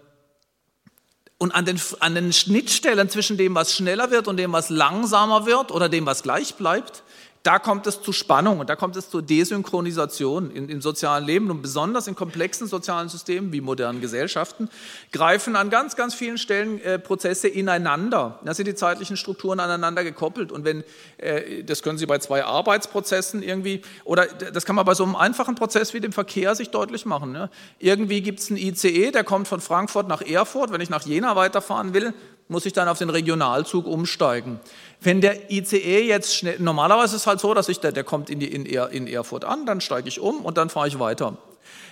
und 1.38 1.54
an 1.54 1.64
den, 1.64 1.80
an 2.00 2.14
den 2.14 2.32
Schnittstellen 2.32 3.10
zwischen 3.10 3.36
dem, 3.36 3.54
was 3.54 3.74
schneller 3.74 4.10
wird 4.10 4.28
und 4.28 4.36
dem, 4.36 4.52
was 4.52 4.70
langsamer 4.70 5.46
wird 5.46 5.72
oder 5.72 5.88
dem, 5.88 6.06
was 6.06 6.22
gleich 6.22 6.54
bleibt, 6.54 7.02
da 7.44 7.58
kommt 7.58 7.86
es 7.86 8.00
zu 8.00 8.12
Spannung 8.12 8.58
und 8.58 8.70
da 8.70 8.74
kommt 8.74 8.96
es 8.96 9.10
zur 9.10 9.20
Desynchronisation 9.20 10.50
in, 10.50 10.70
im 10.70 10.80
sozialen 10.80 11.26
Leben 11.26 11.50
und 11.50 11.60
besonders 11.60 12.08
in 12.08 12.14
komplexen 12.14 12.66
sozialen 12.66 13.10
Systemen 13.10 13.52
wie 13.52 13.60
modernen 13.60 14.00
Gesellschaften 14.00 14.70
greifen 15.12 15.54
an 15.54 15.68
ganz, 15.68 15.94
ganz 15.94 16.14
vielen 16.14 16.38
Stellen 16.38 16.80
äh, 16.80 16.98
Prozesse 16.98 17.48
ineinander. 17.48 18.40
Da 18.46 18.54
sind 18.54 18.66
die 18.66 18.74
zeitlichen 18.74 19.18
Strukturen 19.18 19.60
aneinander 19.60 20.04
gekoppelt 20.04 20.52
und 20.52 20.64
wenn, 20.64 20.84
äh, 21.18 21.62
das 21.62 21.82
können 21.82 21.98
Sie 21.98 22.06
bei 22.06 22.18
zwei 22.18 22.44
Arbeitsprozessen 22.44 23.42
irgendwie, 23.42 23.82
oder 24.04 24.24
das 24.24 24.64
kann 24.64 24.74
man 24.74 24.86
bei 24.86 24.94
so 24.94 25.04
einem 25.04 25.14
einfachen 25.14 25.54
Prozess 25.54 25.92
wie 25.92 26.00
dem 26.00 26.12
Verkehr 26.12 26.54
sich 26.54 26.70
deutlich 26.70 27.04
machen. 27.04 27.32
Ne? 27.32 27.50
Irgendwie 27.78 28.22
gibt 28.22 28.40
es 28.40 28.48
einen 28.48 28.56
ICE, 28.56 29.10
der 29.10 29.22
kommt 29.22 29.48
von 29.48 29.60
Frankfurt 29.60 30.08
nach 30.08 30.22
Erfurt, 30.22 30.72
wenn 30.72 30.80
ich 30.80 30.88
nach 30.88 31.04
Jena 31.04 31.36
weiterfahren 31.36 31.92
will, 31.92 32.14
muss 32.48 32.66
ich 32.66 32.72
dann 32.72 32.88
auf 32.88 32.98
den 32.98 33.10
Regionalzug 33.10 33.86
umsteigen. 33.86 34.60
Wenn 35.04 35.20
der 35.20 35.50
ICE 35.50 36.00
jetzt 36.06 36.34
schnell, 36.34 36.56
normalerweise 36.58 37.14
ist 37.14 37.22
es 37.22 37.26
halt 37.26 37.38
so, 37.38 37.52
dass 37.52 37.68
ich, 37.68 37.78
der, 37.78 37.92
der 37.92 38.04
kommt 38.04 38.30
in, 38.30 38.40
die, 38.40 38.46
in, 38.46 38.64
in 38.64 39.06
Erfurt 39.06 39.44
an, 39.44 39.66
dann 39.66 39.82
steige 39.82 40.08
ich 40.08 40.18
um 40.18 40.40
und 40.40 40.56
dann 40.56 40.70
fahre 40.70 40.88
ich 40.88 40.98
weiter. 40.98 41.36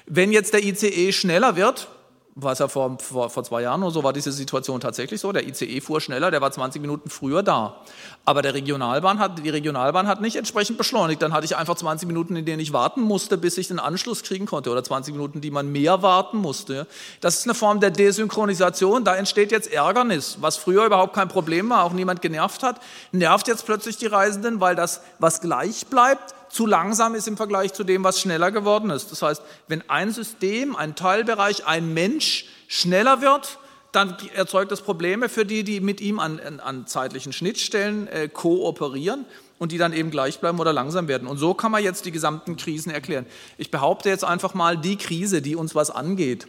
Wenn 0.06 0.32
jetzt 0.32 0.54
der 0.54 0.64
ICE 0.64 1.12
schneller 1.12 1.54
wird, 1.54 1.88
was 2.34 2.60
ja 2.60 2.68
vor, 2.68 2.98
vor, 2.98 3.28
vor, 3.28 3.44
zwei 3.44 3.62
Jahren 3.62 3.82
oder 3.82 3.92
so 3.92 4.02
war 4.04 4.14
diese 4.14 4.32
Situation 4.32 4.80
tatsächlich 4.80 5.20
so. 5.20 5.32
Der 5.32 5.46
ICE 5.46 5.80
fuhr 5.82 6.00
schneller, 6.00 6.30
der 6.30 6.40
war 6.40 6.50
20 6.50 6.80
Minuten 6.80 7.10
früher 7.10 7.42
da. 7.42 7.76
Aber 8.24 8.40
der 8.40 8.54
Regionalbahn 8.54 9.18
hat, 9.18 9.44
die 9.44 9.50
Regionalbahn 9.50 10.06
hat 10.06 10.22
nicht 10.22 10.36
entsprechend 10.36 10.78
beschleunigt. 10.78 11.20
Dann 11.20 11.34
hatte 11.34 11.44
ich 11.44 11.56
einfach 11.56 11.74
20 11.74 12.06
Minuten, 12.06 12.34
in 12.36 12.46
denen 12.46 12.60
ich 12.60 12.72
warten 12.72 13.02
musste, 13.02 13.36
bis 13.36 13.58
ich 13.58 13.68
den 13.68 13.78
Anschluss 13.78 14.22
kriegen 14.22 14.46
konnte. 14.46 14.70
Oder 14.70 14.82
20 14.82 15.12
Minuten, 15.14 15.42
die 15.42 15.50
man 15.50 15.70
mehr 15.70 16.02
warten 16.02 16.38
musste. 16.38 16.86
Das 17.20 17.36
ist 17.36 17.44
eine 17.44 17.54
Form 17.54 17.80
der 17.80 17.90
Desynchronisation. 17.90 19.04
Da 19.04 19.14
entsteht 19.14 19.52
jetzt 19.52 19.70
Ärgernis. 19.70 20.38
Was 20.40 20.56
früher 20.56 20.86
überhaupt 20.86 21.14
kein 21.14 21.28
Problem 21.28 21.68
war, 21.68 21.84
auch 21.84 21.92
niemand 21.92 22.22
genervt 22.22 22.62
hat, 22.62 22.80
nervt 23.12 23.46
jetzt 23.46 23.66
plötzlich 23.66 23.98
die 23.98 24.06
Reisenden, 24.06 24.60
weil 24.60 24.74
das, 24.74 25.02
was 25.18 25.42
gleich 25.42 25.86
bleibt, 25.88 26.34
zu 26.52 26.66
langsam 26.66 27.14
ist 27.14 27.26
im 27.26 27.38
Vergleich 27.38 27.72
zu 27.72 27.82
dem, 27.82 28.04
was 28.04 28.20
schneller 28.20 28.50
geworden 28.50 28.90
ist. 28.90 29.10
Das 29.10 29.22
heißt, 29.22 29.42
wenn 29.68 29.88
ein 29.88 30.12
System, 30.12 30.76
ein 30.76 30.94
Teilbereich, 30.94 31.66
ein 31.66 31.94
Mensch 31.94 32.44
schneller 32.68 33.22
wird, 33.22 33.58
dann 33.90 34.16
erzeugt 34.34 34.70
das 34.70 34.82
Probleme 34.82 35.30
für 35.30 35.46
die, 35.46 35.64
die 35.64 35.80
mit 35.80 36.02
ihm 36.02 36.18
an, 36.18 36.38
an 36.60 36.86
zeitlichen 36.86 37.32
Schnittstellen 37.32 38.06
äh, 38.06 38.28
kooperieren 38.28 39.24
und 39.58 39.72
die 39.72 39.78
dann 39.78 39.94
eben 39.94 40.10
gleich 40.10 40.40
bleiben 40.40 40.60
oder 40.60 40.74
langsam 40.74 41.08
werden. 41.08 41.26
Und 41.26 41.38
so 41.38 41.54
kann 41.54 41.72
man 41.72 41.82
jetzt 41.82 42.04
die 42.04 42.12
gesamten 42.12 42.56
Krisen 42.56 42.92
erklären. 42.92 43.24
Ich 43.56 43.70
behaupte 43.70 44.10
jetzt 44.10 44.24
einfach 44.24 44.52
mal, 44.52 44.76
die 44.76 44.96
Krise, 44.96 45.40
die 45.40 45.56
uns 45.56 45.74
was 45.74 45.90
angeht, 45.90 46.48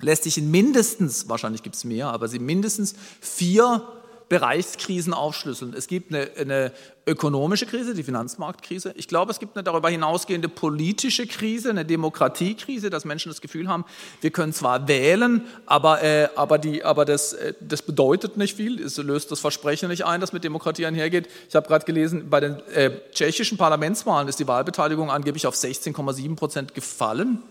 lässt 0.00 0.24
sich 0.24 0.38
in 0.38 0.50
mindestens, 0.50 1.28
wahrscheinlich 1.28 1.62
gibt 1.62 1.76
es 1.76 1.84
mehr, 1.84 2.08
aber 2.08 2.26
sie 2.26 2.40
mindestens 2.40 2.96
vier 3.20 3.82
Bereichskrisen 4.28 5.12
aufschlüsseln. 5.12 5.74
Es 5.74 5.86
gibt 5.86 6.12
eine, 6.12 6.30
eine, 6.38 6.72
ökonomische 7.06 7.66
Krise, 7.66 7.94
die 7.94 8.02
Finanzmarktkrise. 8.02 8.94
Ich 8.96 9.08
glaube, 9.08 9.30
es 9.30 9.38
gibt 9.38 9.56
eine 9.56 9.62
darüber 9.62 9.90
hinausgehende 9.90 10.48
politische 10.48 11.26
Krise, 11.26 11.70
eine 11.70 11.84
Demokratiekrise, 11.84 12.88
dass 12.88 13.04
Menschen 13.04 13.28
das 13.30 13.42
Gefühl 13.42 13.68
haben, 13.68 13.84
wir 14.22 14.30
können 14.30 14.54
zwar 14.54 14.88
wählen, 14.88 15.42
aber, 15.66 16.02
äh, 16.02 16.28
aber, 16.34 16.58
die, 16.58 16.82
aber 16.82 17.04
das, 17.04 17.34
äh, 17.34 17.52
das 17.60 17.82
bedeutet 17.82 18.36
nicht 18.38 18.56
viel. 18.56 18.82
Es 18.82 18.96
löst 18.96 19.30
das 19.30 19.40
Versprechen 19.40 19.90
nicht 19.90 20.06
ein, 20.06 20.20
das 20.20 20.32
mit 20.32 20.44
Demokratie 20.44 20.86
einhergeht. 20.86 21.28
Ich 21.48 21.54
habe 21.54 21.68
gerade 21.68 21.84
gelesen, 21.84 22.30
bei 22.30 22.40
den 22.40 22.60
äh, 22.68 22.92
tschechischen 23.12 23.58
Parlamentswahlen 23.58 24.26
ist 24.28 24.40
die 24.40 24.48
Wahlbeteiligung 24.48 25.10
angeblich 25.10 25.46
auf 25.46 25.54
16,7 25.54 26.36
Prozent 26.36 26.74
gefallen. 26.74 27.42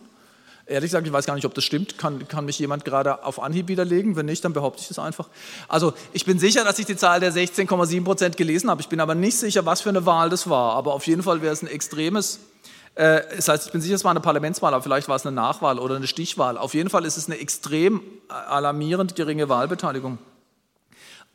Ehrlich 0.65 0.91
gesagt, 0.91 1.05
ich 1.05 1.11
weiß 1.11 1.25
gar 1.25 1.35
nicht, 1.35 1.45
ob 1.45 1.53
das 1.53 1.65
stimmt. 1.65 1.97
Kann, 1.97 2.25
kann 2.27 2.45
mich 2.45 2.57
jemand 2.57 2.85
gerade 2.85 3.25
auf 3.25 3.41
Anhieb 3.41 3.67
widerlegen? 3.67 4.15
Wenn 4.15 4.27
nicht, 4.27 4.45
dann 4.45 4.53
behaupte 4.53 4.81
ich 4.81 4.87
das 4.87 4.97
einfach. 4.97 5.27
Also 5.67 5.93
ich 6.13 6.25
bin 6.25 6.39
sicher, 6.39 6.63
dass 6.63 6.79
ich 6.79 6.85
die 6.85 6.95
Zahl 6.95 7.19
der 7.19 7.33
16,7 7.33 8.03
Prozent 8.03 8.37
gelesen 8.37 8.69
habe. 8.69 8.79
Ich 8.81 8.87
bin 8.87 9.01
aber 9.01 9.13
nicht 9.13 9.37
sicher, 9.37 9.65
was 9.65 9.81
für 9.81 9.89
eine 9.89 10.05
Wahl 10.05 10.29
das 10.29 10.49
war. 10.49 10.75
Aber 10.75 10.93
auf 10.93 11.05
jeden 11.05 11.21
Fall 11.21 11.41
wäre 11.41 11.51
es 11.51 11.61
ein 11.63 11.67
extremes. 11.67 12.39
Äh, 12.95 13.21
das 13.35 13.49
heißt, 13.49 13.65
ich 13.65 13.71
bin 13.73 13.81
sicher, 13.81 13.95
es 13.95 14.05
war 14.05 14.11
eine 14.11 14.21
Parlamentswahl, 14.21 14.73
aber 14.73 14.83
vielleicht 14.83 15.09
war 15.09 15.17
es 15.17 15.25
eine 15.25 15.35
Nachwahl 15.35 15.79
oder 15.79 15.97
eine 15.97 16.07
Stichwahl. 16.07 16.57
Auf 16.57 16.73
jeden 16.73 16.89
Fall 16.89 17.03
ist 17.03 17.17
es 17.17 17.25
eine 17.25 17.39
extrem 17.39 18.01
alarmierend 18.29 19.15
geringe 19.15 19.49
Wahlbeteiligung. 19.49 20.17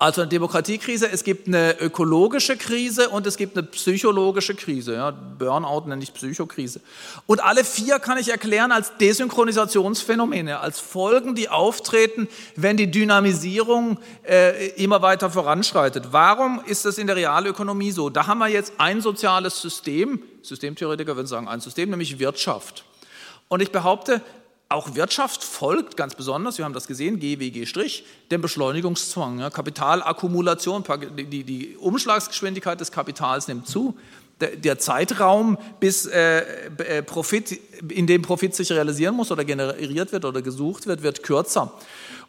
Also 0.01 0.21
eine 0.21 0.29
Demokratiekrise, 0.29 1.11
es 1.11 1.25
gibt 1.25 1.49
eine 1.49 1.81
ökologische 1.81 2.57
Krise 2.57 3.09
und 3.09 3.27
es 3.27 3.37
gibt 3.37 3.59
eine 3.59 3.67
psychologische 3.67 4.55
Krise. 4.55 4.95
Ja, 4.95 5.11
Burnout 5.11 5.89
nenne 5.89 6.05
ich 6.05 6.15
Psychokrise. 6.15 6.81
Und 7.27 7.43
alle 7.43 7.65
vier 7.65 7.99
kann 7.99 8.17
ich 8.17 8.29
erklären 8.29 8.71
als 8.71 8.97
Desynchronisationsphänomene, 8.99 10.61
als 10.61 10.79
Folgen, 10.79 11.35
die 11.35 11.49
auftreten, 11.49 12.29
wenn 12.55 12.77
die 12.77 12.89
Dynamisierung 12.89 13.99
äh, 14.23 14.69
immer 14.83 15.03
weiter 15.03 15.31
voranschreitet. 15.31 16.13
Warum 16.13 16.63
ist 16.65 16.85
das 16.85 16.99
in 16.99 17.09
der 17.09 17.17
Realökonomie 17.17 17.91
so? 17.91 18.09
Da 18.09 18.29
haben 18.29 18.39
wir 18.39 18.47
jetzt 18.47 18.75
ein 18.79 19.01
soziales 19.01 19.61
System, 19.61 20.23
Systemtheoretiker 20.43 21.17
würden 21.17 21.27
sagen 21.27 21.49
ein 21.49 21.59
System, 21.59 21.91
nämlich 21.91 22.21
Wirtschaft. 22.21 22.85
Und 23.49 23.63
ich 23.63 23.73
behaupte, 23.73 24.23
auch 24.69 24.95
Wirtschaft 24.95 25.43
folgt 25.43 25.97
ganz 25.97 26.15
besonders, 26.15 26.59
wir 26.59 26.65
haben 26.65 26.75
das 26.75 26.87
gesehen, 26.87 27.19
GWG-, 27.19 28.03
dem 28.31 28.43
Beschleunigungszwang. 28.43 29.41
Ja, 29.41 29.51
Kapitalakkumulation, 29.51 30.85
die, 31.17 31.45
die, 31.45 31.77
Umschlagsgeschwindigkeit 31.77 32.79
des 32.79 32.93
Kapitals 32.93 33.49
nimmt 33.49 33.67
zu. 33.67 33.97
Der, 34.41 34.55
der 34.57 34.79
Zeitraum, 34.79 35.59
bis 35.81 36.07
äh, 36.07 36.41
äh, 36.77 37.03
Profit, 37.03 37.59
in 37.89 38.07
dem 38.07 38.23
Profit 38.23 38.55
sich 38.55 38.71
realisieren 38.71 39.17
muss 39.17 39.33
oder 39.33 39.45
generiert 39.45 40.13
wird 40.13 40.25
oder 40.25 40.43
gesucht 40.43 40.87
wird, 40.87 41.03
wird 41.03 41.23
kürzer. 41.23 41.73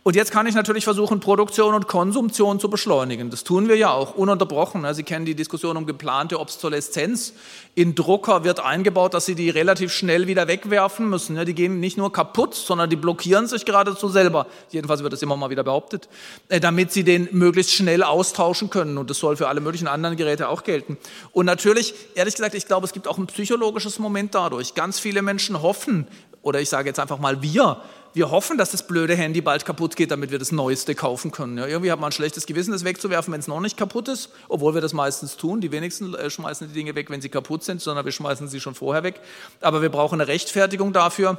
Und 0.02 0.16
jetzt 0.16 0.32
kann 0.32 0.48
ich 0.48 0.56
natürlich 0.56 0.86
versuchen, 0.86 1.20
Produktion 1.20 1.76
und 1.76 1.88
Konsumtion 1.88 2.58
zu 2.62 2.70
beschleunigen. 2.70 3.30
Das 3.30 3.44
tun 3.44 3.68
wir 3.68 3.76
ja 3.76 3.92
auch 3.92 4.16
ununterbrochen. 4.16 4.86
Sie 4.94 5.04
kennen 5.04 5.26
die 5.26 5.36
Diskussion 5.36 5.76
um 5.76 5.86
geplante 5.86 6.40
Obsoleszenz. 6.40 7.34
In 7.76 7.96
Drucker 7.96 8.46
wird 8.46 8.62
eingebaut, 8.62 9.14
dass 9.14 9.26
Sie 9.26 9.36
die 9.36 9.50
relativ 9.50 9.92
schnell 9.92 10.26
wieder 10.28 10.48
wegwerfen 10.48 11.10
müssen. 11.10 11.44
Die 11.46 11.54
gehen 11.54 11.82
nicht 11.82 11.98
nur 11.98 12.14
kaputt, 12.14 12.56
sondern 12.56 12.90
die 12.90 12.96
blockieren 12.96 13.48
sich 13.48 13.66
geradezu 13.66 14.08
selber. 14.08 14.48
Jedenfalls 14.70 15.04
wird 15.04 15.12
das 15.12 15.22
immer 15.22 15.36
mal 15.36 15.50
wieder 15.50 15.66
behauptet, 15.66 16.08
äh, 16.48 16.62
damit 16.62 16.94
Sie 16.94 17.04
den 17.04 17.28
möglichst 17.32 17.74
schnell 17.74 18.02
austauschen 18.02 18.70
können. 18.70 18.98
Und 18.98 19.10
das 19.10 19.20
soll 19.20 19.36
für 19.36 19.50
alle 19.50 19.60
möglichen 19.60 19.90
anderen 19.90 20.16
Geräte 20.16 20.48
auch 20.48 20.64
gelten. 20.64 20.98
Und 21.34 21.46
natürlich, 21.46 21.94
ehrlich 22.16 22.36
gesagt, 22.36 22.56
ich 22.56 22.68
glaube, 22.68 22.86
es 22.86 22.94
gibt 22.94 23.06
auch 23.06 23.18
ein 23.18 23.28
psychologisches 23.28 24.00
Moment 24.00 24.34
dadurch. 24.34 24.76
Ganz 24.76 24.98
viele 24.98 25.22
Menschen 25.22 25.62
hoffen, 25.62 26.08
oder 26.42 26.62
ich 26.62 26.70
sage 26.70 26.88
jetzt 26.88 27.00
einfach 27.00 27.20
mal 27.20 27.42
wir, 27.42 27.82
wir 28.14 28.32
hoffen, 28.32 28.58
dass 28.58 28.72
das 28.72 28.88
blöde 28.88 29.16
Handy 29.16 29.42
bald 29.42 29.66
kaputt 29.66 29.96
geht, 29.96 30.12
damit 30.12 30.32
wir 30.32 30.40
das 30.40 30.52
Neueste 30.52 30.96
kaufen 30.96 31.32
können. 31.32 31.58
Ja, 31.58 31.68
irgendwie 31.68 31.92
hat 31.92 32.00
man 32.00 32.10
ein 32.10 32.12
schlechtes 32.12 32.46
Gewissen, 32.46 32.72
das 32.72 32.84
wegzuwerfen, 32.84 33.32
wenn 33.34 33.40
es 33.40 33.48
noch 33.48 33.60
nicht 33.60 33.78
kaputt 33.78 34.08
ist, 34.08 34.30
obwohl 34.48 34.74
wir 34.74 34.82
das 34.82 34.94
meistens 34.94 35.38
tun. 35.38 35.62
Die 35.62 35.72
wenigsten 35.72 36.14
äh, 36.16 36.30
schmeißen 36.30 36.68
die 36.68 36.74
Dinge 36.74 36.96
weg, 36.96 37.10
wenn 37.10 37.22
sie 37.22 37.30
kaputt 37.30 37.64
sind, 37.64 37.82
sondern 37.82 38.06
wir 38.06 38.12
schmeißen 38.12 38.48
sie 38.48 38.60
schon 38.60 38.76
vorher 38.76 39.04
weg. 39.04 39.22
Aber 39.62 39.82
wir 39.82 39.90
brauchen 39.90 40.20
eine 40.20 40.28
Rechtfertigung 40.28 40.94
dafür. 40.94 41.38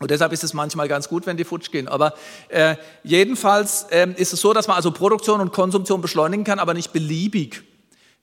Und 0.00 0.10
deshalb 0.10 0.32
ist 0.32 0.42
es 0.44 0.54
manchmal 0.54 0.88
ganz 0.88 1.08
gut, 1.08 1.26
wenn 1.26 1.36
die 1.36 1.44
futsch 1.44 1.70
gehen. 1.70 1.86
Aber 1.86 2.14
äh, 2.48 2.76
jedenfalls 3.02 3.82
äh, 3.90 4.08
ist 4.16 4.32
es 4.32 4.40
so, 4.40 4.52
dass 4.54 4.66
man 4.66 4.76
also 4.76 4.92
Produktion 4.92 5.40
und 5.40 5.52
Konsumtion 5.52 6.00
beschleunigen 6.00 6.44
kann, 6.44 6.58
aber 6.58 6.72
nicht 6.72 6.92
beliebig. 6.92 7.62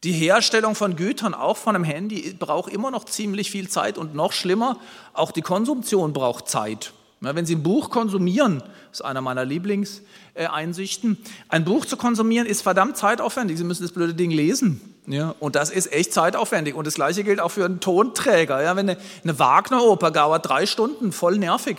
Die 0.03 0.11
Herstellung 0.11 0.75
von 0.75 0.95
Gütern, 0.95 1.33
auch 1.33 1.57
von 1.57 1.75
einem 1.75 1.83
Handy, 1.83 2.35
braucht 2.37 2.71
immer 2.71 2.91
noch 2.91 3.05
ziemlich 3.05 3.51
viel 3.51 3.67
Zeit 3.67 3.97
und 3.97 4.15
noch 4.15 4.31
schlimmer, 4.31 4.79
auch 5.13 5.31
die 5.31 5.41
Konsumption 5.41 6.13
braucht 6.13 6.47
Zeit. 6.47 6.93
Wenn 7.19 7.45
Sie 7.45 7.55
ein 7.55 7.63
Buch 7.63 7.89
konsumieren, 7.89 8.61
ist 8.91 9.03
einer 9.03 9.21
meiner 9.21 9.43
Lieblingseinsichten, 9.43 11.17
ein 11.49 11.65
Buch 11.65 11.85
zu 11.85 11.97
konsumieren 11.97 12.45
ist 12.45 12.61
verdammt 12.61 12.95
zeitaufwendig. 12.97 13.57
Sie 13.57 13.63
müssen 13.63 13.83
das 13.83 13.91
blöde 13.91 14.13
Ding 14.13 14.29
lesen. 14.29 14.81
Ja, 15.07 15.33
und 15.39 15.55
das 15.55 15.69
ist 15.69 15.91
echt 15.93 16.13
zeitaufwendig. 16.13 16.75
Und 16.75 16.85
das 16.85 16.95
Gleiche 16.95 17.23
gilt 17.23 17.39
auch 17.39 17.49
für 17.49 17.65
einen 17.65 17.79
Tonträger. 17.79 18.61
Ja, 18.61 18.75
wenn 18.75 18.89
eine, 18.89 18.99
eine 19.23 19.39
Wagner-Oper 19.39 20.11
dauert 20.11 20.47
drei 20.47 20.65
Stunden, 20.65 21.11
voll 21.11 21.37
nervig. 21.37 21.77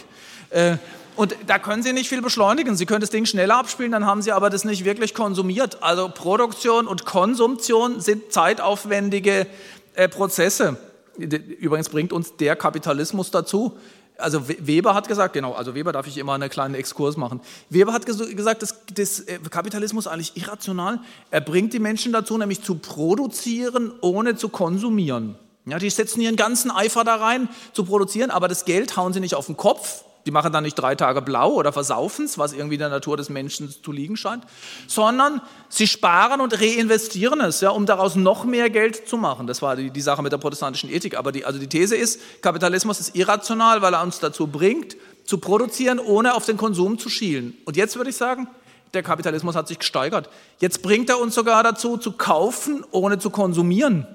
Äh, 0.50 0.78
und 1.14 1.36
da 1.46 1.58
können 1.58 1.82
Sie 1.82 1.92
nicht 1.92 2.08
viel 2.08 2.22
beschleunigen. 2.22 2.76
Sie 2.76 2.86
können 2.86 3.00
das 3.00 3.10
Ding 3.10 3.26
schneller 3.26 3.56
abspielen, 3.56 3.92
dann 3.92 4.06
haben 4.06 4.22
Sie 4.22 4.32
aber 4.32 4.50
das 4.50 4.64
nicht 4.64 4.84
wirklich 4.84 5.14
konsumiert. 5.14 5.82
Also 5.82 6.08
Produktion 6.08 6.86
und 6.86 7.04
Konsumption 7.04 8.00
sind 8.00 8.32
zeitaufwendige 8.32 9.46
äh, 9.94 10.08
Prozesse. 10.08 10.78
Übrigens 11.18 11.88
bringt 11.88 12.12
uns 12.12 12.36
der 12.36 12.54
Kapitalismus 12.54 13.32
dazu, 13.32 13.76
also 14.18 14.48
Weber 14.48 14.94
hat 14.94 15.08
gesagt, 15.08 15.32
genau, 15.32 15.52
also 15.52 15.74
Weber 15.74 15.92
darf 15.92 16.06
ich 16.06 16.18
immer 16.18 16.34
einen 16.34 16.50
kleinen 16.50 16.74
Exkurs 16.74 17.16
machen. 17.16 17.40
Weber 17.70 17.92
hat 17.92 18.04
gesagt, 18.04 18.62
dass 18.62 18.74
das 18.92 19.20
äh, 19.20 19.38
Kapitalismus 19.50 20.06
eigentlich 20.06 20.36
irrational. 20.36 21.00
Er 21.30 21.40
bringt 21.40 21.72
die 21.72 21.78
Menschen 21.78 22.12
dazu, 22.12 22.36
nämlich 22.36 22.62
zu 22.62 22.74
produzieren, 22.76 23.92
ohne 24.00 24.36
zu 24.36 24.48
konsumieren. 24.48 25.36
Ja, 25.66 25.78
die 25.78 25.90
setzen 25.90 26.20
ihren 26.20 26.36
ganzen 26.36 26.70
Eifer 26.70 27.04
da 27.04 27.16
rein, 27.16 27.48
zu 27.72 27.84
produzieren, 27.84 28.30
aber 28.30 28.48
das 28.48 28.64
Geld 28.64 28.96
hauen 28.96 29.12
sie 29.12 29.20
nicht 29.20 29.34
auf 29.34 29.46
den 29.46 29.56
Kopf, 29.56 30.04
Die 30.26 30.30
machen 30.30 30.52
dann 30.52 30.64
nicht 30.64 30.74
drei 30.74 30.94
Tage 30.94 31.22
blau 31.22 31.52
oder 31.52 31.72
versaufen 31.72 32.26
es, 32.26 32.36
was 32.36 32.52
irgendwie 32.52 32.76
der 32.76 32.88
Natur 32.90 33.16
des 33.16 33.30
Menschen 33.30 33.70
zu 33.70 33.92
liegen 33.92 34.16
scheint, 34.16 34.44
sondern 34.86 35.40
sie 35.68 35.86
sparen 35.86 36.40
und 36.40 36.60
reinvestieren 36.60 37.40
es, 37.40 37.60
ja, 37.60 37.70
um 37.70 37.86
daraus 37.86 38.14
noch 38.14 38.44
mehr 38.44 38.68
Geld 38.68 39.08
zu 39.08 39.16
machen. 39.16 39.46
Das 39.46 39.62
war 39.62 39.76
die, 39.76 39.90
die 39.90 40.00
Sache 40.00 40.22
mit 40.22 40.32
der 40.32 40.38
protestantischen 40.38 40.90
Ethik. 40.90 41.16
Aber 41.16 41.32
die, 41.32 41.44
also 41.44 41.58
die 41.58 41.68
These 41.68 41.96
ist, 41.96 42.20
Kapitalismus 42.42 43.00
ist 43.00 43.16
irrational, 43.16 43.80
weil 43.80 43.94
er 43.94 44.02
uns 44.02 44.18
dazu 44.18 44.46
bringt, 44.46 44.96
zu 45.24 45.38
produzieren, 45.38 45.98
ohne 45.98 46.34
auf 46.34 46.46
den 46.46 46.56
Konsum 46.56 46.98
zu 46.98 47.08
schielen. 47.08 47.56
Und 47.64 47.76
jetzt 47.76 47.96
würde 47.96 48.10
ich 48.10 48.16
sagen, 48.16 48.48
der 48.94 49.02
Kapitalismus 49.02 49.54
hat 49.54 49.68
sich 49.68 49.78
gesteigert. 49.78 50.30
Jetzt 50.58 50.82
bringt 50.82 51.10
er 51.10 51.20
uns 51.20 51.34
sogar 51.34 51.62
dazu, 51.62 51.96
zu 51.96 52.12
kaufen, 52.12 52.84
ohne 52.90 53.18
zu 53.18 53.30
konsumieren. 53.30 54.06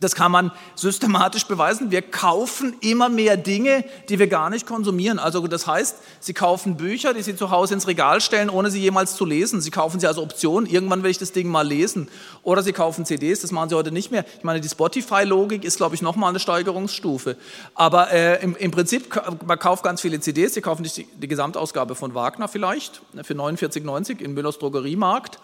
Das 0.00 0.16
kann 0.16 0.32
man 0.32 0.50
systematisch 0.74 1.46
beweisen. 1.46 1.92
Wir 1.92 2.02
kaufen 2.02 2.74
immer 2.80 3.08
mehr 3.08 3.36
Dinge, 3.36 3.84
die 4.08 4.18
wir 4.18 4.26
gar 4.26 4.50
nicht 4.50 4.66
konsumieren. 4.66 5.20
Also 5.20 5.46
das 5.46 5.68
heißt, 5.68 5.98
Sie 6.18 6.34
kaufen 6.34 6.76
Bücher, 6.76 7.14
die 7.14 7.22
Sie 7.22 7.36
zu 7.36 7.52
Hause 7.52 7.74
ins 7.74 7.86
Regal 7.86 8.20
stellen, 8.20 8.50
ohne 8.50 8.72
sie 8.72 8.80
jemals 8.80 9.14
zu 9.14 9.24
lesen. 9.24 9.60
Sie 9.60 9.70
kaufen 9.70 10.00
sie 10.00 10.08
als 10.08 10.18
Option. 10.18 10.66
Irgendwann 10.66 11.04
will 11.04 11.12
ich 11.12 11.18
das 11.18 11.30
Ding 11.30 11.48
mal 11.48 11.64
lesen. 11.64 12.08
Oder 12.42 12.64
Sie 12.64 12.72
kaufen 12.72 13.06
CDs. 13.06 13.42
Das 13.42 13.52
machen 13.52 13.68
Sie 13.68 13.76
heute 13.76 13.92
nicht 13.92 14.10
mehr. 14.10 14.24
Ich 14.36 14.42
meine, 14.42 14.60
die 14.60 14.68
Spotify-Logik 14.68 15.62
ist, 15.62 15.76
glaube 15.76 15.94
ich, 15.94 16.02
nochmal 16.02 16.30
eine 16.30 16.40
Steigerungsstufe. 16.40 17.36
Aber 17.76 18.10
äh, 18.10 18.42
im, 18.42 18.56
im, 18.56 18.72
Prinzip, 18.72 19.14
man 19.46 19.60
kauft 19.60 19.84
ganz 19.84 20.00
viele 20.00 20.18
CDs. 20.18 20.54
Sie 20.54 20.60
kaufen 20.60 20.82
nicht 20.82 20.96
die, 20.96 21.04
die 21.04 21.28
Gesamtausgabe 21.28 21.94
von 21.94 22.14
Wagner 22.14 22.48
vielleicht 22.48 23.00
ne, 23.14 23.22
für 23.22 23.34
49,90 23.34 24.18
in 24.18 24.34
Müllers 24.34 24.58
Drogeriemarkt. 24.58 25.38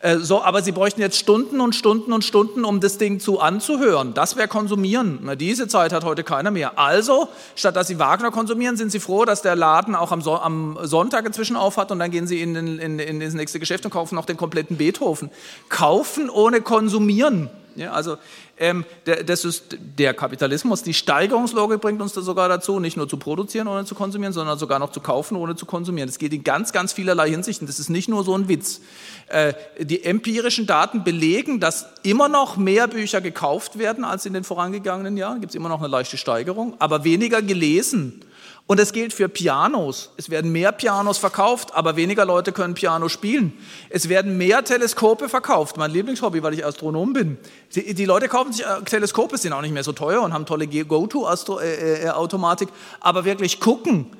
Äh, 0.00 0.18
so, 0.18 0.42
aber 0.42 0.62
Sie 0.62 0.72
bräuchten 0.72 1.00
jetzt 1.00 1.18
Stunden 1.18 1.60
und 1.60 1.74
Stunden 1.74 2.12
und 2.12 2.24
Stunden, 2.24 2.64
um 2.64 2.80
das 2.80 2.98
Ding 2.98 3.20
zu 3.20 3.40
anzuhören. 3.40 4.14
Das 4.14 4.36
wäre 4.36 4.48
konsumieren. 4.48 5.20
Na, 5.22 5.34
diese 5.34 5.68
Zeit 5.68 5.92
hat 5.92 6.04
heute 6.04 6.22
keiner 6.24 6.50
mehr. 6.50 6.78
Also, 6.78 7.28
statt 7.54 7.76
dass 7.76 7.88
Sie 7.88 7.98
Wagner 7.98 8.30
konsumieren, 8.30 8.76
sind 8.76 8.92
Sie 8.92 9.00
froh, 9.00 9.24
dass 9.24 9.42
der 9.42 9.56
Laden 9.56 9.94
auch 9.94 10.12
am, 10.12 10.20
so 10.20 10.34
am 10.34 10.78
Sonntag 10.82 11.24
inzwischen 11.26 11.56
auf 11.56 11.76
hat 11.76 11.90
und 11.90 11.98
dann 11.98 12.10
gehen 12.10 12.26
Sie 12.26 12.42
in, 12.42 12.54
in, 12.78 12.98
in, 12.98 13.20
das 13.20 13.34
nächste 13.34 13.58
Geschäft 13.58 13.84
und 13.84 13.90
kaufen 13.90 14.14
noch 14.14 14.26
den 14.26 14.36
kompletten 14.36 14.76
Beethoven. 14.76 15.30
Kaufen 15.68 16.28
ohne 16.30 16.60
konsumieren. 16.60 17.50
Ja, 17.76 17.92
also 17.92 18.16
ähm, 18.58 18.84
der, 19.04 19.22
das 19.22 19.44
ist 19.44 19.76
der 19.98 20.14
Kapitalismus. 20.14 20.82
Die 20.82 20.94
Steigerungslogik 20.94 21.80
bringt 21.80 22.00
uns 22.00 22.14
da 22.14 22.22
sogar 22.22 22.48
dazu, 22.48 22.80
nicht 22.80 22.96
nur 22.96 23.08
zu 23.08 23.18
produzieren, 23.18 23.68
ohne 23.68 23.84
zu 23.84 23.94
konsumieren, 23.94 24.32
sondern 24.32 24.58
sogar 24.58 24.78
noch 24.78 24.92
zu 24.92 25.00
kaufen, 25.00 25.36
ohne 25.36 25.56
zu 25.56 25.66
konsumieren. 25.66 26.08
Das 26.08 26.18
geht 26.18 26.32
in 26.32 26.42
ganz, 26.42 26.72
ganz 26.72 26.94
vielerlei 26.94 27.30
Hinsichten. 27.30 27.66
Das 27.66 27.78
ist 27.78 27.90
nicht 27.90 28.08
nur 28.08 28.24
so 28.24 28.36
ein 28.36 28.48
Witz. 28.48 28.80
Äh, 29.28 29.52
die 29.78 30.04
empirischen 30.04 30.66
Daten 30.66 31.04
belegen, 31.04 31.60
dass 31.60 31.86
immer 32.02 32.28
noch 32.28 32.56
mehr 32.56 32.88
Bücher 32.88 33.20
gekauft 33.20 33.78
werden 33.78 34.04
als 34.04 34.24
in 34.24 34.32
den 34.32 34.44
vorangegangenen 34.44 35.16
Jahren. 35.16 35.40
Gibt 35.40 35.50
es 35.50 35.54
immer 35.54 35.68
noch 35.68 35.80
eine 35.80 35.88
leichte 35.88 36.16
Steigerung, 36.16 36.74
aber 36.78 37.04
weniger 37.04 37.42
gelesen. 37.42 38.22
Und 38.68 38.80
es 38.80 38.92
gilt 38.92 39.12
für 39.12 39.28
Pianos. 39.28 40.10
Es 40.16 40.28
werden 40.28 40.50
mehr 40.50 40.72
Pianos 40.72 41.18
verkauft, 41.18 41.72
aber 41.74 41.94
weniger 41.94 42.24
Leute 42.24 42.50
können 42.50 42.74
Piano 42.74 43.08
spielen. 43.08 43.52
Es 43.90 44.08
werden 44.08 44.36
mehr 44.38 44.64
Teleskope 44.64 45.28
verkauft. 45.28 45.76
Mein 45.76 45.92
Lieblingshobby, 45.92 46.42
weil 46.42 46.54
ich 46.54 46.66
Astronom 46.66 47.12
bin. 47.12 47.38
Die, 47.74 47.94
die 47.94 48.04
Leute 48.04 48.26
kaufen 48.26 48.52
sich 48.52 48.66
äh, 48.66 48.82
Teleskope, 48.84 49.38
sind 49.38 49.52
auch 49.52 49.62
nicht 49.62 49.72
mehr 49.72 49.84
so 49.84 49.92
teuer 49.92 50.20
und 50.22 50.32
haben 50.32 50.46
tolle 50.46 50.66
Go-To-Automatik. 50.66 52.68
Aber 52.98 53.24
wirklich 53.24 53.60
gucken, 53.60 54.10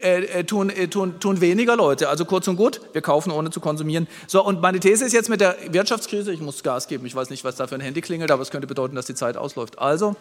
äh, 0.00 0.24
äh, 0.26 0.44
tun, 0.44 0.68
äh, 0.68 0.88
tun, 0.88 1.18
tun 1.18 1.40
weniger 1.40 1.74
Leute. 1.74 2.10
Also 2.10 2.26
kurz 2.26 2.46
und 2.46 2.56
gut, 2.56 2.82
wir 2.92 3.00
kaufen 3.00 3.32
ohne 3.32 3.50
zu 3.50 3.58
konsumieren. 3.58 4.06
So, 4.26 4.44
und 4.44 4.60
meine 4.60 4.80
These 4.80 5.04
ist 5.04 5.12
jetzt 5.12 5.28
mit 5.28 5.40
der 5.40 5.56
Wirtschaftskrise, 5.70 6.30
ich 6.30 6.40
muss 6.40 6.62
Gas 6.62 6.88
geben, 6.88 7.06
ich 7.06 7.16
weiß 7.16 7.30
nicht, 7.30 7.42
was 7.42 7.56
da 7.56 7.66
für 7.66 7.74
ein 7.74 7.80
Handy 7.80 8.00
klingelt, 8.00 8.30
aber 8.30 8.42
es 8.42 8.50
könnte 8.50 8.68
bedeuten, 8.68 8.94
dass 8.94 9.06
die 9.06 9.14
Zeit 9.14 9.36
ausläuft. 9.36 9.78
Also, 9.78 10.14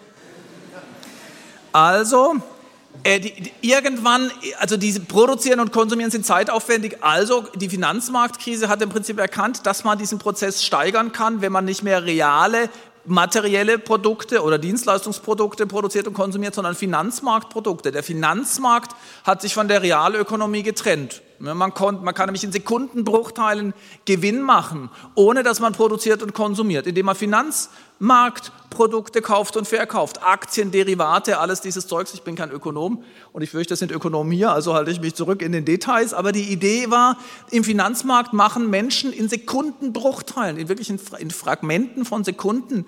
also 1.74 2.38
äh, 3.03 3.19
die, 3.19 3.33
die, 3.33 3.51
irgendwann, 3.61 4.31
also 4.59 4.77
diese 4.77 4.99
Produzieren 5.01 5.59
und 5.59 5.71
Konsumieren 5.71 6.11
sind 6.11 6.25
zeitaufwendig. 6.25 6.97
Also 7.01 7.45
die 7.55 7.69
Finanzmarktkrise 7.69 8.69
hat 8.69 8.81
im 8.81 8.89
Prinzip 8.89 9.19
erkannt, 9.19 9.65
dass 9.65 9.83
man 9.83 9.97
diesen 9.97 10.19
Prozess 10.19 10.63
steigern 10.63 11.11
kann, 11.11 11.41
wenn 11.41 11.51
man 11.51 11.65
nicht 11.65 11.83
mehr 11.83 12.03
reale 12.03 12.69
materielle 13.07 13.79
Produkte 13.79 14.43
oder 14.43 14.57
Dienstleistungsprodukte 14.57 15.65
produziert 15.65 16.07
und 16.07 16.13
konsumiert, 16.13 16.53
sondern 16.53 16.75
Finanzmarktprodukte. 16.75 17.91
Der 17.91 18.03
Finanzmarkt 18.03 18.95
hat 19.23 19.41
sich 19.41 19.53
von 19.53 19.67
der 19.67 19.81
Realökonomie 19.81 20.63
getrennt. 20.63 21.21
Man, 21.39 21.73
kann, 21.73 22.03
man 22.03 22.13
kann 22.15 22.27
nämlich 22.27 22.43
in 22.43 22.51
Sekundenbruchteilen 22.51 23.73
Gewinn 24.05 24.41
machen, 24.41 24.89
ohne 25.13 25.43
dass 25.43 25.59
man 25.59 25.73
produziert 25.73 26.23
und 26.23 26.33
konsumiert, 26.33 26.88
indem 26.88 27.05
man 27.05 27.15
Finanzmarktprodukte 27.15 29.21
kauft 29.21 29.55
und 29.55 29.67
verkauft, 29.67 30.23
Aktien, 30.23 30.71
Derivate, 30.71 31.38
alles 31.38 31.61
dieses 31.61 31.85
Zeugs. 31.88 32.15
Ich 32.15 32.23
bin 32.23 32.35
kein 32.35 32.49
Ökonom 32.49 33.03
und 33.33 33.43
ich 33.43 33.51
fürchte, 33.51 33.73
das 33.73 33.79
sind 33.79 33.91
Ökonomen 33.91 34.31
hier, 34.31 34.51
also 34.51 34.73
halte 34.73 34.89
ich 34.89 34.99
mich 34.99 35.13
zurück 35.13 35.43
in 35.43 35.51
den 35.51 35.65
Details. 35.65 36.15
Aber 36.15 36.31
die 36.31 36.51
Idee 36.51 36.89
war, 36.89 37.19
im 37.51 37.63
Finanzmarkt 37.63 38.33
machen 38.33 38.67
Menschen 38.69 39.13
in 39.13 39.29
Sekundenbruchteilen, 39.29 40.57
in 40.57 40.69
wirklichen 40.69 40.99
in 41.19 41.29
Fragmenten 41.29 42.03
von 42.03 42.23
Sekunden 42.23 42.88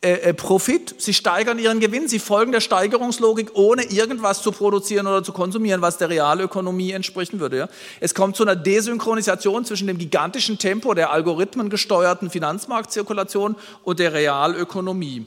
äh, 0.00 0.12
äh, 0.12 0.34
Profit, 0.34 0.94
sie 0.98 1.14
steigern 1.14 1.58
ihren 1.58 1.80
Gewinn, 1.80 2.08
sie 2.08 2.18
folgen 2.18 2.52
der 2.52 2.60
Steigerungslogik, 2.60 3.52
ohne 3.54 3.84
irgendwas 3.84 4.42
zu 4.42 4.52
produzieren 4.52 5.06
oder 5.06 5.22
zu 5.22 5.32
konsumieren, 5.32 5.80
was 5.80 5.96
der 5.96 6.10
Realökonomie 6.10 6.92
entsprechen 6.92 7.40
würde. 7.40 7.56
Ja. 7.56 7.68
Es 8.00 8.14
kommt 8.14 8.36
zu 8.36 8.42
einer 8.42 8.54
Desynchronisation 8.54 9.64
zwischen 9.64 9.86
dem 9.86 9.96
gigantischen 9.96 10.58
Tempo 10.58 10.92
der 10.92 11.10
algorithmengesteuerten 11.10 12.28
Finanzmarktzirkulation 12.28 13.56
und 13.82 13.98
der 13.98 14.12
Realökonomie. 14.12 15.26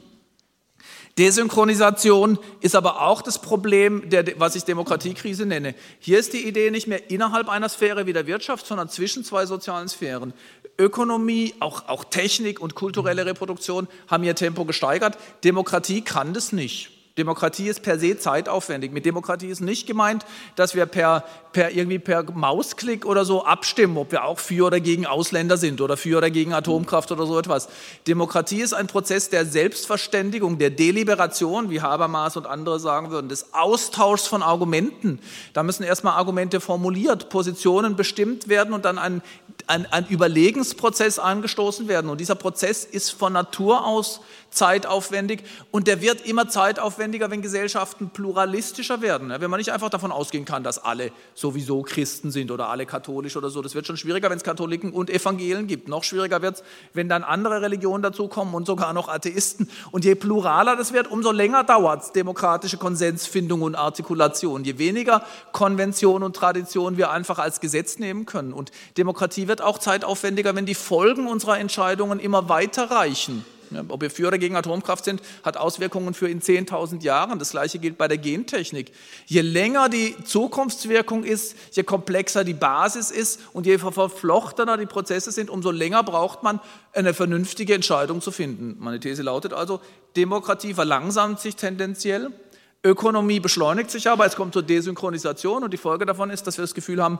Desynchronisation 1.18 2.38
ist 2.60 2.76
aber 2.76 3.02
auch 3.02 3.22
das 3.22 3.40
Problem, 3.40 4.08
der, 4.08 4.24
was 4.38 4.54
ich 4.54 4.62
Demokratiekrise 4.62 5.46
nenne. 5.46 5.74
Hier 5.98 6.20
ist 6.20 6.32
die 6.32 6.46
Idee 6.46 6.70
nicht 6.70 6.86
mehr 6.86 7.10
innerhalb 7.10 7.48
einer 7.48 7.68
Sphäre 7.68 8.06
wie 8.06 8.12
der 8.12 8.28
Wirtschaft, 8.28 8.64
sondern 8.64 8.88
zwischen 8.88 9.24
zwei 9.24 9.44
sozialen 9.44 9.88
Sphären. 9.88 10.32
Ökonomie, 10.78 11.54
auch, 11.60 11.88
auch 11.88 12.04
Technik 12.04 12.60
und 12.60 12.74
kulturelle 12.74 13.26
Reproduktion 13.26 13.88
haben 14.06 14.24
ihr 14.24 14.34
Tempo 14.34 14.64
gesteigert. 14.64 15.18
Demokratie 15.44 16.02
kann 16.02 16.32
das 16.32 16.52
nicht. 16.52 16.97
Demokratie 17.18 17.68
ist 17.68 17.82
per 17.82 17.98
se 17.98 18.18
zeitaufwendig. 18.18 18.92
Mit 18.92 19.04
Demokratie 19.04 19.48
ist 19.48 19.60
nicht 19.60 19.86
gemeint, 19.86 20.24
dass 20.56 20.74
wir 20.74 20.86
per, 20.86 21.24
per 21.52 21.72
irgendwie 21.72 21.98
per 21.98 22.24
Mausklick 22.32 23.04
oder 23.04 23.24
so 23.24 23.44
abstimmen, 23.44 23.96
ob 23.98 24.12
wir 24.12 24.24
auch 24.24 24.38
für 24.38 24.66
oder 24.66 24.80
gegen 24.80 25.06
Ausländer 25.06 25.56
sind 25.56 25.80
oder 25.80 25.96
für 25.96 26.18
oder 26.18 26.30
gegen 26.30 26.54
Atomkraft 26.54 27.12
oder 27.12 27.26
so 27.26 27.38
etwas. 27.38 27.68
Demokratie 28.06 28.60
ist 28.60 28.72
ein 28.72 28.86
Prozess 28.86 29.28
der 29.28 29.44
Selbstverständigung, 29.44 30.58
der 30.58 30.70
Deliberation, 30.70 31.70
wie 31.70 31.82
Habermas 31.82 32.36
und 32.36 32.46
andere 32.46 32.80
sagen 32.80 33.10
würden, 33.10 33.28
des 33.28 33.52
Austauschs 33.52 34.26
von 34.26 34.42
Argumenten. 34.42 35.18
Da 35.52 35.62
müssen 35.62 35.82
erstmal 35.82 36.14
Argumente 36.14 36.60
formuliert, 36.60 37.28
Positionen 37.28 37.96
bestimmt 37.96 38.48
werden 38.48 38.72
und 38.72 38.84
dann 38.84 38.98
ein 38.98 39.22
ein, 39.66 39.86
ein 39.90 40.06
Überlegensprozess 40.08 41.18
angestoßen 41.18 41.88
werden. 41.88 42.10
Und 42.10 42.20
dieser 42.20 42.34
Prozess 42.34 42.84
ist 42.84 43.10
von 43.10 43.32
Natur 43.32 43.86
aus 43.86 44.20
zeitaufwendig 44.50 45.42
und 45.70 45.86
der 45.86 46.00
wird 46.00 46.26
immer 46.26 46.48
zeitaufwendiger, 46.48 47.30
wenn 47.30 47.42
Gesellschaften 47.42 48.10
pluralistischer 48.10 49.02
werden. 49.02 49.32
Wenn 49.38 49.50
man 49.50 49.58
nicht 49.58 49.72
einfach 49.72 49.90
davon 49.90 50.10
ausgehen 50.12 50.44
kann, 50.44 50.64
dass 50.64 50.82
alle 50.82 51.12
sowieso 51.34 51.82
Christen 51.82 52.30
sind 52.30 52.50
oder 52.50 52.68
alle 52.68 52.86
katholisch 52.86 53.36
oder 53.36 53.50
so. 53.50 53.62
Das 53.62 53.74
wird 53.74 53.86
schon 53.86 53.96
schwieriger, 53.96 54.30
wenn 54.30 54.38
es 54.38 54.44
Katholiken 54.44 54.92
und 54.92 55.10
Evangelen 55.10 55.66
gibt. 55.66 55.88
Noch 55.88 56.04
schwieriger 56.04 56.42
wird 56.42 56.56
es, 56.56 56.64
wenn 56.94 57.08
dann 57.08 57.24
andere 57.24 57.62
Religionen 57.62 58.02
dazukommen 58.02 58.54
und 58.54 58.66
sogar 58.66 58.92
noch 58.92 59.08
Atheisten. 59.08 59.70
Und 59.90 60.04
je 60.04 60.14
pluraler 60.14 60.76
das 60.76 60.92
wird, 60.92 61.10
umso 61.10 61.30
länger 61.30 61.64
dauert 61.64 62.02
es 62.02 62.12
demokratische 62.12 62.78
Konsensfindung 62.78 63.62
und 63.62 63.74
Artikulation. 63.74 64.64
Je 64.64 64.78
weniger 64.78 65.24
Konvention 65.52 66.22
und 66.22 66.34
Tradition 66.34 66.96
wir 66.96 67.10
einfach 67.10 67.38
als 67.38 67.60
Gesetz 67.60 67.98
nehmen 67.98 68.26
können. 68.26 68.52
Und 68.52 68.72
Demokratie 68.96 69.48
wird 69.48 69.62
auch 69.62 69.78
zeitaufwendiger, 69.78 70.54
wenn 70.54 70.66
die 70.66 70.74
Folgen 70.74 71.28
unserer 71.28 71.58
Entscheidungen 71.58 72.18
immer 72.18 72.48
weiter 72.48 72.90
reichen. 72.90 73.44
Ob 73.88 74.00
wir 74.00 74.10
für 74.10 74.28
oder 74.28 74.38
gegen 74.38 74.56
Atomkraft 74.56 75.04
sind, 75.04 75.22
hat 75.42 75.56
Auswirkungen 75.56 76.14
für 76.14 76.28
in 76.28 76.40
10.000 76.40 77.02
Jahren. 77.02 77.38
Das 77.38 77.50
Gleiche 77.50 77.78
gilt 77.78 77.98
bei 77.98 78.08
der 78.08 78.18
Gentechnik. 78.18 78.92
Je 79.26 79.40
länger 79.40 79.88
die 79.88 80.16
Zukunftswirkung 80.24 81.24
ist, 81.24 81.56
je 81.72 81.82
komplexer 81.82 82.44
die 82.44 82.54
Basis 82.54 83.10
ist 83.10 83.40
und 83.52 83.66
je 83.66 83.78
verflochtener 83.78 84.76
die 84.76 84.86
Prozesse 84.86 85.32
sind, 85.32 85.50
umso 85.50 85.70
länger 85.70 86.02
braucht 86.02 86.42
man 86.42 86.60
eine 86.92 87.14
vernünftige 87.14 87.74
Entscheidung 87.74 88.20
zu 88.20 88.30
finden. 88.30 88.76
Meine 88.78 89.00
These 89.00 89.22
lautet 89.22 89.52
also, 89.52 89.80
Demokratie 90.16 90.74
verlangsamt 90.74 91.40
sich 91.40 91.56
tendenziell, 91.56 92.30
Ökonomie 92.84 93.40
beschleunigt 93.40 93.90
sich 93.90 94.08
aber, 94.08 94.24
es 94.24 94.36
kommt 94.36 94.52
zur 94.52 94.62
Desynchronisation 94.62 95.64
und 95.64 95.72
die 95.72 95.78
Folge 95.78 96.06
davon 96.06 96.30
ist, 96.30 96.46
dass 96.46 96.58
wir 96.58 96.62
das 96.62 96.74
Gefühl 96.74 97.02
haben, 97.02 97.18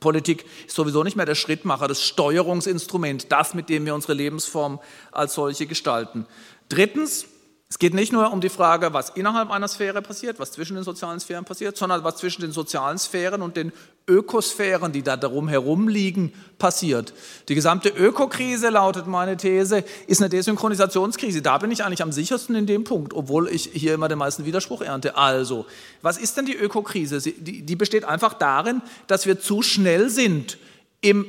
Politik 0.00 0.44
ist 0.66 0.76
sowieso 0.76 1.02
nicht 1.02 1.16
mehr 1.16 1.26
der 1.26 1.34
Schrittmacher, 1.34 1.88
das 1.88 2.02
Steuerungsinstrument, 2.02 3.32
das, 3.32 3.54
mit 3.54 3.68
dem 3.68 3.84
wir 3.84 3.94
unsere 3.94 4.14
Lebensform 4.14 4.80
als 5.10 5.34
solche 5.34 5.66
gestalten. 5.66 6.26
Drittens, 6.68 7.26
Es 7.70 7.78
geht 7.78 7.92
nicht 7.92 8.12
nur 8.12 8.32
um 8.32 8.40
die 8.40 8.48
Frage, 8.48 8.94
was 8.94 9.10
innerhalb 9.10 9.50
einer 9.50 9.68
Sphäre 9.68 10.00
passiert, 10.00 10.38
was 10.38 10.52
zwischen 10.52 10.76
den 10.76 10.84
sozialen 10.84 11.20
Sphären 11.20 11.44
passiert, 11.44 11.76
sondern 11.76 12.02
was 12.02 12.16
zwischen 12.16 12.40
den 12.40 12.50
sozialen 12.50 12.96
Sphären 12.96 13.42
und 13.42 13.58
den 13.58 13.72
Ökosphären, 14.08 14.90
die 14.90 15.02
da 15.02 15.18
darum 15.18 15.48
herum 15.48 15.86
liegen, 15.86 16.32
passiert. 16.58 17.12
Die 17.50 17.54
gesamte 17.54 17.90
Ökokrise, 17.90 18.70
lautet 18.70 19.06
meine 19.06 19.36
These, 19.36 19.84
ist 20.06 20.22
eine 20.22 20.30
Desynchronisationskrise. 20.30 21.42
Da 21.42 21.58
bin 21.58 21.70
ich 21.70 21.84
eigentlich 21.84 22.00
am 22.00 22.10
sichersten 22.10 22.54
in 22.56 22.64
dem 22.64 22.84
Punkt, 22.84 23.12
obwohl 23.12 23.48
ich 23.48 23.68
hier 23.74 23.92
immer 23.92 24.08
den 24.08 24.16
meisten 24.16 24.46
Widerspruch 24.46 24.80
ernte. 24.80 25.18
Also, 25.18 25.66
was 26.00 26.16
ist 26.16 26.38
denn 26.38 26.46
die 26.46 26.56
Ökokrise? 26.56 27.20
Die, 27.20 27.76
besteht 27.76 28.04
einfach 28.04 28.32
darin, 28.32 28.80
dass 29.08 29.26
wir 29.26 29.40
zu 29.40 29.60
schnell 29.60 30.08
sind, 30.08 30.56
im, 31.02 31.26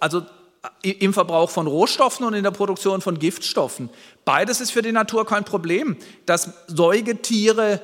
also 0.00 0.22
im 0.82 1.12
Verbrauch 1.12 1.50
von 1.50 1.66
Rohstoffen 1.66 2.26
und 2.26 2.34
in 2.34 2.42
der 2.42 2.50
Produktion 2.50 3.00
von 3.00 3.18
Giftstoffen. 3.18 3.90
Beides 4.24 4.60
ist 4.60 4.72
für 4.72 4.82
die 4.82 4.92
Natur 4.92 5.26
kein 5.26 5.44
Problem. 5.44 5.96
Dass 6.26 6.50
Säugetiere 6.66 7.80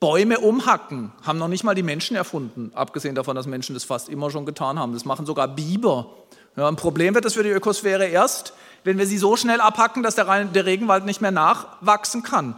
Bäume 0.00 0.40
umhacken, 0.40 1.12
haben 1.22 1.38
noch 1.38 1.46
nicht 1.46 1.62
mal 1.62 1.76
die 1.76 1.84
Menschen 1.84 2.16
erfunden, 2.16 2.72
abgesehen 2.74 3.14
davon, 3.14 3.36
dass 3.36 3.46
Menschen 3.46 3.74
das 3.74 3.84
fast 3.84 4.08
immer 4.08 4.30
schon 4.30 4.46
getan 4.46 4.78
haben. 4.78 4.92
Das 4.92 5.04
machen 5.04 5.26
sogar 5.26 5.46
Biber. 5.46 6.10
Ja, 6.56 6.66
ein 6.66 6.76
Problem 6.76 7.14
wird 7.14 7.24
das 7.24 7.34
für 7.34 7.44
die 7.44 7.50
Ökosphäre 7.50 8.06
erst, 8.06 8.52
wenn 8.82 8.98
wir 8.98 9.06
sie 9.06 9.16
so 9.16 9.36
schnell 9.36 9.60
abhacken, 9.60 10.02
dass 10.02 10.16
der, 10.16 10.44
der 10.44 10.66
Regenwald 10.66 11.04
nicht 11.04 11.20
mehr 11.20 11.30
nachwachsen 11.30 12.24
kann. 12.24 12.56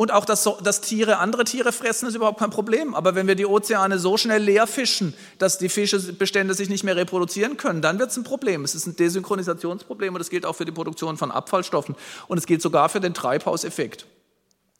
Und 0.00 0.12
auch, 0.12 0.24
dass, 0.24 0.48
dass, 0.62 0.80
Tiere 0.80 1.18
andere 1.18 1.44
Tiere 1.44 1.72
fressen, 1.72 2.08
ist 2.08 2.14
überhaupt 2.14 2.38
kein 2.38 2.48
Problem. 2.48 2.94
Aber 2.94 3.14
wenn 3.14 3.26
wir 3.26 3.34
die 3.34 3.44
Ozeane 3.44 3.98
so 3.98 4.16
schnell 4.16 4.42
leer 4.42 4.66
fischen, 4.66 5.12
dass 5.36 5.58
die 5.58 5.68
Fischebestände 5.68 6.54
sich 6.54 6.70
nicht 6.70 6.84
mehr 6.84 6.96
reproduzieren 6.96 7.58
können, 7.58 7.82
dann 7.82 7.98
wird 7.98 8.10
es 8.10 8.16
ein 8.16 8.24
Problem. 8.24 8.64
Es 8.64 8.74
ist 8.74 8.86
ein 8.86 8.96
Desynchronisationsproblem 8.96 10.14
und 10.14 10.18
das 10.18 10.30
gilt 10.30 10.46
auch 10.46 10.54
für 10.54 10.64
die 10.64 10.72
Produktion 10.72 11.18
von 11.18 11.30
Abfallstoffen. 11.30 11.96
Und 12.28 12.38
es 12.38 12.46
gilt 12.46 12.62
sogar 12.62 12.88
für 12.88 13.00
den 13.00 13.12
Treibhauseffekt. 13.12 14.06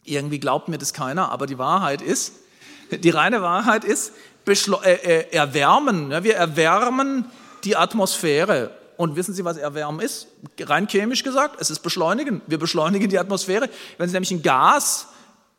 Irgendwie 0.04 0.40
glaubt 0.40 0.68
mir 0.68 0.78
das 0.78 0.94
keiner, 0.94 1.30
aber 1.30 1.46
die 1.46 1.58
Wahrheit 1.58 2.00
ist, 2.00 2.32
die 2.90 3.10
reine 3.10 3.42
Wahrheit 3.42 3.84
ist, 3.84 4.12
äh, 4.46 4.54
äh, 4.54 5.32
erwärmen. 5.32 6.12
Ja, 6.12 6.24
wir 6.24 6.36
erwärmen 6.36 7.26
die 7.64 7.76
Atmosphäre. 7.76 8.70
Und 9.00 9.16
wissen 9.16 9.32
Sie, 9.32 9.46
was 9.46 9.56
Erwärmen 9.56 10.00
ist? 10.00 10.26
Rein 10.60 10.86
chemisch 10.86 11.24
gesagt, 11.24 11.56
es 11.58 11.70
ist 11.70 11.78
Beschleunigen. 11.78 12.42
Wir 12.46 12.58
beschleunigen 12.58 13.08
die 13.08 13.18
Atmosphäre. 13.18 13.70
Wenn 13.96 14.10
Sie 14.10 14.12
nämlich 14.12 14.30
ein 14.30 14.42
Gas 14.42 15.06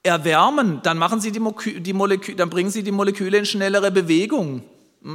erwärmen, 0.03 0.79
dann, 0.83 0.99
machen 0.99 1.19
Sie 1.19 1.31
die 1.31 1.41
die 1.79 1.93
Molekü 1.93 2.35
dann 2.35 2.51
bringen 2.51 2.69
Sie 2.69 2.83
die 2.83 2.91
Moleküle 2.91 3.39
in 3.39 3.47
schnellere 3.47 3.89
Bewegung. 3.89 4.61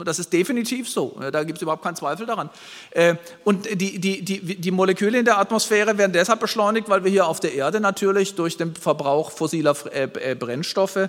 Das 0.04 0.18
ist 0.18 0.32
definitiv 0.32 0.88
so. 0.88 1.16
Da 1.30 1.44
gibt 1.44 1.58
es 1.58 1.62
überhaupt 1.62 1.84
keinen 1.84 1.94
Zweifel 1.94 2.26
daran. 2.26 2.50
Äh, 2.90 3.14
und 3.44 3.66
die, 3.80 4.00
die, 4.00 4.24
die, 4.24 4.56
die 4.56 4.70
Moleküle 4.72 5.20
in 5.20 5.24
der 5.24 5.38
Atmosphäre 5.38 5.96
werden 5.96 6.10
deshalb 6.12 6.40
beschleunigt, 6.40 6.88
weil 6.88 7.04
wir 7.04 7.12
hier 7.12 7.28
auf 7.28 7.38
der 7.38 7.54
Erde 7.54 7.78
natürlich 7.78 8.34
durch 8.34 8.56
den 8.56 8.74
Verbrauch 8.74 9.30
fossiler 9.30 9.76
äh, 9.92 10.32
äh, 10.32 10.34
Brennstoffe 10.34 11.08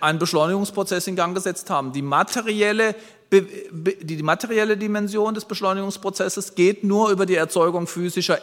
einen 0.00 0.20
Beschleunigungsprozess 0.20 1.08
in 1.08 1.16
Gang 1.16 1.34
gesetzt 1.34 1.68
haben. 1.68 1.92
Die 1.92 2.02
materielle 2.02 2.94
die 3.32 4.22
materielle 4.22 4.76
Dimension 4.76 5.34
des 5.34 5.44
Beschleunigungsprozesses 5.44 6.54
geht 6.54 6.84
nur 6.84 7.10
über 7.10 7.26
die 7.26 7.34
Erzeugung 7.34 7.86
physischer 7.86 8.40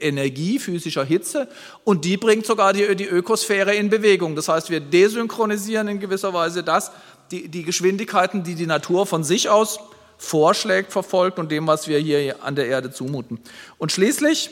Energie, 0.00 0.58
physischer 0.58 1.04
Hitze 1.04 1.48
und 1.84 2.04
die 2.04 2.16
bringt 2.16 2.46
sogar 2.46 2.72
die, 2.72 2.96
die 2.96 3.06
Ökosphäre 3.06 3.74
in 3.74 3.90
Bewegung. 3.90 4.36
Das 4.36 4.48
heißt, 4.48 4.70
wir 4.70 4.80
desynchronisieren 4.80 5.88
in 5.88 6.00
gewisser 6.00 6.32
Weise 6.32 6.62
das, 6.62 6.90
die, 7.30 7.48
die 7.48 7.62
Geschwindigkeiten, 7.62 8.42
die 8.42 8.54
die 8.54 8.66
Natur 8.66 9.06
von 9.06 9.24
sich 9.24 9.48
aus 9.48 9.78
vorschlägt, 10.16 10.92
verfolgt 10.92 11.38
und 11.38 11.50
dem, 11.52 11.66
was 11.66 11.86
wir 11.86 11.98
hier 11.98 12.42
an 12.42 12.56
der 12.56 12.66
Erde 12.66 12.90
zumuten. 12.90 13.38
Und 13.78 13.92
schließlich 13.92 14.50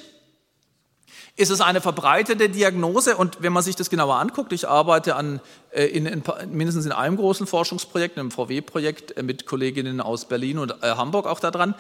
ist 1.37 1.51
es 1.51 1.61
eine 1.61 1.83
verbreitete 1.83 2.49
Diagnose 2.49 3.17
und 3.17 3.43
wenn 3.43 3.53
man 3.53 3.63
sich 3.63 3.77
das 3.77 3.91
genauer 3.91 4.17
anguckt, 4.17 4.53
ich 4.55 4.67
arbeite 4.67 5.17
an, 5.17 5.41
äh, 5.71 5.85
in, 5.85 6.07
in, 6.07 6.23
mindestens 6.51 6.87
in 6.87 6.93
einem 6.93 7.17
großen 7.17 7.47
Forschungsprojekt, 7.47 8.19
einem 8.19 8.31
VW-Projekt 8.31 9.17
äh, 9.17 9.23
mit 9.23 9.45
Kolleginnen 9.45 10.01
aus 10.01 10.25
Berlin 10.25 10.59
und 10.59 10.71
äh, 10.83 10.95
Hamburg 10.97 11.27
auch 11.27 11.41
daran, 11.41 11.75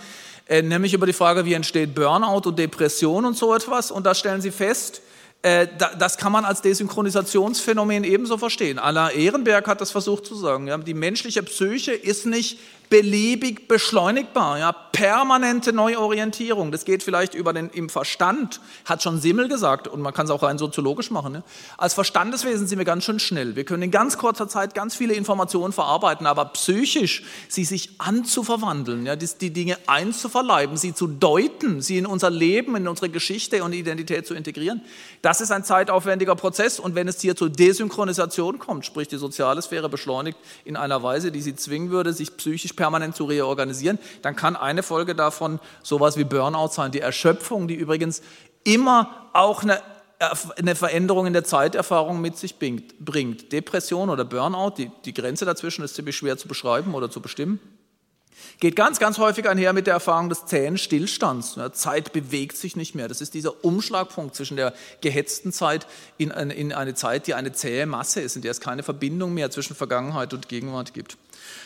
nämlich 0.48 0.94
über 0.94 1.06
die 1.06 1.12
Frage, 1.12 1.44
wie 1.44 1.54
entsteht 1.54 1.96
Burnout 1.96 2.48
und 2.48 2.56
Depression 2.56 3.24
und 3.24 3.36
so 3.36 3.52
etwas. 3.52 3.90
Und 3.90 4.06
da 4.06 4.14
stellen 4.14 4.40
sie 4.40 4.52
fest, 4.52 5.02
das 5.42 6.18
kann 6.18 6.30
man 6.30 6.44
als 6.44 6.62
Desynchronisationsphänomen 6.62 8.04
ebenso 8.04 8.38
verstehen. 8.38 8.78
Alain 8.78 9.16
Ehrenberg 9.16 9.66
hat 9.66 9.80
das 9.80 9.90
versucht 9.90 10.24
zu 10.24 10.36
sagen. 10.36 10.84
Die 10.84 10.94
menschliche 10.94 11.42
Psyche 11.42 11.90
ist 11.90 12.26
nicht 12.26 12.60
beliebig 12.88 13.68
beschleunigbar, 13.68 14.58
ja, 14.58 14.72
permanente 14.72 15.74
Neuorientierung. 15.74 16.72
Das 16.72 16.86
geht 16.86 17.02
vielleicht 17.02 17.34
über 17.34 17.52
den 17.52 17.68
im 17.68 17.90
Verstand, 17.90 18.60
hat 18.86 19.02
schon 19.02 19.20
Simmel 19.20 19.48
gesagt, 19.48 19.88
und 19.88 20.00
man 20.00 20.14
kann 20.14 20.24
es 20.24 20.30
auch 20.30 20.42
rein 20.42 20.56
soziologisch 20.56 21.10
machen. 21.10 21.34
Ne? 21.34 21.42
Als 21.76 21.92
Verstandeswesen 21.92 22.66
sind 22.66 22.78
wir 22.78 22.86
ganz 22.86 23.04
schön 23.04 23.18
schnell. 23.18 23.56
Wir 23.56 23.64
können 23.64 23.82
in 23.82 23.90
ganz 23.90 24.16
kurzer 24.16 24.48
Zeit 24.48 24.74
ganz 24.74 24.94
viele 24.94 25.14
Informationen 25.14 25.72
verarbeiten, 25.72 26.26
aber 26.26 26.46
psychisch 26.46 27.24
sie 27.48 27.64
sich 27.64 27.90
anzuverwandeln, 27.98 29.04
ja, 29.04 29.16
die, 29.16 29.28
die 29.38 29.52
Dinge 29.52 29.76
einzuverleiben, 29.86 30.76
sie 30.76 30.94
zu 30.94 31.06
deuten, 31.08 31.82
sie 31.82 31.98
in 31.98 32.06
unser 32.06 32.30
Leben, 32.30 32.76
in 32.76 32.88
unsere 32.88 33.10
Geschichte 33.10 33.62
und 33.64 33.72
Identität 33.72 34.26
zu 34.26 34.34
integrieren, 34.34 34.80
das 35.20 35.40
ist 35.40 35.50
ein 35.50 35.64
zeitaufwendiger 35.64 36.36
Prozess. 36.36 36.78
Und 36.78 36.94
wenn 36.94 37.08
es 37.08 37.20
hier 37.20 37.36
zur 37.36 37.50
Desynchronisation 37.50 38.58
kommt, 38.58 38.86
sprich 38.86 39.08
die 39.08 39.16
soziale 39.16 39.60
Sphäre 39.60 39.88
beschleunigt 39.88 40.38
in 40.64 40.76
einer 40.76 41.02
Weise, 41.02 41.32
die 41.32 41.42
sie 41.42 41.56
zwingen 41.56 41.90
würde, 41.90 42.12
sich 42.12 42.36
psychisch 42.36 42.75
permanent 42.76 43.16
zu 43.16 43.24
reorganisieren, 43.24 43.98
dann 44.22 44.36
kann 44.36 44.56
eine 44.56 44.82
Folge 44.82 45.14
davon 45.14 45.60
sowas 45.82 46.16
wie 46.16 46.24
Burnout 46.24 46.68
sein. 46.68 46.92
Die 46.92 47.00
Erschöpfung, 47.00 47.68
die 47.68 47.74
übrigens 47.74 48.22
immer 48.64 49.28
auch 49.32 49.62
eine 49.62 49.80
eine 50.56 50.74
Veränderung 50.74 51.26
in 51.26 51.34
der 51.34 51.44
Zeiterfahrung 51.44 52.20
mit 52.20 52.38
sich 52.38 52.56
bringt. 52.58 53.52
Depression 53.52 54.08
oder 54.08 54.24
Burnout, 54.24 54.74
die, 54.78 54.90
die 55.04 55.12
Grenze 55.12 55.44
dazwischen 55.44 55.84
ist 55.84 55.94
ziemlich 55.94 56.16
schwer 56.16 56.38
zu 56.38 56.48
beschreiben 56.48 56.94
oder 56.94 57.10
zu 57.10 57.20
bestimmen. 57.20 57.60
Geht 58.60 58.76
ganz, 58.76 58.98
ganz 58.98 59.18
häufig 59.18 59.48
einher 59.48 59.72
mit 59.72 59.86
der 59.86 59.94
Erfahrung 59.94 60.28
des 60.28 60.46
zähen 60.46 60.78
Stillstands. 60.78 61.58
Zeit 61.72 62.12
bewegt 62.12 62.56
sich 62.56 62.76
nicht 62.76 62.94
mehr. 62.94 63.08
Das 63.08 63.20
ist 63.20 63.34
dieser 63.34 63.64
Umschlagpunkt 63.64 64.34
zwischen 64.34 64.56
der 64.56 64.72
gehetzten 65.00 65.52
Zeit 65.52 65.86
in 66.16 66.32
eine 66.32 66.94
Zeit, 66.94 67.26
die 67.26 67.34
eine 67.34 67.52
zähe 67.52 67.86
Masse 67.86 68.20
ist, 68.20 68.36
in 68.36 68.42
der 68.42 68.50
es 68.50 68.60
keine 68.60 68.82
Verbindung 68.82 69.34
mehr 69.34 69.50
zwischen 69.50 69.74
Vergangenheit 69.74 70.32
und 70.32 70.48
Gegenwart 70.48 70.94
gibt. 70.94 71.18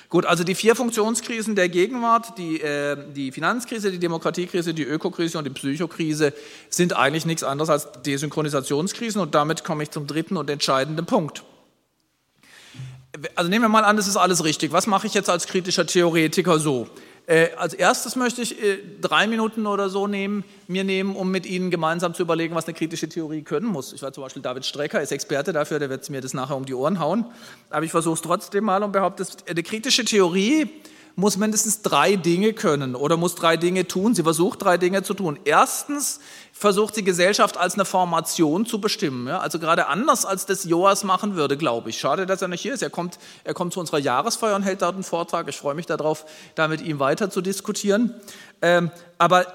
Gut, 0.09 0.27
also 0.27 0.43
die 0.43 0.55
vier 0.55 0.75
Funktionskrisen 0.75 1.55
der 1.55 1.69
Gegenwart, 1.69 2.37
die, 2.37 2.61
äh, 2.61 2.97
die 3.15 3.31
Finanzkrise, 3.33 3.93
die 3.93 3.99
Demokratiekrise, 3.99 4.75
die 4.75 4.83
Ökokrise 4.83 5.39
und 5.39 5.45
die 5.45 5.51
Psychokrise 5.51 6.33
sind 6.69 6.97
eigentlich 6.97 7.27
nichts 7.27 7.45
anderes 7.45 7.71
als 7.71 7.89
Desynchronisationskrisen 8.03 9.21
und 9.21 9.35
damit 9.35 9.65
komme 9.65 9.83
ich 9.83 9.91
zum 9.91 10.07
dritten 10.07 10.37
und 10.37 10.51
entscheidenden 10.51 11.07
Punkt. 11.07 11.45
Also 13.35 13.51
nehmen 13.51 13.65
wir 13.65 13.69
mal 13.69 13.85
an, 13.85 13.97
das 13.97 14.07
ist 14.07 14.17
alles 14.17 14.45
richtig. 14.45 14.73
Was 14.73 14.87
mache 14.87 15.07
ich 15.07 15.15
jetzt 15.15 15.29
als 15.29 15.47
kritischer 15.47 15.87
Theoretiker 15.87 16.59
so? 16.59 16.89
Äh, 17.31 17.55
als 17.57 17.75
erstes 17.75 18.17
möchte 18.17 18.43
ich 18.43 18.61
äh, 18.61 18.79
drei 19.01 19.29
Minuten 19.29 19.69
oder 19.69 19.89
so 19.89 20.09
nehmen, 20.09 20.43
mir 20.67 20.83
nehmen, 20.83 21.15
um 21.15 21.31
mit 21.31 21.47
Ihnen 21.47 21.71
gemeinsam 21.71 22.13
zu 22.13 22.23
überlegen, 22.23 22.57
was 22.57 22.65
eine 22.65 22.75
kritische 22.75 23.09
Theorie 23.09 23.43
können 23.43 23.67
muss. 23.67 23.93
Ich 23.93 24.03
war 24.03 24.13
zum 24.13 24.25
Beispiel 24.25 24.43
David 24.43 24.65
Strecker, 24.65 25.01
ist 25.01 25.13
Experte 25.13 25.53
dafür, 25.53 25.79
der 25.79 25.91
wird 25.91 26.11
mir 26.11 26.21
das 26.21 26.35
nachher 26.35 26.57
um 26.57 26.65
die 26.65 26.75
Ohren 26.75 26.99
hauen. 26.99 27.25
Aber 27.71 27.85
ich 27.85 27.93
versuche 27.93 28.15
es 28.15 28.23
trotzdem 28.23 28.65
mal 28.65 28.83
und 28.83 28.91
behaupte, 28.91 29.25
eine 29.49 29.63
kritische 29.63 30.05
Theorie 30.05 30.71
muss 31.17 31.37
mindestens 31.37 31.83
drei 31.83 32.17
Dinge 32.17 32.53
können 32.53 32.95
oder 32.95 33.17
muss 33.17 33.35
drei 33.35 33.57
Dinge 33.57 33.87
tun. 33.87 34.15
Sie 34.15 34.23
versucht 34.23 34.63
drei 34.63 34.79
Dinge 34.79 35.03
zu 35.03 35.15
tun. 35.15 35.39
Erstens 35.45 36.21
versucht 36.53 36.97
die 36.97 37.05
Gesellschaft 37.05 37.57
als 37.57 37.75
eine 37.75 37.85
Formation 37.85 38.67
zu 38.67 38.81
bestimmen. 38.81 39.29
Ja? 39.29 39.39
Also 39.41 39.59
gerade 39.59 39.87
anders, 39.87 40.25
als 40.25 40.47
das 40.47 40.65
Joas 40.65 41.05
machen 41.05 41.37
würde, 41.37 41.57
glaube 41.57 41.91
ich. 41.91 41.99
Schade, 41.99 42.27
dass 42.27 42.43
er 42.43 42.49
nicht 42.49 42.63
hier 42.63 42.75
ist. 42.75 42.83
Er 42.83 42.91
kommt, 42.91 43.19
er 43.45 43.55
kommt 43.55 43.73
zu 43.73 43.81
unserer 43.81 43.99
Jahresfeier 43.99 44.57
und 44.57 44.63
hält 44.63 44.83
dort 44.83 44.95
einen 44.95 45.05
Vortrag. 45.05 45.49
Ich 45.49 45.57
freue 45.57 45.75
mich 45.75 45.87
darauf, 45.87 46.25
da 46.55 46.69
mit 46.69 46.81
ihm 46.81 46.99
weiter 46.99 47.31
zu 47.31 47.41
diskutieren. 47.41 48.15
Ähm, 48.63 48.91
aber 49.19 49.47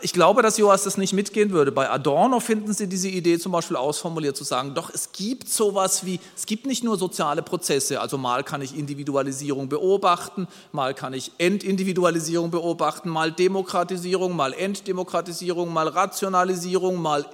ich 0.00 0.12
glaube, 0.12 0.42
dass 0.42 0.58
Joas 0.58 0.84
das 0.84 0.96
nicht 0.96 1.12
mitgehen 1.12 1.50
würde. 1.50 1.72
Bei 1.72 1.90
Adorno 1.90 2.40
finden 2.40 2.72
Sie 2.72 2.88
diese 2.88 3.08
Idee 3.08 3.38
zum 3.38 3.52
Beispiel 3.52 3.76
ausformuliert 3.76 4.36
zu 4.36 4.44
sagen, 4.44 4.74
doch 4.74 4.90
es 4.92 5.12
gibt 5.12 5.48
sowas 5.48 6.04
wie, 6.04 6.20
es 6.36 6.46
gibt 6.46 6.66
nicht 6.66 6.84
nur 6.84 6.96
soziale 6.96 7.42
Prozesse, 7.42 8.00
also 8.00 8.18
mal 8.18 8.44
kann 8.44 8.62
ich 8.62 8.76
Individualisierung 8.76 9.68
beobachten, 9.68 10.48
mal 10.72 10.94
kann 10.94 11.14
ich 11.14 11.32
Entindividualisierung 11.38 12.50
beobachten, 12.50 13.08
mal 13.08 13.32
Demokratisierung, 13.32 14.34
mal 14.34 14.52
Entdemokratisierung, 14.52 15.72
mal 15.72 15.88
Rationalisierung, 15.88 17.00
mal 17.00 17.26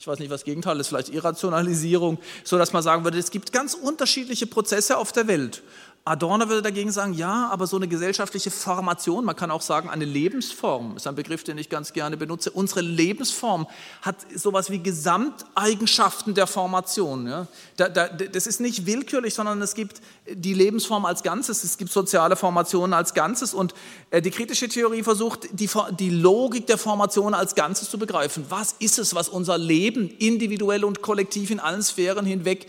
ich 0.00 0.06
weiß 0.06 0.18
nicht, 0.18 0.30
was 0.30 0.44
Gegenteil 0.44 0.80
ist, 0.80 0.88
vielleicht 0.88 1.10
Irrationalisierung, 1.10 2.18
so 2.42 2.56
dass 2.56 2.72
man 2.72 2.82
sagen 2.82 3.04
würde, 3.04 3.18
es 3.18 3.30
gibt 3.30 3.52
ganz 3.52 3.74
unterschiedliche 3.74 4.46
Prozesse 4.46 4.96
auf 4.96 5.12
der 5.12 5.28
Welt. 5.28 5.62
Adorno 6.06 6.48
würde 6.48 6.62
dagegen 6.62 6.90
sagen, 6.90 7.12
ja, 7.12 7.50
aber 7.50 7.66
so 7.66 7.76
eine 7.76 7.86
gesellschaftliche 7.86 8.50
Formation, 8.50 9.22
man 9.22 9.36
kann 9.36 9.50
auch 9.50 9.60
sagen, 9.60 9.90
eine 9.90 10.06
Lebensform, 10.06 10.96
ist 10.96 11.06
ein 11.06 11.14
Begriff, 11.14 11.44
den 11.44 11.58
ich 11.58 11.68
ganz 11.68 11.92
gerne 11.92 12.16
benutze. 12.16 12.50
Unsere 12.50 12.80
Lebensform 12.80 13.66
hat 14.00 14.16
sowas 14.34 14.70
wie 14.70 14.78
Gesamteigenschaften 14.82 16.32
der 16.34 16.46
Formation. 16.46 17.26
Ja. 17.26 17.46
Da, 17.76 17.90
da, 17.90 18.08
das 18.08 18.46
ist 18.46 18.60
nicht 18.60 18.86
willkürlich, 18.86 19.34
sondern 19.34 19.60
es 19.60 19.74
gibt 19.74 20.00
die 20.26 20.54
Lebensform 20.54 21.04
als 21.04 21.22
Ganzes, 21.22 21.64
es 21.64 21.76
gibt 21.76 21.92
soziale 21.92 22.34
Formationen 22.34 22.94
als 22.94 23.12
Ganzes 23.12 23.52
und 23.52 23.74
äh, 24.10 24.22
die 24.22 24.30
kritische 24.30 24.68
Theorie 24.68 25.02
versucht, 25.02 25.48
die, 25.52 25.68
die 25.98 26.10
Logik 26.10 26.66
der 26.66 26.78
Formation 26.78 27.34
als 27.34 27.54
Ganzes 27.54 27.90
zu 27.90 27.98
begreifen. 27.98 28.46
Was 28.48 28.74
ist 28.78 28.98
es, 28.98 29.14
was 29.14 29.28
unser 29.28 29.58
Leben 29.58 30.08
individuell 30.18 30.82
und 30.84 31.02
kollektiv 31.02 31.50
in 31.50 31.60
allen 31.60 31.82
Sphären 31.82 32.24
hinweg 32.24 32.68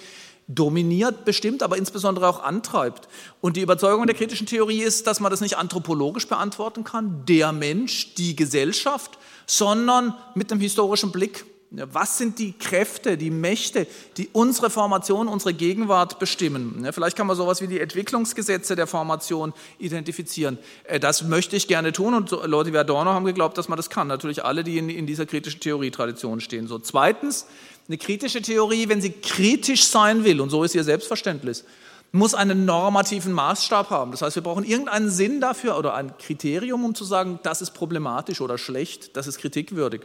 dominiert, 0.53 1.25
bestimmt, 1.25 1.63
aber 1.63 1.77
insbesondere 1.77 2.27
auch 2.27 2.43
antreibt. 2.43 3.07
Und 3.41 3.57
die 3.57 3.61
Überzeugung 3.61 4.05
der 4.05 4.15
kritischen 4.15 4.47
Theorie 4.47 4.81
ist, 4.81 5.07
dass 5.07 5.19
man 5.19 5.31
das 5.31 5.41
nicht 5.41 5.57
anthropologisch 5.57 6.27
beantworten 6.27 6.83
kann, 6.83 7.25
der 7.25 7.51
Mensch, 7.51 8.15
die 8.15 8.35
Gesellschaft, 8.35 9.17
sondern 9.45 10.15
mit 10.35 10.51
einem 10.51 10.61
historischen 10.61 11.11
Blick. 11.11 11.45
Was 11.73 12.17
sind 12.17 12.37
die 12.37 12.51
Kräfte, 12.51 13.17
die 13.17 13.31
Mächte, 13.31 13.87
die 14.17 14.27
unsere 14.33 14.69
Formation, 14.69 15.29
unsere 15.29 15.53
Gegenwart 15.53 16.19
bestimmen? 16.19 16.85
Vielleicht 16.91 17.15
kann 17.15 17.27
man 17.27 17.37
sowas 17.37 17.61
wie 17.61 17.67
die 17.67 17.79
Entwicklungsgesetze 17.79 18.75
der 18.75 18.87
Formation 18.87 19.53
identifizieren. 19.77 20.57
Äh, 20.83 20.99
das 20.99 21.23
möchte 21.23 21.55
ich 21.55 21.69
gerne 21.69 21.93
tun 21.93 22.13
und 22.13 22.31
Leute 22.31 22.73
wie 22.73 22.77
Adorno 22.77 23.11
haben 23.11 23.23
geglaubt, 23.23 23.57
dass 23.57 23.69
man 23.69 23.77
das 23.77 23.89
kann. 23.89 24.09
Natürlich 24.09 24.43
alle, 24.43 24.65
die 24.65 24.79
in 24.79 25.07
dieser 25.07 25.25
kritischen 25.25 25.61
Theorietradition 25.61 26.41
stehen. 26.41 26.67
So, 26.67 26.77
zweitens, 26.77 27.47
eine 27.91 27.97
kritische 27.97 28.41
Theorie, 28.41 28.87
wenn 28.87 29.01
sie 29.01 29.11
kritisch 29.11 29.83
sein 29.83 30.23
will, 30.23 30.39
und 30.39 30.49
so 30.49 30.63
ist 30.63 30.73
ihr 30.73 30.85
Selbstverständnis, 30.85 31.65
muss 32.13 32.33
einen 32.33 32.63
normativen 32.63 33.33
Maßstab 33.33 33.89
haben. 33.89 34.11
Das 34.11 34.21
heißt, 34.21 34.35
wir 34.35 34.43
brauchen 34.43 34.63
irgendeinen 34.63 35.09
Sinn 35.09 35.41
dafür 35.41 35.77
oder 35.77 35.93
ein 35.93 36.17
Kriterium, 36.17 36.85
um 36.85 36.95
zu 36.95 37.03
sagen, 37.03 37.39
das 37.43 37.61
ist 37.61 37.71
problematisch 37.71 38.39
oder 38.39 38.57
schlecht, 38.57 39.17
das 39.17 39.27
ist 39.27 39.39
kritikwürdig. 39.39 40.01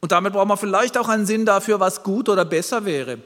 Und 0.00 0.12
damit 0.12 0.32
brauchen 0.32 0.48
wir 0.48 0.56
vielleicht 0.56 0.96
auch 0.96 1.08
einen 1.08 1.26
Sinn 1.26 1.44
dafür, 1.44 1.80
was 1.80 2.04
gut 2.04 2.28
oder 2.28 2.44
besser 2.44 2.84
wäre. 2.84 3.18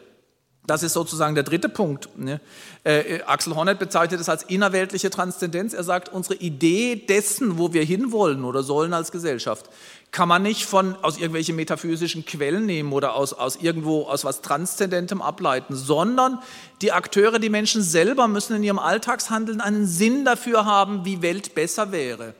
Das 0.64 0.84
ist 0.84 0.92
sozusagen 0.92 1.34
der 1.34 1.42
dritte 1.42 1.68
Punkt. 1.68 2.08
Ne? 2.16 2.40
Äh, 2.84 3.20
Axel 3.22 3.56
Honneth 3.56 3.80
bezeichnet 3.80 4.20
es 4.20 4.28
als 4.28 4.44
innerweltliche 4.44 5.10
Transzendenz. 5.10 5.74
Er 5.74 5.82
sagt, 5.82 6.08
unsere 6.08 6.36
Idee 6.36 6.94
dessen, 6.94 7.58
wo 7.58 7.72
wir 7.72 7.82
hinwollen 7.82 8.44
oder 8.44 8.62
sollen 8.62 8.92
als 8.92 9.10
Gesellschaft, 9.10 9.68
kann 10.12 10.28
man 10.28 10.42
nicht 10.42 10.66
von, 10.66 10.94
aus 11.02 11.16
irgendwelchen 11.16 11.56
metaphysischen 11.56 12.24
Quellen 12.24 12.64
nehmen 12.64 12.92
oder 12.92 13.14
aus, 13.14 13.32
aus 13.32 13.56
irgendwo, 13.56 14.02
aus 14.02 14.24
was 14.24 14.40
Transzendentem 14.40 15.20
ableiten, 15.20 15.74
sondern 15.74 16.38
die 16.80 16.92
Akteure, 16.92 17.40
die 17.40 17.48
Menschen 17.48 17.82
selber 17.82 18.28
müssen 18.28 18.54
in 18.54 18.62
ihrem 18.62 18.78
Alltagshandeln 18.78 19.60
einen 19.60 19.86
Sinn 19.86 20.24
dafür 20.24 20.64
haben, 20.64 21.04
wie 21.04 21.22
Welt 21.22 21.56
besser 21.56 21.90
wäre. 21.90 22.34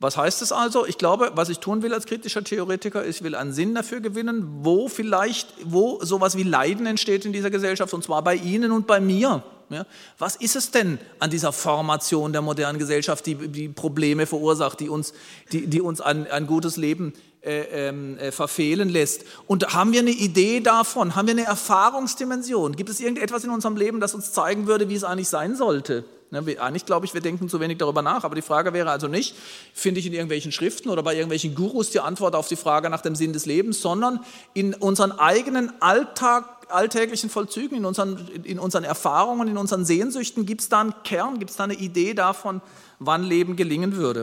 Was 0.00 0.16
heißt 0.16 0.42
es 0.42 0.52
also? 0.52 0.86
Ich 0.86 0.96
glaube, 0.96 1.32
was 1.34 1.48
ich 1.48 1.58
tun 1.58 1.82
will 1.82 1.92
als 1.92 2.06
kritischer 2.06 2.44
Theoretiker, 2.44 3.02
ist, 3.02 3.16
ich 3.16 3.24
will 3.24 3.34
einen 3.34 3.52
Sinn 3.52 3.74
dafür 3.74 4.00
gewinnen, 4.00 4.46
wo 4.60 4.88
vielleicht, 4.88 5.48
wo 5.64 5.98
sowas 6.04 6.36
wie 6.36 6.44
Leiden 6.44 6.86
entsteht 6.86 7.24
in 7.24 7.32
dieser 7.32 7.50
Gesellschaft, 7.50 7.92
und 7.92 8.04
zwar 8.04 8.22
bei 8.22 8.36
Ihnen 8.36 8.70
und 8.70 8.86
bei 8.86 9.00
mir. 9.00 9.42
Ja, 9.70 9.84
was 10.16 10.36
ist 10.36 10.56
es 10.56 10.70
denn 10.70 10.98
an 11.18 11.30
dieser 11.30 11.52
Formation 11.52 12.32
der 12.32 12.40
modernen 12.40 12.78
Gesellschaft, 12.78 13.26
die, 13.26 13.34
die 13.34 13.68
Probleme 13.68 14.24
verursacht, 14.24 14.80
die 14.80 14.88
uns, 14.88 15.12
die, 15.52 15.66
die 15.66 15.82
uns 15.82 16.00
ein, 16.00 16.26
ein 16.30 16.46
gutes 16.46 16.78
Leben 16.78 17.12
äh, 17.42 17.88
ähm, 17.88 18.16
äh, 18.18 18.32
verfehlen 18.32 18.88
lässt? 18.88 19.24
Und 19.46 19.74
haben 19.74 19.92
wir 19.92 20.00
eine 20.00 20.10
Idee 20.10 20.60
davon? 20.60 21.16
Haben 21.16 21.26
wir 21.26 21.34
eine 21.34 21.44
Erfahrungsdimension? 21.44 22.76
Gibt 22.76 22.88
es 22.88 23.00
irgendetwas 23.00 23.44
in 23.44 23.50
unserem 23.50 23.76
Leben, 23.76 24.00
das 24.00 24.14
uns 24.14 24.32
zeigen 24.32 24.66
würde, 24.66 24.88
wie 24.88 24.94
es 24.94 25.04
eigentlich 25.04 25.28
sein 25.28 25.54
sollte? 25.54 26.04
Ne, 26.30 26.44
eigentlich 26.60 26.84
glaube 26.84 27.06
ich, 27.06 27.14
wir 27.14 27.22
denken 27.22 27.48
zu 27.48 27.58
wenig 27.58 27.78
darüber 27.78 28.02
nach. 28.02 28.24
Aber 28.24 28.34
die 28.34 28.42
Frage 28.42 28.72
wäre 28.74 28.90
also 28.90 29.08
nicht, 29.08 29.34
finde 29.72 30.00
ich 30.00 30.06
in 30.06 30.12
irgendwelchen 30.12 30.52
Schriften 30.52 30.90
oder 30.90 31.02
bei 31.02 31.14
irgendwelchen 31.14 31.54
Gurus 31.54 31.90
die 31.90 32.00
Antwort 32.00 32.34
auf 32.34 32.48
die 32.48 32.56
Frage 32.56 32.90
nach 32.90 33.00
dem 33.00 33.14
Sinn 33.14 33.32
des 33.32 33.46
Lebens, 33.46 33.80
sondern 33.80 34.20
in 34.52 34.74
unseren 34.74 35.12
eigenen 35.12 35.72
Alltag 35.80 36.58
alltäglichen 36.70 37.30
Vollzügen, 37.30 37.78
in 37.78 37.84
unseren, 37.86 38.28
in 38.44 38.58
unseren 38.58 38.84
Erfahrungen, 38.84 39.48
in 39.48 39.56
unseren 39.56 39.86
Sehnsüchten, 39.86 40.44
gibt 40.44 40.60
es 40.60 40.68
da 40.68 40.82
einen 40.82 40.94
Kern, 41.02 41.38
gibt 41.38 41.50
es 41.50 41.56
da 41.56 41.64
eine 41.64 41.74
Idee 41.74 42.12
davon, 42.12 42.60
wann 42.98 43.22
Leben 43.22 43.56
gelingen 43.56 43.96
würde? 43.96 44.22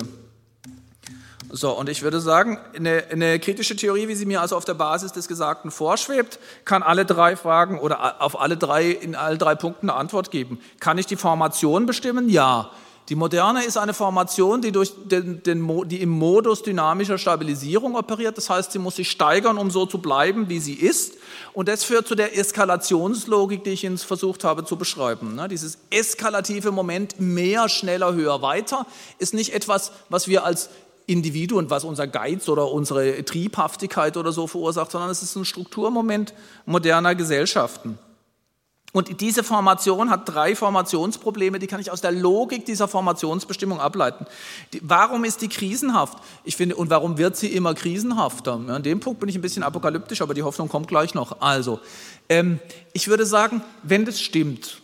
So, 1.51 1.71
und 1.71 1.89
ich 1.89 2.01
würde 2.01 2.19
sagen, 2.19 2.59
eine, 2.75 3.03
eine, 3.11 3.39
kritische 3.39 3.75
Theorie, 3.75 4.07
wie 4.07 4.15
sie 4.15 4.25
mir 4.25 4.41
also 4.41 4.55
auf 4.55 4.65
der 4.65 4.73
Basis 4.73 5.11
des 5.11 5.27
Gesagten 5.27 5.71
vorschwebt, 5.71 6.39
kann 6.65 6.83
alle 6.83 7.05
drei 7.05 7.35
Fragen 7.35 7.79
oder 7.79 8.21
auf 8.21 8.39
alle 8.39 8.57
drei, 8.57 8.89
in 8.89 9.15
alle 9.15 9.37
drei 9.37 9.55
Punkten 9.55 9.89
eine 9.89 9.97
Antwort 9.97 10.31
geben. 10.31 10.59
Kann 10.79 10.97
ich 10.97 11.05
die 11.05 11.15
Formation 11.15 11.85
bestimmen? 11.85 12.29
Ja. 12.29 12.71
Die 13.09 13.15
Moderne 13.15 13.63
ist 13.63 13.77
eine 13.77 13.93
Formation, 13.93 14.63
die, 14.63 14.71
durch 14.71 14.91
den, 15.05 15.43
den, 15.43 15.87
die 15.87 16.01
im 16.01 16.09
Modus 16.09 16.63
dynamischer 16.63 17.19
Stabilisierung 17.19 17.95
operiert. 17.95 18.35
Das 18.35 18.49
heißt, 18.49 18.71
sie 18.71 18.79
muss 18.79 18.95
sich 18.95 19.11
steigern, 19.11 19.59
um 19.59 19.69
so 19.69 19.85
zu 19.85 19.99
bleiben, 19.99 20.49
wie 20.49 20.59
sie 20.59 20.73
ist. 20.73 21.13
Und 21.53 21.67
das 21.67 21.83
führt 21.83 22.07
zu 22.07 22.15
der 22.15 22.35
Eskalationslogik, 22.35 23.63
die 23.63 23.69
ich 23.71 23.83
Ihnen 23.83 23.99
versucht 23.99 24.43
habe 24.43 24.65
zu 24.65 24.75
beschreiben. 24.75 25.35
Ne, 25.35 25.47
dieses 25.47 25.77
eskalative 25.91 26.71
Moment, 26.71 27.19
mehr, 27.19 27.69
schneller, 27.69 28.15
höher, 28.15 28.41
weiter, 28.41 28.87
ist 29.19 29.35
nicht 29.35 29.53
etwas, 29.53 29.91
was 30.09 30.27
wir 30.27 30.43
als 30.43 30.69
Individuen, 31.07 31.69
was 31.69 31.83
unser 31.83 32.07
Geiz 32.07 32.49
oder 32.49 32.71
unsere 32.71 33.23
Triebhaftigkeit 33.23 34.17
oder 34.17 34.31
so 34.31 34.47
verursacht, 34.47 34.91
sondern 34.91 35.09
es 35.09 35.21
ist 35.21 35.35
ein 35.35 35.45
Strukturmoment 35.45 36.33
moderner 36.65 37.15
Gesellschaften. 37.15 37.97
Und 38.95 39.19
diese 39.19 39.43
Formation 39.43 40.09
hat 40.09 40.21
drei 40.29 40.55
Formationsprobleme, 40.55 41.59
die 41.59 41.67
kann 41.67 41.81
ich 41.81 41.91
aus 41.91 41.99
der 41.99 42.13
Logik 42.13 42.65
dieser 42.65 42.87
Formationsbestimmung 42.87 43.81
ableiten. 43.81 44.25
Die, 44.71 44.79
warum 44.81 45.25
ist 45.25 45.41
die 45.41 45.49
krisenhaft? 45.49 46.17
Ich 46.45 46.55
finde, 46.55 46.77
und 46.77 46.89
warum 46.89 47.17
wird 47.17 47.35
sie 47.35 47.47
immer 47.47 47.73
krisenhafter? 47.73 48.53
an 48.53 48.83
dem 48.83 49.01
Punkt 49.01 49.19
bin 49.19 49.27
ich 49.27 49.35
ein 49.35 49.41
bisschen 49.41 49.63
apokalyptisch, 49.63 50.21
aber 50.21 50.33
die 50.33 50.43
Hoffnung 50.43 50.69
kommt 50.69 50.87
gleich 50.87 51.13
noch. 51.13 51.41
Also, 51.41 51.81
ähm, 52.29 52.59
ich 52.93 53.09
würde 53.09 53.25
sagen, 53.25 53.61
wenn 53.83 54.05
das 54.05 54.21
stimmt, 54.21 54.81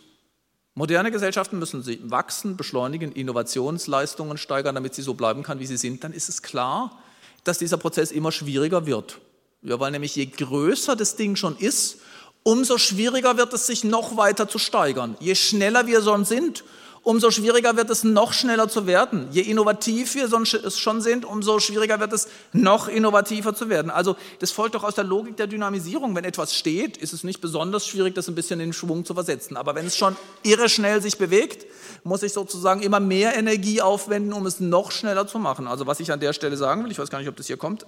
moderne 0.74 1.10
Gesellschaften 1.10 1.58
müssen 1.58 1.82
sie 1.82 2.00
wachsen, 2.02 2.56
beschleunigen, 2.56 3.12
Innovationsleistungen 3.12 4.38
steigern, 4.38 4.74
damit 4.74 4.94
sie 4.94 5.02
so 5.02 5.14
bleiben 5.14 5.42
kann, 5.42 5.58
wie 5.58 5.66
sie 5.66 5.76
sind, 5.76 6.04
dann 6.04 6.12
ist 6.12 6.28
es 6.28 6.42
klar, 6.42 6.98
dass 7.44 7.58
dieser 7.58 7.76
Prozess 7.76 8.10
immer 8.10 8.32
schwieriger 8.32 8.86
wird. 8.86 9.20
Ja, 9.62 9.78
weil 9.78 9.92
nämlich 9.92 10.16
je 10.16 10.26
größer 10.26 10.96
das 10.96 11.16
Ding 11.16 11.36
schon 11.36 11.56
ist, 11.56 11.98
umso 12.42 12.78
schwieriger 12.78 13.36
wird 13.36 13.52
es 13.52 13.66
sich 13.66 13.84
noch 13.84 14.16
weiter 14.16 14.48
zu 14.48 14.58
steigern. 14.58 15.16
Je 15.20 15.34
schneller 15.34 15.86
wir 15.86 16.02
schon 16.02 16.24
sind, 16.24 16.64
umso 17.02 17.30
schwieriger 17.30 17.76
wird 17.76 17.90
es 17.90 18.04
noch 18.04 18.32
schneller 18.32 18.68
zu 18.68 18.86
werden. 18.86 19.28
Je 19.32 19.42
innovativ 19.42 20.14
wir 20.14 20.28
schon 20.70 21.00
sind, 21.00 21.24
umso 21.24 21.58
schwieriger 21.58 21.98
wird 22.00 22.12
es 22.12 22.28
noch 22.52 22.88
innovativer 22.88 23.54
zu 23.54 23.68
werden. 23.68 23.90
Also 23.90 24.16
das 24.38 24.52
folgt 24.52 24.74
doch 24.74 24.84
aus 24.84 24.94
der 24.94 25.04
Logik 25.04 25.36
der 25.36 25.46
Dynamisierung. 25.46 26.14
Wenn 26.14 26.24
etwas 26.24 26.54
steht, 26.54 26.96
ist 26.96 27.12
es 27.12 27.24
nicht 27.24 27.40
besonders 27.40 27.86
schwierig, 27.86 28.14
das 28.14 28.28
ein 28.28 28.34
bisschen 28.34 28.60
in 28.60 28.72
Schwung 28.72 29.04
zu 29.04 29.14
versetzen. 29.14 29.56
Aber 29.56 29.74
wenn 29.74 29.86
es 29.86 29.96
schon 29.96 30.16
irre 30.42 30.68
schnell 30.68 31.02
sich 31.02 31.18
bewegt, 31.18 31.66
muss 32.04 32.22
ich 32.22 32.32
sozusagen 32.32 32.82
immer 32.82 33.00
mehr 33.00 33.36
Energie 33.36 33.80
aufwenden, 33.80 34.32
um 34.32 34.46
es 34.46 34.60
noch 34.60 34.92
schneller 34.92 35.26
zu 35.26 35.38
machen. 35.38 35.66
Also 35.66 35.86
was 35.86 36.00
ich 36.00 36.12
an 36.12 36.20
der 36.20 36.32
Stelle 36.32 36.56
sagen 36.56 36.84
will, 36.84 36.92
ich 36.92 36.98
weiß 36.98 37.10
gar 37.10 37.18
nicht, 37.18 37.28
ob 37.28 37.36
das 37.36 37.46
hier 37.46 37.56
kommt, 37.56 37.86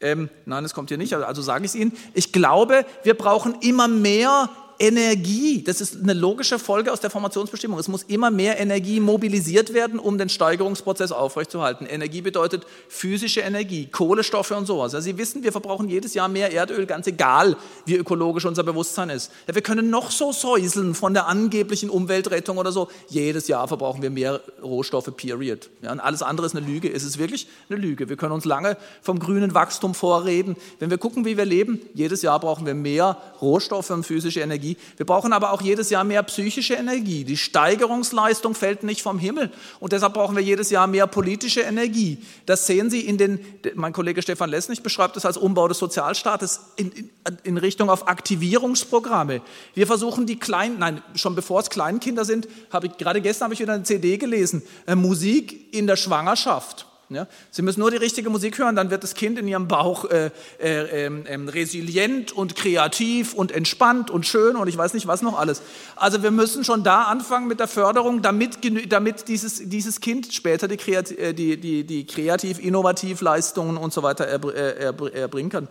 ähm, 0.00 0.28
nein, 0.44 0.62
es 0.64 0.74
kommt 0.74 0.90
hier 0.90 0.98
nicht, 0.98 1.14
also 1.14 1.40
sage 1.40 1.64
ich 1.64 1.70
es 1.70 1.74
Ihnen. 1.74 1.96
Ich 2.12 2.30
glaube, 2.30 2.84
wir 3.02 3.14
brauchen 3.14 3.56
immer 3.62 3.88
mehr 3.88 4.50
Energie, 4.78 5.64
das 5.64 5.80
ist 5.80 6.02
eine 6.02 6.12
logische 6.12 6.58
Folge 6.58 6.92
aus 6.92 7.00
der 7.00 7.10
Formationsbestimmung. 7.10 7.78
Es 7.78 7.88
muss 7.88 8.02
immer 8.04 8.30
mehr 8.30 8.60
Energie 8.60 9.00
mobilisiert 9.00 9.72
werden, 9.72 9.98
um 9.98 10.18
den 10.18 10.28
Steigerungsprozess 10.28 11.12
aufrechtzuerhalten. 11.12 11.86
Energie 11.86 12.20
bedeutet 12.20 12.66
physische 12.88 13.40
Energie, 13.40 13.86
Kohlestoffe 13.86 14.52
und 14.52 14.66
sowas. 14.66 14.94
Also 14.94 15.04
Sie 15.04 15.18
wissen, 15.18 15.42
wir 15.42 15.52
verbrauchen 15.52 15.88
jedes 15.88 16.14
Jahr 16.14 16.28
mehr 16.28 16.52
Erdöl, 16.52 16.86
ganz 16.86 17.06
egal, 17.06 17.56
wie 17.86 17.96
ökologisch 17.96 18.44
unser 18.44 18.64
Bewusstsein 18.64 19.10
ist. 19.10 19.32
Ja, 19.48 19.54
wir 19.54 19.62
können 19.62 19.88
noch 19.88 20.10
so 20.10 20.32
säuseln 20.32 20.94
von 20.94 21.14
der 21.14 21.26
angeblichen 21.26 21.88
Umweltrettung 21.88 22.58
oder 22.58 22.72
so. 22.72 22.88
Jedes 23.08 23.48
Jahr 23.48 23.68
verbrauchen 23.68 24.02
wir 24.02 24.10
mehr 24.10 24.40
Rohstoffe, 24.62 25.10
period. 25.16 25.70
Ja, 25.82 25.92
und 25.92 26.00
alles 26.00 26.22
andere 26.22 26.46
ist 26.46 26.56
eine 26.56 26.66
Lüge. 26.66 26.92
Es 26.92 27.04
ist 27.04 27.18
wirklich 27.18 27.46
eine 27.70 27.78
Lüge. 27.78 28.08
Wir 28.08 28.16
können 28.16 28.32
uns 28.32 28.44
lange 28.44 28.76
vom 29.00 29.18
grünen 29.18 29.54
Wachstum 29.54 29.94
vorreden. 29.94 30.56
Wenn 30.78 30.90
wir 30.90 30.98
gucken, 30.98 31.24
wie 31.24 31.36
wir 31.36 31.46
leben, 31.46 31.80
jedes 31.94 32.22
Jahr 32.22 32.38
brauchen 32.40 32.66
wir 32.66 32.74
mehr 32.74 33.16
Rohstoffe 33.40 33.90
und 33.90 34.04
physische 34.04 34.40
Energie 34.40 34.65
Energie. 34.66 34.76
Wir 34.96 35.06
brauchen 35.06 35.32
aber 35.32 35.52
auch 35.52 35.62
jedes 35.62 35.90
Jahr 35.90 36.04
mehr 36.04 36.22
psychische 36.24 36.74
Energie. 36.74 37.24
Die 37.24 37.36
Steigerungsleistung 37.36 38.54
fällt 38.54 38.82
nicht 38.82 39.02
vom 39.02 39.18
Himmel 39.18 39.50
und 39.80 39.92
deshalb 39.92 40.14
brauchen 40.14 40.36
wir 40.36 40.42
jedes 40.42 40.70
Jahr 40.70 40.86
mehr 40.86 41.06
politische 41.06 41.60
Energie. 41.60 42.18
Das 42.46 42.66
sehen 42.66 42.90
Sie 42.90 43.00
in 43.00 43.18
den, 43.18 43.40
mein 43.74 43.92
Kollege 43.92 44.22
Stefan 44.22 44.50
Lessnig 44.50 44.82
beschreibt 44.82 45.16
das 45.16 45.26
als 45.26 45.36
Umbau 45.36 45.68
des 45.68 45.78
Sozialstaates 45.78 46.60
in, 46.76 46.90
in, 46.90 47.10
in 47.44 47.56
Richtung 47.58 47.90
auf 47.90 48.08
Aktivierungsprogramme. 48.08 49.42
Wir 49.74 49.86
versuchen 49.86 50.26
die 50.26 50.38
kleinen, 50.38 50.78
nein, 50.78 51.02
schon 51.14 51.34
bevor 51.34 51.60
es 51.60 51.70
Kleinkinder 51.70 52.24
sind, 52.24 52.48
habe 52.70 52.88
ich, 52.88 52.96
gerade 52.96 53.20
gestern 53.20 53.46
habe 53.46 53.54
ich 53.54 53.60
wieder 53.60 53.74
eine 53.74 53.84
CD 53.84 54.18
gelesen, 54.18 54.62
äh, 54.86 54.94
Musik 54.94 55.74
in 55.74 55.86
der 55.86 55.96
Schwangerschaft. 55.96 56.86
Ja? 57.08 57.28
Sie 57.50 57.62
müssen 57.62 57.80
nur 57.80 57.90
die 57.90 57.96
richtige 57.96 58.30
Musik 58.30 58.58
hören, 58.58 58.74
dann 58.74 58.90
wird 58.90 59.04
das 59.04 59.14
Kind 59.14 59.38
in 59.38 59.46
ihrem 59.46 59.68
Bauch 59.68 60.06
äh, 60.06 60.30
äh, 60.58 61.06
äh, 61.06 61.34
resilient 61.48 62.32
und 62.32 62.56
kreativ 62.56 63.32
und 63.34 63.52
entspannt 63.52 64.10
und 64.10 64.26
schön 64.26 64.56
und 64.56 64.66
ich 64.66 64.76
weiß 64.76 64.92
nicht 64.94 65.06
was 65.06 65.22
noch 65.22 65.38
alles. 65.38 65.62
Also 65.94 66.22
wir 66.22 66.32
müssen 66.32 66.64
schon 66.64 66.82
da 66.82 67.02
anfangen 67.02 67.46
mit 67.46 67.60
der 67.60 67.68
Förderung, 67.68 68.22
damit, 68.22 68.58
damit 68.90 69.28
dieses, 69.28 69.68
dieses 69.68 70.00
Kind 70.00 70.32
später 70.32 70.66
die, 70.66 70.76
Kreativ, 70.76 71.18
äh, 71.18 71.32
die, 71.32 71.56
die, 71.58 71.84
die 71.84 72.06
kreativ-innovativ-Leistungen 72.06 73.76
und 73.76 73.92
so 73.92 74.02
weiter 74.02 74.26
äh, 74.26 75.20
erbringen 75.20 75.50
kann. 75.50 75.68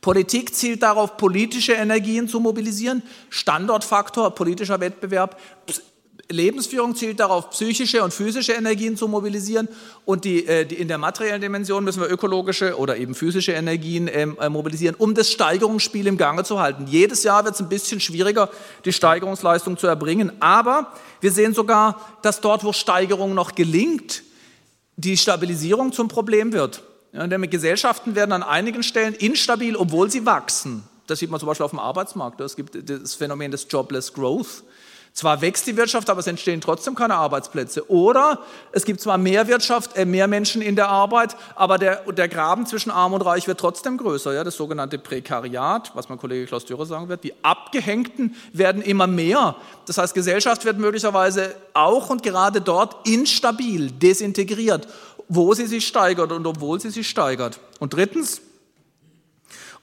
Politik 0.00 0.54
zielt 0.54 0.82
darauf, 0.82 1.18
politische 1.18 1.72
Energien 1.72 2.26
zu 2.26 2.40
mobilisieren, 2.40 3.02
Standortfaktor, 3.28 4.34
politischer 4.34 4.80
Wettbewerb, 4.80 5.38
Lebensführung 6.30 6.94
zielt 6.94 7.20
darauf, 7.20 7.50
psychische 7.50 8.02
und 8.02 8.14
physische 8.14 8.52
Energien 8.52 8.96
zu 8.96 9.08
mobilisieren 9.08 9.68
und 10.04 10.24
die, 10.24 10.46
äh, 10.46 10.64
die 10.64 10.76
in 10.76 10.88
der 10.88 10.98
materiellen 10.98 11.40
Dimension 11.40 11.84
müssen 11.84 12.00
wir 12.00 12.08
ökologische 12.08 12.76
oder 12.78 12.96
eben 12.96 13.14
physische 13.14 13.52
Energien 13.52 14.08
ähm, 14.12 14.36
äh, 14.40 14.48
mobilisieren, 14.48 14.94
um 14.96 15.14
das 15.14 15.30
Steigerungsspiel 15.30 16.06
im 16.06 16.16
Gange 16.16 16.44
zu 16.44 16.60
halten. 16.60 16.86
Jedes 16.86 17.22
Jahr 17.24 17.44
wird 17.44 17.54
es 17.54 17.60
ein 17.60 17.68
bisschen 17.68 18.00
schwieriger, 18.00 18.48
die 18.84 18.92
Steigerungsleistung 18.92 19.76
zu 19.76 19.86
erbringen, 19.86 20.32
aber 20.40 20.92
wir 21.20 21.32
sehen 21.32 21.52
sogar, 21.52 22.00
dass 22.22 22.40
dort, 22.40 22.64
wo 22.64 22.72
Steigerung 22.72 23.34
noch 23.34 23.54
gelingt, 23.54 24.22
die 24.96 25.16
Stabilisierung 25.16 25.92
zum 25.92 26.08
Problem 26.08 26.52
wird. 26.52 26.82
Ja, 27.12 27.26
denn 27.26 27.50
Gesellschaften 27.50 28.14
werden 28.14 28.32
an 28.32 28.42
einigen 28.42 28.82
Stellen 28.82 29.14
instabil, 29.14 29.74
obwohl 29.74 30.10
sie 30.10 30.24
wachsen. 30.26 30.84
Das 31.06 31.18
sieht 31.18 31.30
man 31.30 31.40
zum 31.40 31.48
Beispiel 31.48 31.64
auf 31.64 31.72
dem 31.72 31.80
Arbeitsmarkt. 31.80 32.40
Es 32.40 32.54
gibt 32.54 32.88
das 32.88 33.14
Phänomen 33.14 33.50
des 33.50 33.66
Jobless 33.68 34.12
Growth. 34.12 34.62
Zwar 35.20 35.42
wächst 35.42 35.66
die 35.66 35.76
Wirtschaft, 35.76 36.08
aber 36.08 36.20
es 36.20 36.26
entstehen 36.26 36.62
trotzdem 36.62 36.94
keine 36.94 37.16
Arbeitsplätze. 37.16 37.90
Oder 37.90 38.38
es 38.72 38.86
gibt 38.86 39.02
zwar 39.02 39.18
mehr 39.18 39.48
Wirtschaft, 39.48 39.94
äh, 39.94 40.06
mehr 40.06 40.26
Menschen 40.28 40.62
in 40.62 40.76
der 40.76 40.88
Arbeit, 40.88 41.36
aber 41.56 41.76
der, 41.76 41.96
der 42.10 42.26
Graben 42.26 42.64
zwischen 42.64 42.90
Arm 42.90 43.12
und 43.12 43.20
Reich 43.20 43.46
wird 43.46 43.60
trotzdem 43.60 43.98
größer. 43.98 44.32
Ja, 44.32 44.44
das 44.44 44.56
sogenannte 44.56 44.96
Prekariat, 44.96 45.92
was 45.94 46.08
mein 46.08 46.16
Kollege 46.16 46.46
Klaus 46.46 46.64
Dürrer 46.64 46.86
sagen 46.86 47.10
wird. 47.10 47.22
Die 47.22 47.34
Abgehängten 47.42 48.34
werden 48.54 48.80
immer 48.80 49.06
mehr. 49.06 49.56
Das 49.84 49.98
heißt, 49.98 50.14
Gesellschaft 50.14 50.64
wird 50.64 50.78
möglicherweise 50.78 51.54
auch 51.74 52.08
und 52.08 52.22
gerade 52.22 52.62
dort 52.62 53.06
instabil, 53.06 53.90
desintegriert, 53.90 54.88
wo 55.28 55.52
sie 55.52 55.66
sich 55.66 55.86
steigert 55.86 56.32
und 56.32 56.46
obwohl 56.46 56.80
sie 56.80 56.88
sich 56.88 57.06
steigert. 57.06 57.60
Und 57.78 57.92
drittens, 57.92 58.40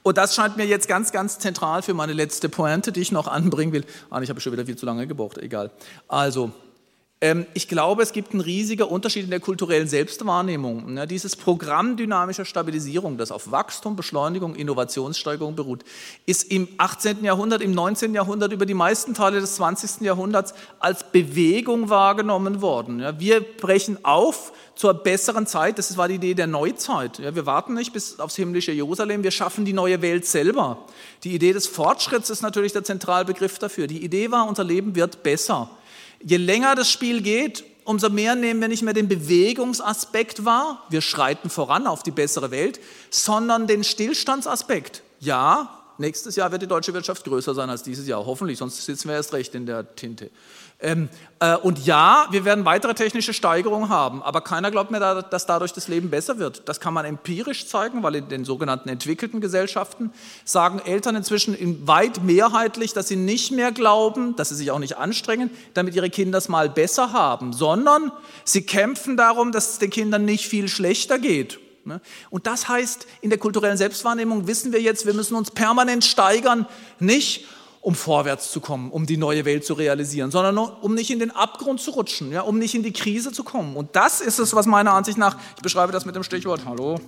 und 0.08 0.16
das 0.16 0.34
scheint 0.34 0.56
mir 0.56 0.64
jetzt 0.64 0.88
ganz, 0.88 1.12
ganz 1.12 1.38
zentral 1.38 1.82
für 1.82 1.92
meine 1.92 2.14
letzte 2.14 2.48
Pointe, 2.48 2.92
die 2.92 3.00
ich 3.00 3.12
noch 3.12 3.28
anbringen 3.28 3.74
will. 3.74 3.84
Ah, 4.08 4.22
ich 4.22 4.30
habe 4.30 4.40
schon 4.40 4.54
wieder 4.54 4.64
viel 4.64 4.76
zu 4.76 4.86
lange 4.86 5.06
gebraucht, 5.06 5.36
egal. 5.36 5.70
Also, 6.08 6.50
ich 7.54 7.66
glaube, 7.66 8.04
es 8.04 8.12
gibt 8.12 8.30
einen 8.30 8.40
riesigen 8.40 8.84
Unterschied 8.84 9.24
in 9.24 9.30
der 9.30 9.40
kulturellen 9.40 9.88
Selbstwahrnehmung. 9.88 10.94
Ne? 10.94 11.06
Dieses 11.08 11.34
Programm 11.34 11.96
dynamischer 11.96 12.44
Stabilisierung, 12.44 13.18
das 13.18 13.32
auf 13.32 13.50
Wachstum, 13.50 13.96
Beschleunigung, 13.96 14.54
Innovationssteigerung 14.54 15.56
beruht, 15.56 15.82
ist 16.26 16.44
im 16.52 16.68
18. 16.78 17.24
Jahrhundert, 17.24 17.60
im 17.60 17.72
19. 17.72 18.14
Jahrhundert, 18.14 18.52
über 18.52 18.66
die 18.66 18.74
meisten 18.74 19.14
Teile 19.14 19.40
des 19.40 19.56
20. 19.56 20.02
Jahrhunderts 20.02 20.54
als 20.78 21.10
Bewegung 21.10 21.88
wahrgenommen 21.88 22.62
worden. 22.62 23.02
Wir 23.18 23.40
brechen 23.40 24.04
auf 24.04 24.52
zur 24.76 24.94
besseren 24.94 25.48
Zeit, 25.48 25.80
das 25.80 25.96
war 25.96 26.06
die 26.06 26.14
Idee 26.14 26.34
der 26.34 26.46
Neuzeit. 26.46 27.18
Wir 27.18 27.46
warten 27.46 27.74
nicht 27.74 27.92
bis 27.92 28.20
aufs 28.20 28.36
himmlische 28.36 28.70
Jerusalem, 28.70 29.24
wir 29.24 29.32
schaffen 29.32 29.64
die 29.64 29.72
neue 29.72 30.02
Welt 30.02 30.24
selber. 30.24 30.86
Die 31.24 31.34
Idee 31.34 31.52
des 31.52 31.66
Fortschritts 31.66 32.30
ist 32.30 32.42
natürlich 32.42 32.74
der 32.74 32.84
Zentralbegriff 32.84 33.58
dafür. 33.58 33.88
Die 33.88 34.04
Idee 34.04 34.30
war, 34.30 34.46
unser 34.46 34.62
Leben 34.62 34.94
wird 34.94 35.24
besser. 35.24 35.68
Je 36.22 36.36
länger 36.36 36.74
das 36.74 36.90
Spiel 36.90 37.22
geht, 37.22 37.64
umso 37.84 38.10
mehr 38.10 38.34
nehmen 38.34 38.60
wir 38.60 38.68
nicht 38.68 38.82
mehr 38.82 38.94
den 38.94 39.08
Bewegungsaspekt 39.08 40.44
wahr, 40.44 40.84
wir 40.90 41.00
schreiten 41.00 41.48
voran 41.48 41.86
auf 41.86 42.02
die 42.02 42.10
bessere 42.10 42.50
Welt, 42.50 42.80
sondern 43.10 43.66
den 43.66 43.84
Stillstandsaspekt. 43.84 45.02
Ja, 45.20 45.84
nächstes 45.96 46.36
Jahr 46.36 46.52
wird 46.52 46.62
die 46.62 46.66
deutsche 46.66 46.92
Wirtschaft 46.92 47.24
größer 47.24 47.54
sein 47.54 47.70
als 47.70 47.82
dieses 47.82 48.06
Jahr, 48.06 48.26
hoffentlich, 48.26 48.58
sonst 48.58 48.84
sitzen 48.84 49.08
wir 49.08 49.16
erst 49.16 49.32
recht 49.32 49.54
in 49.54 49.66
der 49.66 49.94
Tinte. 49.96 50.30
Ähm, 50.80 51.08
äh, 51.40 51.56
und 51.56 51.84
ja, 51.86 52.28
wir 52.30 52.44
werden 52.44 52.64
weitere 52.64 52.94
technische 52.94 53.32
Steigerungen 53.32 53.88
haben, 53.88 54.22
aber 54.22 54.42
keiner 54.42 54.70
glaubt 54.70 54.92
mir, 54.92 55.00
da, 55.00 55.22
dass 55.22 55.44
dadurch 55.44 55.72
das 55.72 55.88
Leben 55.88 56.08
besser 56.08 56.38
wird. 56.38 56.68
Das 56.68 56.78
kann 56.78 56.94
man 56.94 57.04
empirisch 57.04 57.66
zeigen, 57.66 58.04
weil 58.04 58.14
in 58.14 58.28
den 58.28 58.44
sogenannten 58.44 58.88
entwickelten 58.88 59.40
Gesellschaften 59.40 60.12
sagen 60.44 60.80
Eltern 60.84 61.16
inzwischen 61.16 61.56
weit 61.88 62.22
mehrheitlich, 62.22 62.92
dass 62.92 63.08
sie 63.08 63.16
nicht 63.16 63.50
mehr 63.50 63.72
glauben, 63.72 64.36
dass 64.36 64.50
sie 64.50 64.54
sich 64.54 64.70
auch 64.70 64.78
nicht 64.78 64.98
anstrengen, 64.98 65.50
damit 65.74 65.96
ihre 65.96 66.10
Kinder 66.10 66.38
es 66.38 66.48
mal 66.48 66.68
besser 66.68 67.12
haben, 67.12 67.52
sondern 67.52 68.12
sie 68.44 68.62
kämpfen 68.62 69.16
darum, 69.16 69.50
dass 69.50 69.70
es 69.70 69.78
den 69.80 69.90
Kindern 69.90 70.24
nicht 70.24 70.46
viel 70.46 70.68
schlechter 70.68 71.18
geht. 71.18 71.58
Ne? 71.88 72.00
Und 72.30 72.46
das 72.46 72.68
heißt, 72.68 73.08
in 73.20 73.30
der 73.30 73.38
kulturellen 73.40 73.76
Selbstwahrnehmung 73.76 74.46
wissen 74.46 74.72
wir 74.72 74.80
jetzt, 74.80 75.06
wir 75.06 75.14
müssen 75.14 75.34
uns 75.34 75.50
permanent 75.50 76.04
steigern, 76.04 76.66
nicht 77.00 77.46
um 77.80 77.94
vorwärts 77.94 78.50
zu 78.50 78.60
kommen, 78.60 78.90
um 78.90 79.06
die 79.06 79.16
neue 79.16 79.44
Welt 79.44 79.64
zu 79.64 79.74
realisieren, 79.74 80.30
sondern 80.30 80.58
um 80.58 80.94
nicht 80.94 81.10
in 81.10 81.18
den 81.18 81.30
Abgrund 81.30 81.80
zu 81.80 81.92
rutschen, 81.92 82.32
ja, 82.32 82.42
um 82.42 82.58
nicht 82.58 82.74
in 82.74 82.82
die 82.82 82.92
Krise 82.92 83.32
zu 83.32 83.44
kommen. 83.44 83.76
Und 83.76 83.94
das 83.96 84.20
ist 84.20 84.38
es, 84.38 84.54
was 84.54 84.66
meiner 84.66 84.92
Ansicht 84.92 85.18
nach, 85.18 85.36
ich 85.56 85.62
beschreibe 85.62 85.92
das 85.92 86.04
mit 86.04 86.16
dem 86.16 86.22
Stichwort, 86.22 86.62
hallo, 86.64 87.00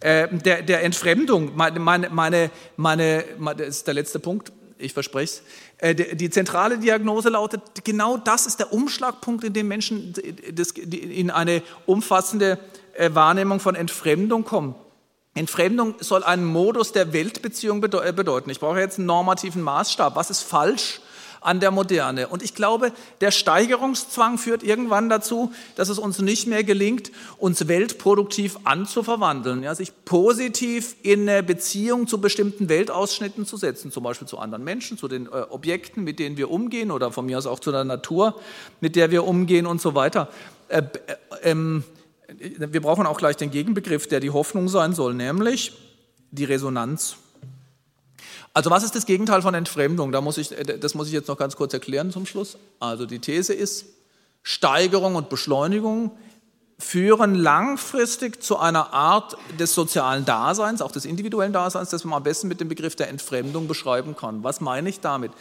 äh, 0.00 0.28
der, 0.30 0.62
der 0.62 0.82
Entfremdung, 0.82 1.56
meine, 1.56 1.78
meine, 1.78 2.10
meine, 2.10 2.50
meine, 2.76 3.24
das 3.38 3.76
ist 3.76 3.86
der 3.86 3.94
letzte 3.94 4.18
Punkt, 4.18 4.52
ich 4.78 4.92
verspreche 4.92 5.34
es, 5.34 5.42
äh, 5.78 5.94
die 5.94 6.30
zentrale 6.30 6.78
Diagnose 6.78 7.28
lautet, 7.28 7.62
genau 7.84 8.16
das 8.16 8.46
ist 8.46 8.60
der 8.60 8.72
Umschlagpunkt, 8.72 9.44
in 9.44 9.52
dem 9.52 9.68
Menschen 9.68 10.14
in 10.14 11.30
eine 11.30 11.62
umfassende 11.86 12.58
äh, 12.94 13.10
Wahrnehmung 13.12 13.60
von 13.60 13.74
Entfremdung 13.74 14.44
kommen. 14.44 14.74
Entfremdung 15.40 15.94
soll 16.00 16.22
einen 16.22 16.44
Modus 16.44 16.92
der 16.92 17.12
Weltbeziehung 17.12 17.82
äh, 17.82 18.12
bedeuten. 18.12 18.50
Ich 18.50 18.60
brauche 18.60 18.78
jetzt 18.78 18.98
einen 18.98 19.06
normativen 19.06 19.62
Maßstab. 19.62 20.14
Was 20.14 20.30
ist 20.30 20.42
falsch 20.42 21.00
an 21.40 21.60
der 21.60 21.70
Moderne? 21.70 22.28
Und 22.28 22.42
ich 22.42 22.54
glaube, 22.54 22.92
der 23.22 23.30
Steigerungszwang 23.30 24.36
führt 24.36 24.62
irgendwann 24.62 25.08
dazu, 25.08 25.50
dass 25.76 25.88
es 25.88 25.98
uns 25.98 26.18
nicht 26.18 26.46
mehr 26.46 26.62
gelingt, 26.62 27.10
uns 27.38 27.68
weltproduktiv 27.68 28.58
anzuverwandeln, 28.64 29.62
ja, 29.62 29.74
sich 29.74 29.92
positiv 30.04 30.94
in 31.02 31.26
eine 31.26 31.42
Beziehung 31.42 32.06
zu 32.06 32.20
bestimmten 32.20 32.68
Weltausschnitten 32.68 33.46
zu 33.46 33.56
setzen, 33.56 33.90
zum 33.90 34.02
Beispiel 34.02 34.28
zu 34.28 34.38
anderen 34.38 34.62
Menschen, 34.62 34.98
zu 34.98 35.08
den 35.08 35.24
äh, 35.24 35.46
Objekten, 35.48 36.04
mit 36.04 36.18
denen 36.18 36.36
wir 36.36 36.50
umgehen 36.50 36.90
oder 36.90 37.10
von 37.12 37.24
mir 37.24 37.38
aus 37.38 37.46
auch 37.46 37.60
zu 37.60 37.72
der 37.72 37.84
Natur, 37.84 38.38
mit 38.80 38.94
der 38.94 39.10
wir 39.10 39.24
umgehen 39.24 39.64
und 39.66 39.80
so 39.80 39.94
weiter. 39.94 40.28
Äh, 40.68 40.82
äh, 40.82 41.16
ähm, 41.42 41.82
wir 42.38 42.80
brauchen 42.80 43.06
auch 43.06 43.18
gleich 43.18 43.36
den 43.36 43.50
Gegenbegriff, 43.50 44.06
der 44.06 44.20
die 44.20 44.30
Hoffnung 44.30 44.68
sein 44.68 44.94
soll, 44.94 45.14
nämlich 45.14 45.72
die 46.30 46.44
Resonanz. 46.44 47.16
Also 48.52 48.70
was 48.70 48.82
ist 48.82 48.94
das 48.94 49.06
Gegenteil 49.06 49.42
von 49.42 49.54
Entfremdung? 49.54 50.12
Da 50.12 50.20
muss 50.20 50.38
ich, 50.38 50.48
das 50.80 50.94
muss 50.94 51.06
ich 51.06 51.12
jetzt 51.12 51.28
noch 51.28 51.38
ganz 51.38 51.56
kurz 51.56 51.72
erklären 51.72 52.10
zum 52.10 52.26
Schluss. 52.26 52.58
Also 52.80 53.06
die 53.06 53.20
These 53.20 53.54
ist, 53.54 53.86
Steigerung 54.42 55.14
und 55.14 55.28
Beschleunigung 55.28 56.12
führen 56.78 57.34
langfristig 57.34 58.42
zu 58.42 58.58
einer 58.58 58.92
Art 58.92 59.36
des 59.58 59.74
sozialen 59.74 60.24
Daseins, 60.24 60.80
auch 60.80 60.92
des 60.92 61.04
individuellen 61.04 61.52
Daseins, 61.52 61.90
das 61.90 62.04
man 62.04 62.14
am 62.14 62.22
besten 62.22 62.48
mit 62.48 62.60
dem 62.60 62.68
Begriff 62.68 62.96
der 62.96 63.08
Entfremdung 63.08 63.68
beschreiben 63.68 64.16
kann. 64.16 64.42
Was 64.42 64.60
meine 64.60 64.88
ich 64.88 65.00
damit? 65.00 65.32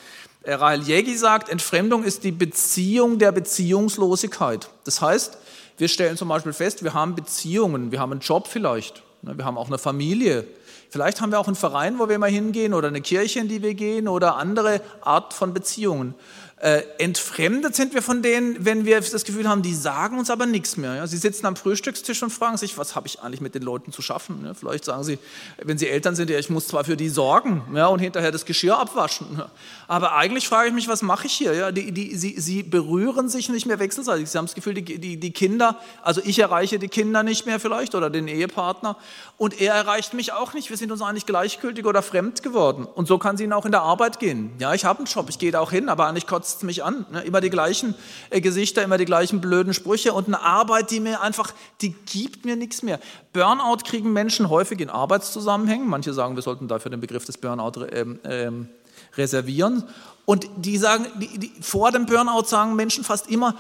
Rahel 0.44 0.82
Jägi 0.82 1.16
sagt, 1.18 1.50
Entfremdung 1.50 2.04
ist 2.04 2.24
die 2.24 2.32
Beziehung 2.32 3.20
der 3.20 3.32
Beziehungslosigkeit. 3.32 4.70
Das 4.84 5.02
heißt, 5.02 5.38
wir 5.80 5.88
stellen 5.88 6.18
zum 6.18 6.28
Beispiel 6.28 6.54
fest, 6.54 6.84
wir 6.84 6.94
haben 6.94 7.16
Beziehungen, 7.16 7.92
wir 7.92 8.00
haben 8.00 8.12
einen 8.12 8.22
Job 8.22 8.48
vielleicht, 8.48 9.02
ne, 9.22 9.38
wir 9.38 9.46
haben 9.46 9.58
auch 9.58 9.68
eine 9.68 9.78
Familie. 9.78 10.46
Vielleicht 10.92 11.22
haben 11.22 11.32
wir 11.32 11.40
auch 11.40 11.48
einen 11.48 11.56
Verein, 11.56 12.00
wo 12.00 12.10
wir 12.10 12.18
mal 12.18 12.32
hingehen 12.32 12.74
oder 12.74 12.88
eine 12.88 13.02
Kirche, 13.02 13.40
in 13.40 13.48
die 13.48 13.62
wir 13.62 13.76
gehen 13.76 14.08
oder 14.08 14.38
andere 14.38 14.82
Art 15.02 15.34
von 15.34 15.54
Beziehungen. 15.54 16.16
Äh, 16.62 16.84
entfremdet 16.98 17.74
sind 17.74 17.94
wir 17.94 18.02
von 18.02 18.22
denen, 18.22 18.66
wenn 18.66 18.84
wir 18.86 19.00
das 19.00 19.24
Gefühl 19.24 19.48
haben, 19.48 19.62
die 19.62 19.74
sagen 19.74 20.20
uns 20.20 20.30
aber 20.30 20.46
nichts 20.46 20.76
mehr. 20.76 20.96
Ja? 20.96 21.08
Sie 21.08 21.16
sitzen 21.16 21.46
am 21.46 21.56
Frühstückstisch 21.56 22.22
und 22.22 22.32
fragen 22.32 22.58
sich, 22.58 22.78
was 22.78 22.96
habe 22.96 23.08
ich 23.08 23.22
eigentlich 23.22 23.40
mit 23.40 23.56
den 23.56 23.62
Leuten 23.62 23.94
zu 23.94 24.02
schaffen? 24.02 24.44
Ja? 24.44 24.54
Vielleicht 24.54 24.84
sagen 24.84 25.06
sie, 25.06 25.20
wenn 25.64 25.78
sie 25.78 25.88
Eltern 25.88 26.16
sind, 26.16 26.30
ja, 26.30 26.38
ich 26.38 26.50
muss 26.50 26.68
zwar 26.68 26.84
für 26.84 26.98
die 26.98 27.08
sorgen 27.08 27.62
ja, 27.74 27.88
und 27.88 28.00
hinterher 28.00 28.34
das 28.34 28.44
Geschirr 28.44 28.78
abwaschen, 28.78 29.28
ja? 29.38 29.50
aber 29.88 30.18
eigentlich 30.18 30.50
frage 30.50 30.68
ich 30.68 30.74
mich, 30.74 30.90
was 30.90 31.02
mache 31.02 31.28
ich 31.28 31.34
hier? 31.34 31.54
Ja? 31.54 31.72
Die, 31.72 31.94
die, 31.94 32.18
sie, 32.18 32.38
sie 32.38 32.64
berühren 32.64 33.30
sich 33.30 33.48
nicht 33.48 33.66
mehr 33.66 33.80
wechselseitig. 33.80 34.30
Sie 34.30 34.38
haben 34.38 34.48
das 34.48 34.56
Gefühl, 34.56 34.74
die, 34.74 35.00
die, 35.00 35.18
die 35.18 35.32
Kinder, 35.32 35.78
also 36.02 36.20
ich 36.26 36.40
erreiche 36.40 36.78
die 36.78 36.90
Kinder 36.90 37.24
nicht 37.24 37.46
mehr 37.46 37.62
vielleicht 37.62 37.96
oder 37.96 38.10
den 38.10 38.28
Ehepartner 38.28 38.98
und 39.38 39.62
er 39.62 39.76
erreicht 39.76 40.14
mich 40.14 40.34
auch 40.34 40.54
nicht. 40.54 40.70
Wir 40.70 40.76
sind 40.76 40.92
uns 40.92 41.02
eigentlich 41.02 41.26
gleichgültig 41.26 41.86
oder 41.86 42.02
fremd 42.02 42.44
geworden. 42.44 42.86
Und 42.86 43.08
so 43.08 43.18
kann 43.18 43.36
es 43.36 43.42
ihnen 43.42 43.54
auch 43.54 43.66
in 43.66 43.72
der 43.72 43.84
Arbeit 43.84 44.20
gehen. 44.20 44.52
Ja, 44.60 44.74
ich 44.74 44.84
habe 44.84 45.00
einen 45.00 45.08
Job, 45.08 45.28
ich 45.30 45.40
gehe 45.40 45.54
da 45.54 45.62
auch 45.62 45.72
hin, 45.72 45.88
aber 45.88 46.06
eigentlich 46.06 46.28
kotzt 46.28 46.49
es 46.58 46.64
mich 46.64 46.84
an. 46.84 47.06
Ne? 47.12 47.22
Immer 47.22 47.42
die 47.42 47.50
gleichen 47.50 47.96
äh, 48.30 48.42
Gesichter, 48.42 48.84
immer 48.84 48.98
die 48.98 49.06
gleichen 49.06 49.42
blöden 49.42 49.74
Sprüche 49.74 50.14
und 50.14 50.28
eine 50.28 50.42
Arbeit, 50.42 50.92
die 50.92 51.00
mir 51.00 51.22
einfach, 51.22 51.54
die 51.82 51.92
gibt 51.92 52.46
mir 52.46 52.56
nichts 52.56 52.84
mehr. 52.84 53.00
Burnout 53.34 53.84
kriegen 53.86 54.12
Menschen 54.14 54.50
häufig 54.50 54.80
in 54.80 54.90
Arbeitszusammenhängen. 54.90 55.88
Manche 55.88 56.14
sagen, 56.14 56.36
wir 56.36 56.44
sollten 56.44 56.68
dafür 56.68 56.92
den 56.92 57.02
Begriff 57.02 57.26
des 57.26 57.38
Burnout 57.38 57.86
ähm, 57.92 58.20
ähm, 58.24 58.70
reservieren. 59.18 59.84
Und 60.26 60.48
die 60.58 60.78
sagen, 60.78 61.08
die, 61.20 61.40
die, 61.40 61.52
vor 61.62 61.92
dem 61.92 62.06
Burnout 62.06 62.46
sagen 62.46 62.76
Menschen 62.76 63.04
fast 63.04 63.30
immer, 63.30 63.56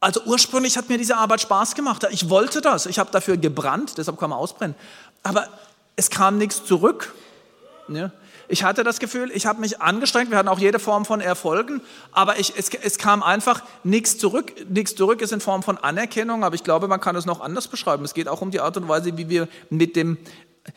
Also 0.00 0.20
ursprünglich 0.24 0.76
hat 0.76 0.88
mir 0.88 0.98
diese 0.98 1.16
Arbeit 1.16 1.40
Spaß 1.40 1.74
gemacht. 1.74 2.06
Ich 2.10 2.28
wollte 2.28 2.60
das. 2.60 2.86
Ich 2.86 2.98
habe 2.98 3.10
dafür 3.12 3.36
gebrannt, 3.36 3.98
deshalb 3.98 4.18
kann 4.18 4.30
man 4.30 4.38
ausbrennen. 4.38 4.74
Aber 5.22 5.46
es 5.94 6.10
kam 6.10 6.38
nichts 6.38 6.64
zurück. 6.64 7.14
Ja. 7.88 8.10
Ich 8.52 8.64
hatte 8.64 8.84
das 8.84 8.98
Gefühl, 8.98 9.30
ich 9.32 9.46
habe 9.46 9.62
mich 9.62 9.80
angestrengt, 9.80 10.30
wir 10.30 10.36
hatten 10.36 10.50
auch 10.50 10.58
jede 10.58 10.78
Form 10.78 11.06
von 11.06 11.22
Erfolgen, 11.22 11.80
aber 12.10 12.38
ich, 12.38 12.52
es, 12.54 12.68
es, 12.68 12.98
kam 12.98 13.22
einfach 13.22 13.62
nichts 13.82 14.18
zurück. 14.18 14.52
Nichts 14.68 14.94
zurück 14.94 15.22
ist 15.22 15.32
in 15.32 15.40
Form 15.40 15.62
von 15.62 15.78
Anerkennung, 15.78 16.44
aber 16.44 16.54
ich 16.54 16.62
glaube, 16.62 16.86
man 16.86 17.00
kann 17.00 17.16
es 17.16 17.24
noch 17.24 17.40
anders 17.40 17.68
beschreiben. 17.68 18.04
Es 18.04 18.12
geht 18.12 18.28
auch 18.28 18.42
um 18.42 18.50
die 18.50 18.60
Art 18.60 18.76
und 18.76 18.88
Weise, 18.88 19.16
wie 19.16 19.30
wir 19.30 19.48
mit, 19.70 19.96
dem, 19.96 20.18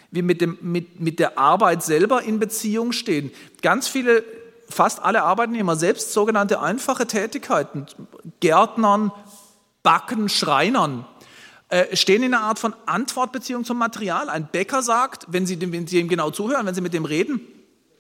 wie 0.10 0.22
mit, 0.22 0.40
dem, 0.40 0.58
mit, 0.62 1.02
mit 1.02 1.20
der 1.20 1.38
Arbeit 1.38 1.84
selber 1.84 2.24
in 2.24 2.40
Beziehung 2.40 2.94
stehen. 2.94 3.30
Ganz 3.62 3.90
viele 3.90 4.24
fast 4.70 5.04
alle 5.04 5.24
Arbeitnehmer 5.24 5.76
selbst 5.76 6.14
sogenannte 6.14 6.62
einfache 6.62 7.08
Tätigkeiten, 7.08 7.88
Gärtnern, 8.40 9.12
Backen, 9.84 10.30
Schreinern, 10.30 11.06
äh, 11.68 11.94
stehen 11.94 12.24
in 12.24 12.34
einer 12.34 12.44
Art 12.44 12.58
von 12.58 12.74
Antwortbeziehung 12.86 13.66
zum 13.66 13.78
Material. 13.78 14.30
Ein 14.30 14.48
Bäcker 14.50 14.82
sagt, 14.82 15.26
wenn 15.28 15.46
Sie, 15.46 15.60
wenn 15.60 15.88
Sie 15.88 16.00
ihm 16.00 16.08
genau 16.08 16.32
zuhören, 16.32 16.66
wenn 16.66 16.74
Sie 16.74 16.80
mit 16.80 16.94
dem 16.94 17.04
reden, 17.04 17.42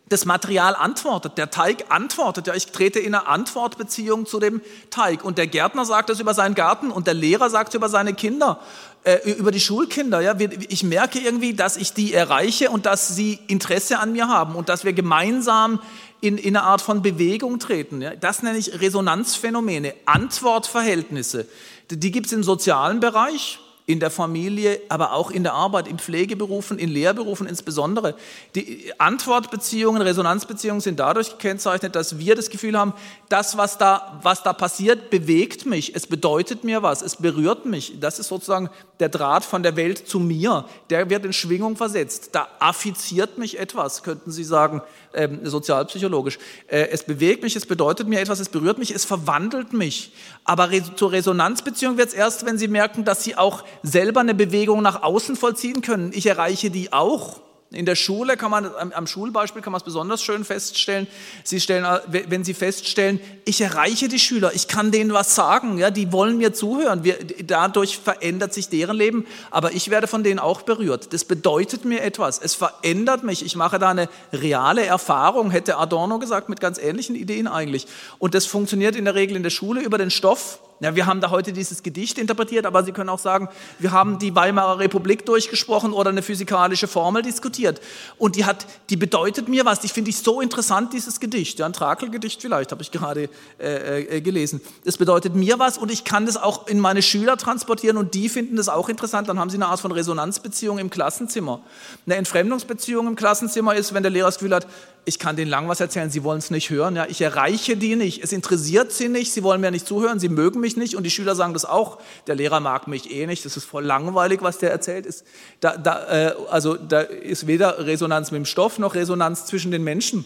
das 0.07 0.25
Material 0.25 0.75
antwortet, 0.75 1.37
der 1.37 1.49
Teig 1.49 1.85
antwortet. 1.89 2.47
Ja, 2.47 2.53
ich 2.53 2.67
trete 2.67 2.99
in 2.99 3.15
eine 3.15 3.27
Antwortbeziehung 3.27 4.27
zu 4.27 4.39
dem 4.39 4.61
Teig. 4.91 5.23
Und 5.23 5.37
der 5.37 5.47
Gärtner 5.47 5.83
sagt 5.83 6.09
das 6.09 6.19
über 6.19 6.33
seinen 6.35 6.53
Garten 6.53 6.91
und 6.91 7.07
der 7.07 7.15
Lehrer 7.15 7.49
sagt 7.49 7.69
es 7.69 7.75
über 7.75 7.89
seine 7.89 8.13
Kinder, 8.13 8.59
äh, 9.03 9.31
über 9.31 9.51
die 9.51 9.59
Schulkinder. 9.59 10.21
Ja, 10.21 10.35
ich 10.69 10.83
merke 10.83 11.17
irgendwie, 11.19 11.55
dass 11.55 11.75
ich 11.75 11.93
die 11.93 12.13
erreiche 12.13 12.69
und 12.69 12.85
dass 12.85 13.15
sie 13.15 13.39
Interesse 13.47 13.97
an 13.97 14.11
mir 14.11 14.27
haben 14.27 14.55
und 14.55 14.69
dass 14.69 14.83
wir 14.83 14.93
gemeinsam 14.93 15.79
in, 16.21 16.37
in 16.37 16.55
eine 16.55 16.65
Art 16.65 16.81
von 16.81 17.01
Bewegung 17.01 17.57
treten. 17.57 18.01
Ja. 18.01 18.15
Das 18.15 18.43
nenne 18.43 18.59
ich 18.59 18.79
Resonanzphänomene, 18.79 19.95
Antwortverhältnisse. 20.05 21.47
Die 21.89 22.11
gibt 22.11 22.27
es 22.27 22.33
im 22.33 22.43
sozialen 22.43 22.99
Bereich, 22.99 23.59
in 23.87 23.99
der 23.99 24.09
Familie, 24.09 24.81
aber 24.89 25.13
auch 25.13 25.29
in 25.29 25.43
der 25.43 25.53
Arbeit, 25.53 25.87
in 25.87 25.99
Pflegeberufen, 25.99 26.79
in 26.79 26.89
Lehrberufen 26.89 27.45
insbesondere. 27.45 28.15
Die 28.55 28.91
Antwortbeziehungen, 28.97 30.01
Resonanzbeziehungen 30.01 30.81
sind 30.81 30.99
dadurch 30.99 31.31
gekennzeichnet, 31.31 31.95
dass 31.95 32.17
wir 32.17 32.35
das 32.35 32.49
Gefühl 32.49 32.77
haben, 32.77 32.93
das, 33.29 33.57
was 33.57 33.77
da, 33.77 34.19
was 34.23 34.41
da 34.41 34.53
passiert, 34.53 35.11
bewegt 35.11 35.67
mich, 35.67 35.95
es 35.95 36.07
bedeutet 36.07 36.63
mir 36.63 36.81
was, 36.81 37.03
es 37.03 37.17
berührt 37.17 37.67
mich. 37.67 37.99
Das 37.99 38.17
ist 38.17 38.29
sozusagen 38.29 38.69
der 38.99 39.09
Draht 39.09 39.45
von 39.45 39.61
der 39.61 39.75
Welt 39.75 40.07
zu 40.07 40.19
mir, 40.19 40.65
der 40.89 41.09
wird 41.11 41.23
in 41.23 41.33
Schwingung 41.33 41.75
versetzt. 41.75 42.29
Da 42.31 42.47
affiziert 42.59 43.37
mich 43.37 43.59
etwas, 43.59 44.01
könnten 44.01 44.31
Sie 44.31 44.43
sagen, 44.43 44.81
ähm, 45.15 45.39
sozialpsychologisch. 45.43 46.37
Äh, 46.67 46.89
es 46.91 47.03
bewegt 47.03 47.43
mich, 47.43 47.55
es 47.55 47.65
bedeutet 47.65 48.07
mir 48.07 48.19
etwas, 48.19 48.39
es 48.39 48.49
berührt 48.49 48.77
mich, 48.77 48.93
es 48.93 49.05
verwandelt 49.05 49.73
mich. 49.73 50.11
Aber 50.43 50.69
zur 50.95 51.11
Resonanzbeziehung 51.11 51.97
wird 51.97 52.09
es 52.09 52.13
erst, 52.13 52.45
wenn 52.45 52.57
Sie 52.57 52.67
merken, 52.67 53.05
dass 53.05 53.23
Sie 53.23 53.35
auch 53.35 53.63
selber 53.83 54.19
eine 54.19 54.35
Bewegung 54.35 54.81
nach 54.81 55.03
außen 55.03 55.35
vollziehen 55.35 55.81
können. 55.81 56.11
Ich 56.13 56.25
erreiche 56.25 56.69
die 56.69 56.93
auch. 56.93 57.44
In 57.71 57.85
der 57.85 57.95
Schule 57.95 58.37
kann 58.37 58.51
man, 58.51 58.69
am 58.93 59.07
Schulbeispiel 59.07 59.61
kann 59.61 59.71
man 59.71 59.79
es 59.79 59.83
besonders 59.83 60.21
schön 60.21 60.45
feststellen. 60.45 61.07
Sie 61.43 61.59
stellen, 61.59 61.83
äh, 61.83 62.23
wenn 62.29 62.43
Sie 62.43 62.53
feststellen, 62.53 63.19
ich 63.43 63.59
erreiche 63.59 64.07
die 64.07 64.19
Schüler, 64.19 64.51
ich 64.53 64.67
kann 64.67 64.91
denen 64.91 65.11
was 65.13 65.33
sagen, 65.33 65.79
ja, 65.79 65.89
die 65.89 66.11
wollen 66.11 66.37
mir 66.37 66.53
zuhören. 66.53 67.03
Wir, 67.03 67.17
dadurch 67.43 67.97
verändert 67.97 68.53
sich 68.53 68.69
deren 68.69 68.95
Leben, 68.95 69.25
aber 69.49 69.73
ich 69.73 69.89
werde 69.89 70.05
von 70.05 70.23
denen 70.23 70.39
auch 70.39 70.61
berührt. 70.61 71.11
Das 71.11 71.25
bedeutet 71.25 71.85
mir 71.85 72.01
etwas. 72.01 72.39
Es 72.39 72.53
verändert 72.53 73.23
mich. 73.23 73.43
Ich 73.43 73.55
mache 73.55 73.79
da 73.79 73.89
eine 73.89 74.09
reale 74.31 74.85
Erfahrung, 74.85 75.49
hätte 75.49 75.77
Adorno 75.77 76.19
gesagt, 76.19 76.49
mit 76.49 76.59
ganz 76.59 76.77
ähnlichen 76.77 77.15
Ideen 77.15 77.47
eigentlich. 77.47 77.87
Und 78.19 78.35
das 78.35 78.45
funktioniert 78.45 78.95
in 78.95 79.05
der 79.05 79.15
Regel 79.15 79.35
in 79.35 79.43
der 79.43 79.49
Schule 79.49 79.81
über 79.81 79.97
den 79.97 80.11
Stoff, 80.11 80.59
ja, 80.81 80.93
wir 80.93 81.05
haben 81.05 81.21
da 81.21 81.29
heute 81.29 81.53
dieses 81.53 81.83
Gedicht 81.83 82.17
interpretiert, 82.17 82.65
aber 82.65 82.83
Sie 82.83 82.91
können 82.91 83.09
auch 83.09 83.19
sagen, 83.19 83.47
wir 83.79 83.91
haben 83.91 84.19
die 84.19 84.35
Weimarer 84.35 84.79
Republik 84.79 85.25
durchgesprochen 85.25 85.93
oder 85.93 86.09
eine 86.09 86.21
physikalische 86.21 86.87
Formel 86.87 87.21
diskutiert. 87.21 87.79
Und 88.17 88.35
die 88.35 88.43
hat, 88.43 88.65
die 88.89 88.97
bedeutet 88.97 89.47
mir 89.47 89.63
was. 89.63 89.83
Ich 89.85 89.93
finde 89.93 90.09
ich 90.09 90.17
so 90.17 90.41
interessant, 90.41 90.91
dieses 90.91 91.21
Gedicht. 91.21 91.59
Ja, 91.59 91.65
ein 91.65 91.73
Trakelgedicht 91.73 92.41
vielleicht, 92.41 92.71
habe 92.71 92.81
ich 92.81 92.91
gerade 92.91 93.29
äh, 93.57 94.17
äh, 94.17 94.21
gelesen. 94.21 94.59
Es 94.83 94.97
bedeutet 94.97 95.33
mir 95.33 95.59
was 95.59 95.77
und 95.77 95.89
ich 95.91 96.03
kann 96.03 96.25
das 96.25 96.35
auch 96.35 96.67
in 96.67 96.79
meine 96.79 97.01
Schüler 97.01 97.37
transportieren 97.37 97.95
und 97.95 98.13
die 98.13 98.27
finden 98.27 98.57
das 98.57 98.67
auch 98.67 98.89
interessant. 98.89 99.29
Dann 99.29 99.39
haben 99.39 99.49
sie 99.49 99.57
eine 99.57 99.67
Art 99.67 99.79
von 99.79 99.93
Resonanzbeziehung 99.93 100.77
im 100.77 100.89
Klassenzimmer. 100.89 101.61
Eine 102.05 102.15
Entfremdungsbeziehung 102.15 103.07
im 103.07 103.15
Klassenzimmer 103.15 103.75
ist, 103.75 103.93
wenn 103.93 104.03
der 104.03 104.11
Lehrer 104.11 104.27
das 104.27 104.39
Gefühl 104.39 104.53
hat, 104.53 104.67
ich 105.05 105.19
kann 105.19 105.35
denen 105.35 105.49
lang 105.49 105.67
was 105.67 105.79
erzählen, 105.79 106.09
sie 106.09 106.23
wollen 106.23 106.39
es 106.39 106.49
nicht 106.49 106.71
hören. 106.71 106.95
Ja, 106.95 107.05
ich 107.07 107.21
erreiche 107.21 107.77
die 107.77 107.95
nicht. 107.95 108.23
Es 108.23 108.31
interessiert 108.31 108.91
sie 108.91 109.07
nicht. 109.07 109.31
Sie 109.31 109.43
wollen 109.43 109.61
mir 109.61 109.69
nicht 109.69 109.87
zuhören. 109.87 110.19
Sie 110.19 110.29
mögen 110.29 110.59
mich 110.59 110.77
nicht. 110.77 110.95
Und 110.95 111.03
die 111.03 111.11
Schüler 111.11 111.35
sagen 111.35 111.53
das 111.53 111.63
auch. 111.63 111.99
Der 112.25 112.35
Lehrer 112.35 112.59
mag 112.59 112.87
mich 112.87 113.11
eh 113.11 113.27
nicht. 113.27 113.45
Das 113.45 113.55
ist 113.55 113.65
voll 113.65 113.85
langweilig, 113.85 114.41
was 114.41 114.57
der 114.57 114.71
erzählt. 114.71 115.05
Ist, 115.05 115.23
da, 115.59 115.77
da, 115.77 116.07
äh, 116.07 116.35
also 116.49 116.75
da 116.75 117.01
ist 117.01 117.45
weder 117.45 117.85
Resonanz 117.85 118.31
mit 118.31 118.39
dem 118.39 118.45
Stoff 118.45 118.79
noch 118.79 118.95
Resonanz 118.95 119.45
zwischen 119.45 119.71
den 119.71 119.83
Menschen. 119.83 120.25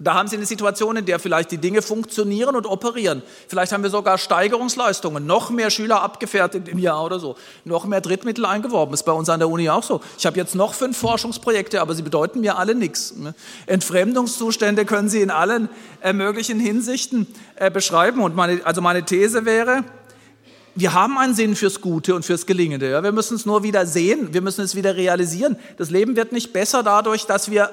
Da 0.00 0.14
haben 0.14 0.28
Sie 0.28 0.36
eine 0.36 0.46
Situation, 0.46 0.96
in 0.96 1.06
der 1.06 1.18
vielleicht 1.18 1.50
die 1.50 1.58
Dinge 1.58 1.82
funktionieren 1.82 2.54
und 2.54 2.66
operieren. 2.66 3.20
Vielleicht 3.48 3.72
haben 3.72 3.82
wir 3.82 3.90
sogar 3.90 4.16
Steigerungsleistungen, 4.16 5.26
noch 5.26 5.50
mehr 5.50 5.70
Schüler 5.70 6.02
abgefertigt 6.02 6.68
im 6.68 6.78
Jahr 6.78 7.04
oder 7.04 7.18
so, 7.18 7.34
noch 7.64 7.84
mehr 7.84 8.00
Drittmittel 8.00 8.46
eingeworben. 8.46 8.94
Ist 8.94 9.02
bei 9.02 9.10
uns 9.10 9.28
an 9.28 9.40
der 9.40 9.48
Uni 9.48 9.68
auch 9.68 9.82
so. 9.82 10.00
Ich 10.16 10.24
habe 10.24 10.36
jetzt 10.36 10.54
noch 10.54 10.74
fünf 10.74 10.96
Forschungsprojekte, 10.96 11.80
aber 11.80 11.96
sie 11.96 12.02
bedeuten 12.02 12.38
mir 12.38 12.58
alle 12.58 12.76
nichts. 12.76 13.12
Entfremdungszustände 13.66 14.84
können 14.84 15.08
Sie 15.08 15.20
in 15.20 15.32
allen 15.32 15.68
äh, 16.00 16.12
möglichen 16.12 16.60
Hinsichten 16.60 17.26
äh, 17.56 17.68
beschreiben. 17.68 18.22
Und 18.22 18.36
meine, 18.36 18.64
also 18.64 18.80
meine 18.80 19.04
These 19.04 19.46
wäre, 19.46 19.82
wir 20.76 20.92
haben 20.92 21.18
einen 21.18 21.34
Sinn 21.34 21.56
fürs 21.56 21.80
Gute 21.80 22.14
und 22.14 22.24
fürs 22.24 22.46
Gelingende. 22.46 22.88
Ja? 22.88 23.02
Wir 23.02 23.10
müssen 23.10 23.34
es 23.34 23.46
nur 23.46 23.64
wieder 23.64 23.84
sehen, 23.84 24.32
wir 24.32 24.42
müssen 24.42 24.60
es 24.60 24.76
wieder 24.76 24.94
realisieren. 24.94 25.56
Das 25.76 25.90
Leben 25.90 26.14
wird 26.14 26.30
nicht 26.30 26.52
besser 26.52 26.84
dadurch, 26.84 27.26
dass 27.26 27.50
wir 27.50 27.72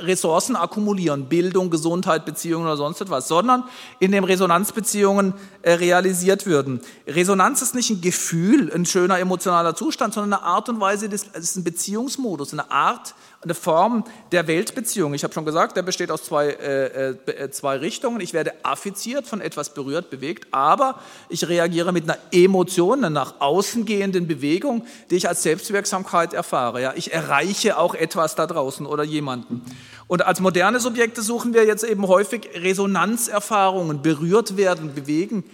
Ressourcen 0.00 0.54
akkumulieren, 0.56 1.26
Bildung, 1.26 1.70
Gesundheit, 1.70 2.24
Beziehungen 2.24 2.66
oder 2.66 2.76
sonst 2.76 3.00
etwas, 3.00 3.26
sondern 3.28 3.64
in 3.98 4.12
dem 4.12 4.24
Resonanzbeziehungen 4.24 5.34
äh, 5.62 5.72
realisiert 5.72 6.46
würden. 6.46 6.80
Resonanz 7.06 7.62
ist 7.62 7.74
nicht 7.74 7.90
ein 7.90 8.00
Gefühl, 8.00 8.70
ein 8.74 8.84
schöner 8.84 9.18
emotionaler 9.18 9.74
Zustand, 9.74 10.14
sondern 10.14 10.40
eine 10.40 10.42
Art 10.42 10.68
und 10.68 10.80
Weise, 10.80 11.08
das 11.08 11.24
ist 11.24 11.56
ein 11.56 11.64
Beziehungsmodus, 11.64 12.52
eine 12.52 12.70
Art, 12.70 13.14
eine 13.40 13.54
Form 13.54 14.04
der 14.32 14.48
Weltbeziehung. 14.48 15.14
Ich 15.14 15.22
habe 15.22 15.32
schon 15.32 15.44
gesagt, 15.44 15.76
der 15.76 15.82
besteht 15.82 16.10
aus 16.10 16.24
zwei, 16.24 16.48
äh, 16.48 17.10
äh, 17.10 17.50
zwei 17.50 17.76
Richtungen. 17.76 18.20
Ich 18.20 18.32
werde 18.32 18.52
affiziert, 18.64 19.26
von 19.26 19.40
etwas 19.40 19.74
berührt, 19.74 20.10
bewegt, 20.10 20.48
aber 20.50 20.98
ich 21.28 21.48
reagiere 21.48 21.92
mit 21.92 22.04
einer 22.04 22.18
Emotion, 22.32 22.98
einer 22.98 23.10
nach 23.10 23.34
außen 23.40 23.84
gehenden 23.84 24.26
Bewegung, 24.26 24.84
die 25.10 25.16
ich 25.16 25.28
als 25.28 25.44
Selbstwirksamkeit 25.44 26.34
erfahre. 26.34 26.82
Ja, 26.82 26.92
ich 26.96 27.12
erreiche 27.12 27.78
auch 27.78 27.94
etwas 27.94 28.34
da 28.34 28.46
draußen 28.46 28.86
oder 28.86 29.04
jemanden. 29.04 29.62
Und 30.08 30.26
als 30.26 30.40
moderne 30.40 30.80
Subjekte 30.80 31.22
suchen 31.22 31.54
wir 31.54 31.64
jetzt 31.64 31.84
eben 31.84 32.08
häufig 32.08 32.48
Resonanzerfahrungen, 32.54 34.02
berührt 34.02 34.56
werden, 34.56 34.94
bewegen 34.94 35.44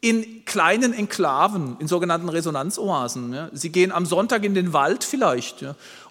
in 0.00 0.44
kleinen 0.46 0.94
Enklaven, 0.94 1.76
in 1.78 1.86
sogenannten 1.86 2.28
Resonanzoasen. 2.28 3.50
Sie 3.52 3.70
gehen 3.70 3.92
am 3.92 4.06
Sonntag 4.06 4.44
in 4.44 4.54
den 4.54 4.72
Wald 4.72 5.04
vielleicht, 5.04 5.64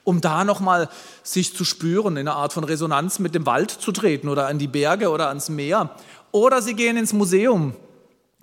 um 0.04 0.22
da 0.22 0.44
nochmal 0.44 0.90
sich 1.24 1.56
zu 1.56 1.66
spüren, 1.66 2.18
in 2.18 2.28
einer 2.28 2.36
Art 2.36 2.54
von 2.54 2.64
Resonanz 2.64 3.20
mit 3.20 3.36
dem 3.36 3.46
Wald 3.46 3.72
zu 3.72 3.92
treten 3.92 4.30
oder 4.30 4.48
an 4.48 4.60
die 4.60 4.68
Berge 4.68 5.10
oder 5.10 5.30
ans 5.30 5.50
Meer. 5.50 5.92
Oder 6.32 6.62
sie 6.62 6.76
gehen 6.76 6.98
ins 6.98 7.14
Museum 7.14 7.74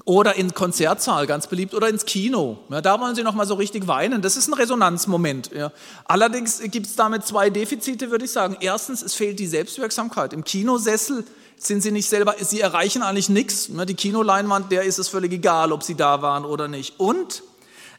oder 0.05 0.37
in 0.37 0.55
Konzertsaal, 0.55 1.27
ganz 1.27 1.49
beliebt, 1.49 1.75
oder 1.75 1.89
ins 1.89 2.05
Kino. 2.05 2.59
Ja, 2.71 2.81
da 2.81 3.01
wollen 3.01 3.17
sie 3.17 3.25
nochmal 3.25 3.47
so 3.47 3.55
richtig 3.55 3.89
weinen. 3.89 4.23
Das 4.23 4.37
ist 4.37 4.49
ein 4.49 4.55
Resonanzmoment. 4.55 5.51
Ja. 5.53 5.73
Allerdings 6.05 6.61
gibt 6.61 6.87
es 6.87 6.95
damit 6.95 7.27
zwei 7.27 7.51
Defizite, 7.51 8.11
würde 8.11 8.25
ich 8.25 8.31
sagen. 8.31 8.57
Erstens, 8.61 9.03
es 9.03 9.15
fehlt 9.15 9.39
die 9.41 9.49
Selbstwirksamkeit. 9.49 10.33
Im 10.33 10.45
Kinosessel 10.45 11.25
sind 11.57 11.83
sie 11.83 11.91
nicht 11.91 12.09
selber, 12.09 12.37
sie 12.41 12.61
erreichen 12.61 13.03
eigentlich 13.03 13.29
nichts. 13.29 13.69
Die 13.69 13.95
Kinoleinwand, 13.95 14.71
der 14.71 14.83
ist 14.83 14.99
es 14.99 15.09
völlig 15.09 15.33
egal, 15.33 15.73
ob 15.73 15.83
sie 15.83 15.97
da 15.97 16.23
waren 16.23 16.45
oder 16.45 16.69
nicht. 16.69 17.01
Und 17.01 17.43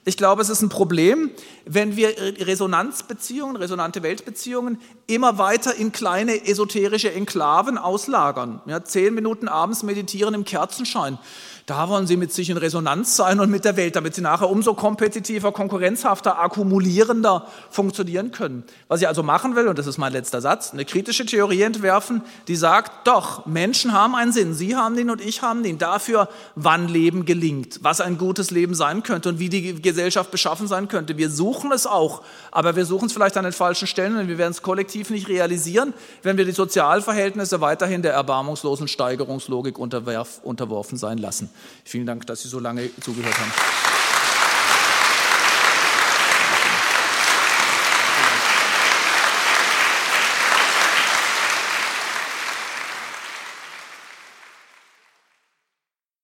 ich 0.08 0.16
glaube, 0.16 0.42
es 0.42 0.48
ist 0.48 0.62
ein 0.62 0.70
Problem, 0.70 1.32
wenn 1.66 1.98
wir 1.98 2.16
Resonanzbeziehungen, 2.18 3.58
resonante 3.58 4.04
Weltbeziehungen 4.04 4.80
immer 5.06 5.38
weiter 5.38 5.76
in 5.76 5.92
kleine 5.92 6.48
esoterische 6.48 7.12
Enklaven 7.12 7.78
auslagern. 7.78 8.62
Ja, 8.68 8.86
zehn 8.86 9.14
Minuten 9.14 9.50
abends 9.50 9.84
meditieren 9.84 10.34
im 10.34 10.46
Kerzenschein. 10.46 11.20
Da 11.68 11.90
wollen 11.90 12.08
sie 12.08 12.16
mit 12.16 12.32
sich 12.32 12.50
in 12.50 12.56
Resonanz 12.56 13.18
sein 13.18 13.42
und 13.42 13.52
mit 13.52 13.66
der 13.66 13.76
Welt, 13.76 13.98
damit 13.98 14.16
sie 14.16 14.22
nachher 14.22 14.50
umso 14.50 14.74
kompetitiver, 14.74 15.52
konkurrenzhafter, 15.52 16.40
akkumulierender 16.40 17.46
funktionieren 17.70 18.32
können. 18.32 18.64
Was 18.88 19.02
ich 19.02 19.08
also 19.10 19.22
machen 19.22 19.58
will, 19.58 19.68
und 19.68 19.78
das 19.78 19.86
ist 19.86 19.98
mein 19.98 20.14
letzter 20.14 20.40
Satz, 20.40 20.72
eine 20.72 20.86
kritische 20.86 21.26
Theorie 21.26 21.64
entwerfen, 21.64 22.22
die 22.48 22.56
sagt, 22.56 23.06
doch, 23.06 23.46
Menschen 23.46 23.92
haben 23.92 24.16
einen 24.16 24.32
Sinn, 24.32 24.54
Sie 24.54 24.78
haben 24.78 24.96
den 24.96 25.10
und 25.10 25.20
ich 25.20 25.42
haben 25.42 25.62
den, 25.62 25.78
dafür, 25.78 26.30
wann 26.56 26.88
Leben 26.88 27.26
gelingt, 27.26 27.80
was 27.82 28.00
ein 28.00 28.18
gutes 28.18 28.50
Leben 28.50 28.74
sein 28.74 29.04
könnte 29.04 29.28
und 29.28 29.40
wie 29.40 29.50
die 29.50 29.82
Gesellschaft 29.82 30.32
beschaffen 30.32 30.68
sein 30.68 30.88
könnte. 30.88 31.18
Wir 31.18 31.30
suchen 31.30 31.74
es 31.74 31.86
auch, 31.86 32.22
aber 32.50 32.78
wir 32.78 32.86
suchen 32.86 33.08
es 33.08 33.14
vielleicht 33.14 33.36
an 33.36 33.44
den 33.44 33.52
falschen 33.52 33.88
Stellen 33.88 34.16
und 34.16 34.30
wir 34.30 34.38
werden 34.38 34.52
es 34.52 34.62
kollektiv 34.62 35.10
nicht 35.10 35.28
realisieren, 35.28 35.94
wenn 36.24 36.38
wir 36.38 36.46
die 36.46 36.54
Sozialverhältnisse 36.54 37.60
weiterhin 37.60 38.04
der 38.04 38.14
erbarmungslosen 38.14 38.88
Steigerungslogik 38.88 39.78
unterworfen 39.78 40.98
sein 40.98 41.18
lassen. 41.18 41.50
Vielen 41.84 42.06
Dank, 42.06 42.26
dass 42.28 42.42
Sie 42.42 42.50
so 42.50 42.60
lange 42.60 42.90
zugehört 43.02 43.38
haben. 43.38 43.97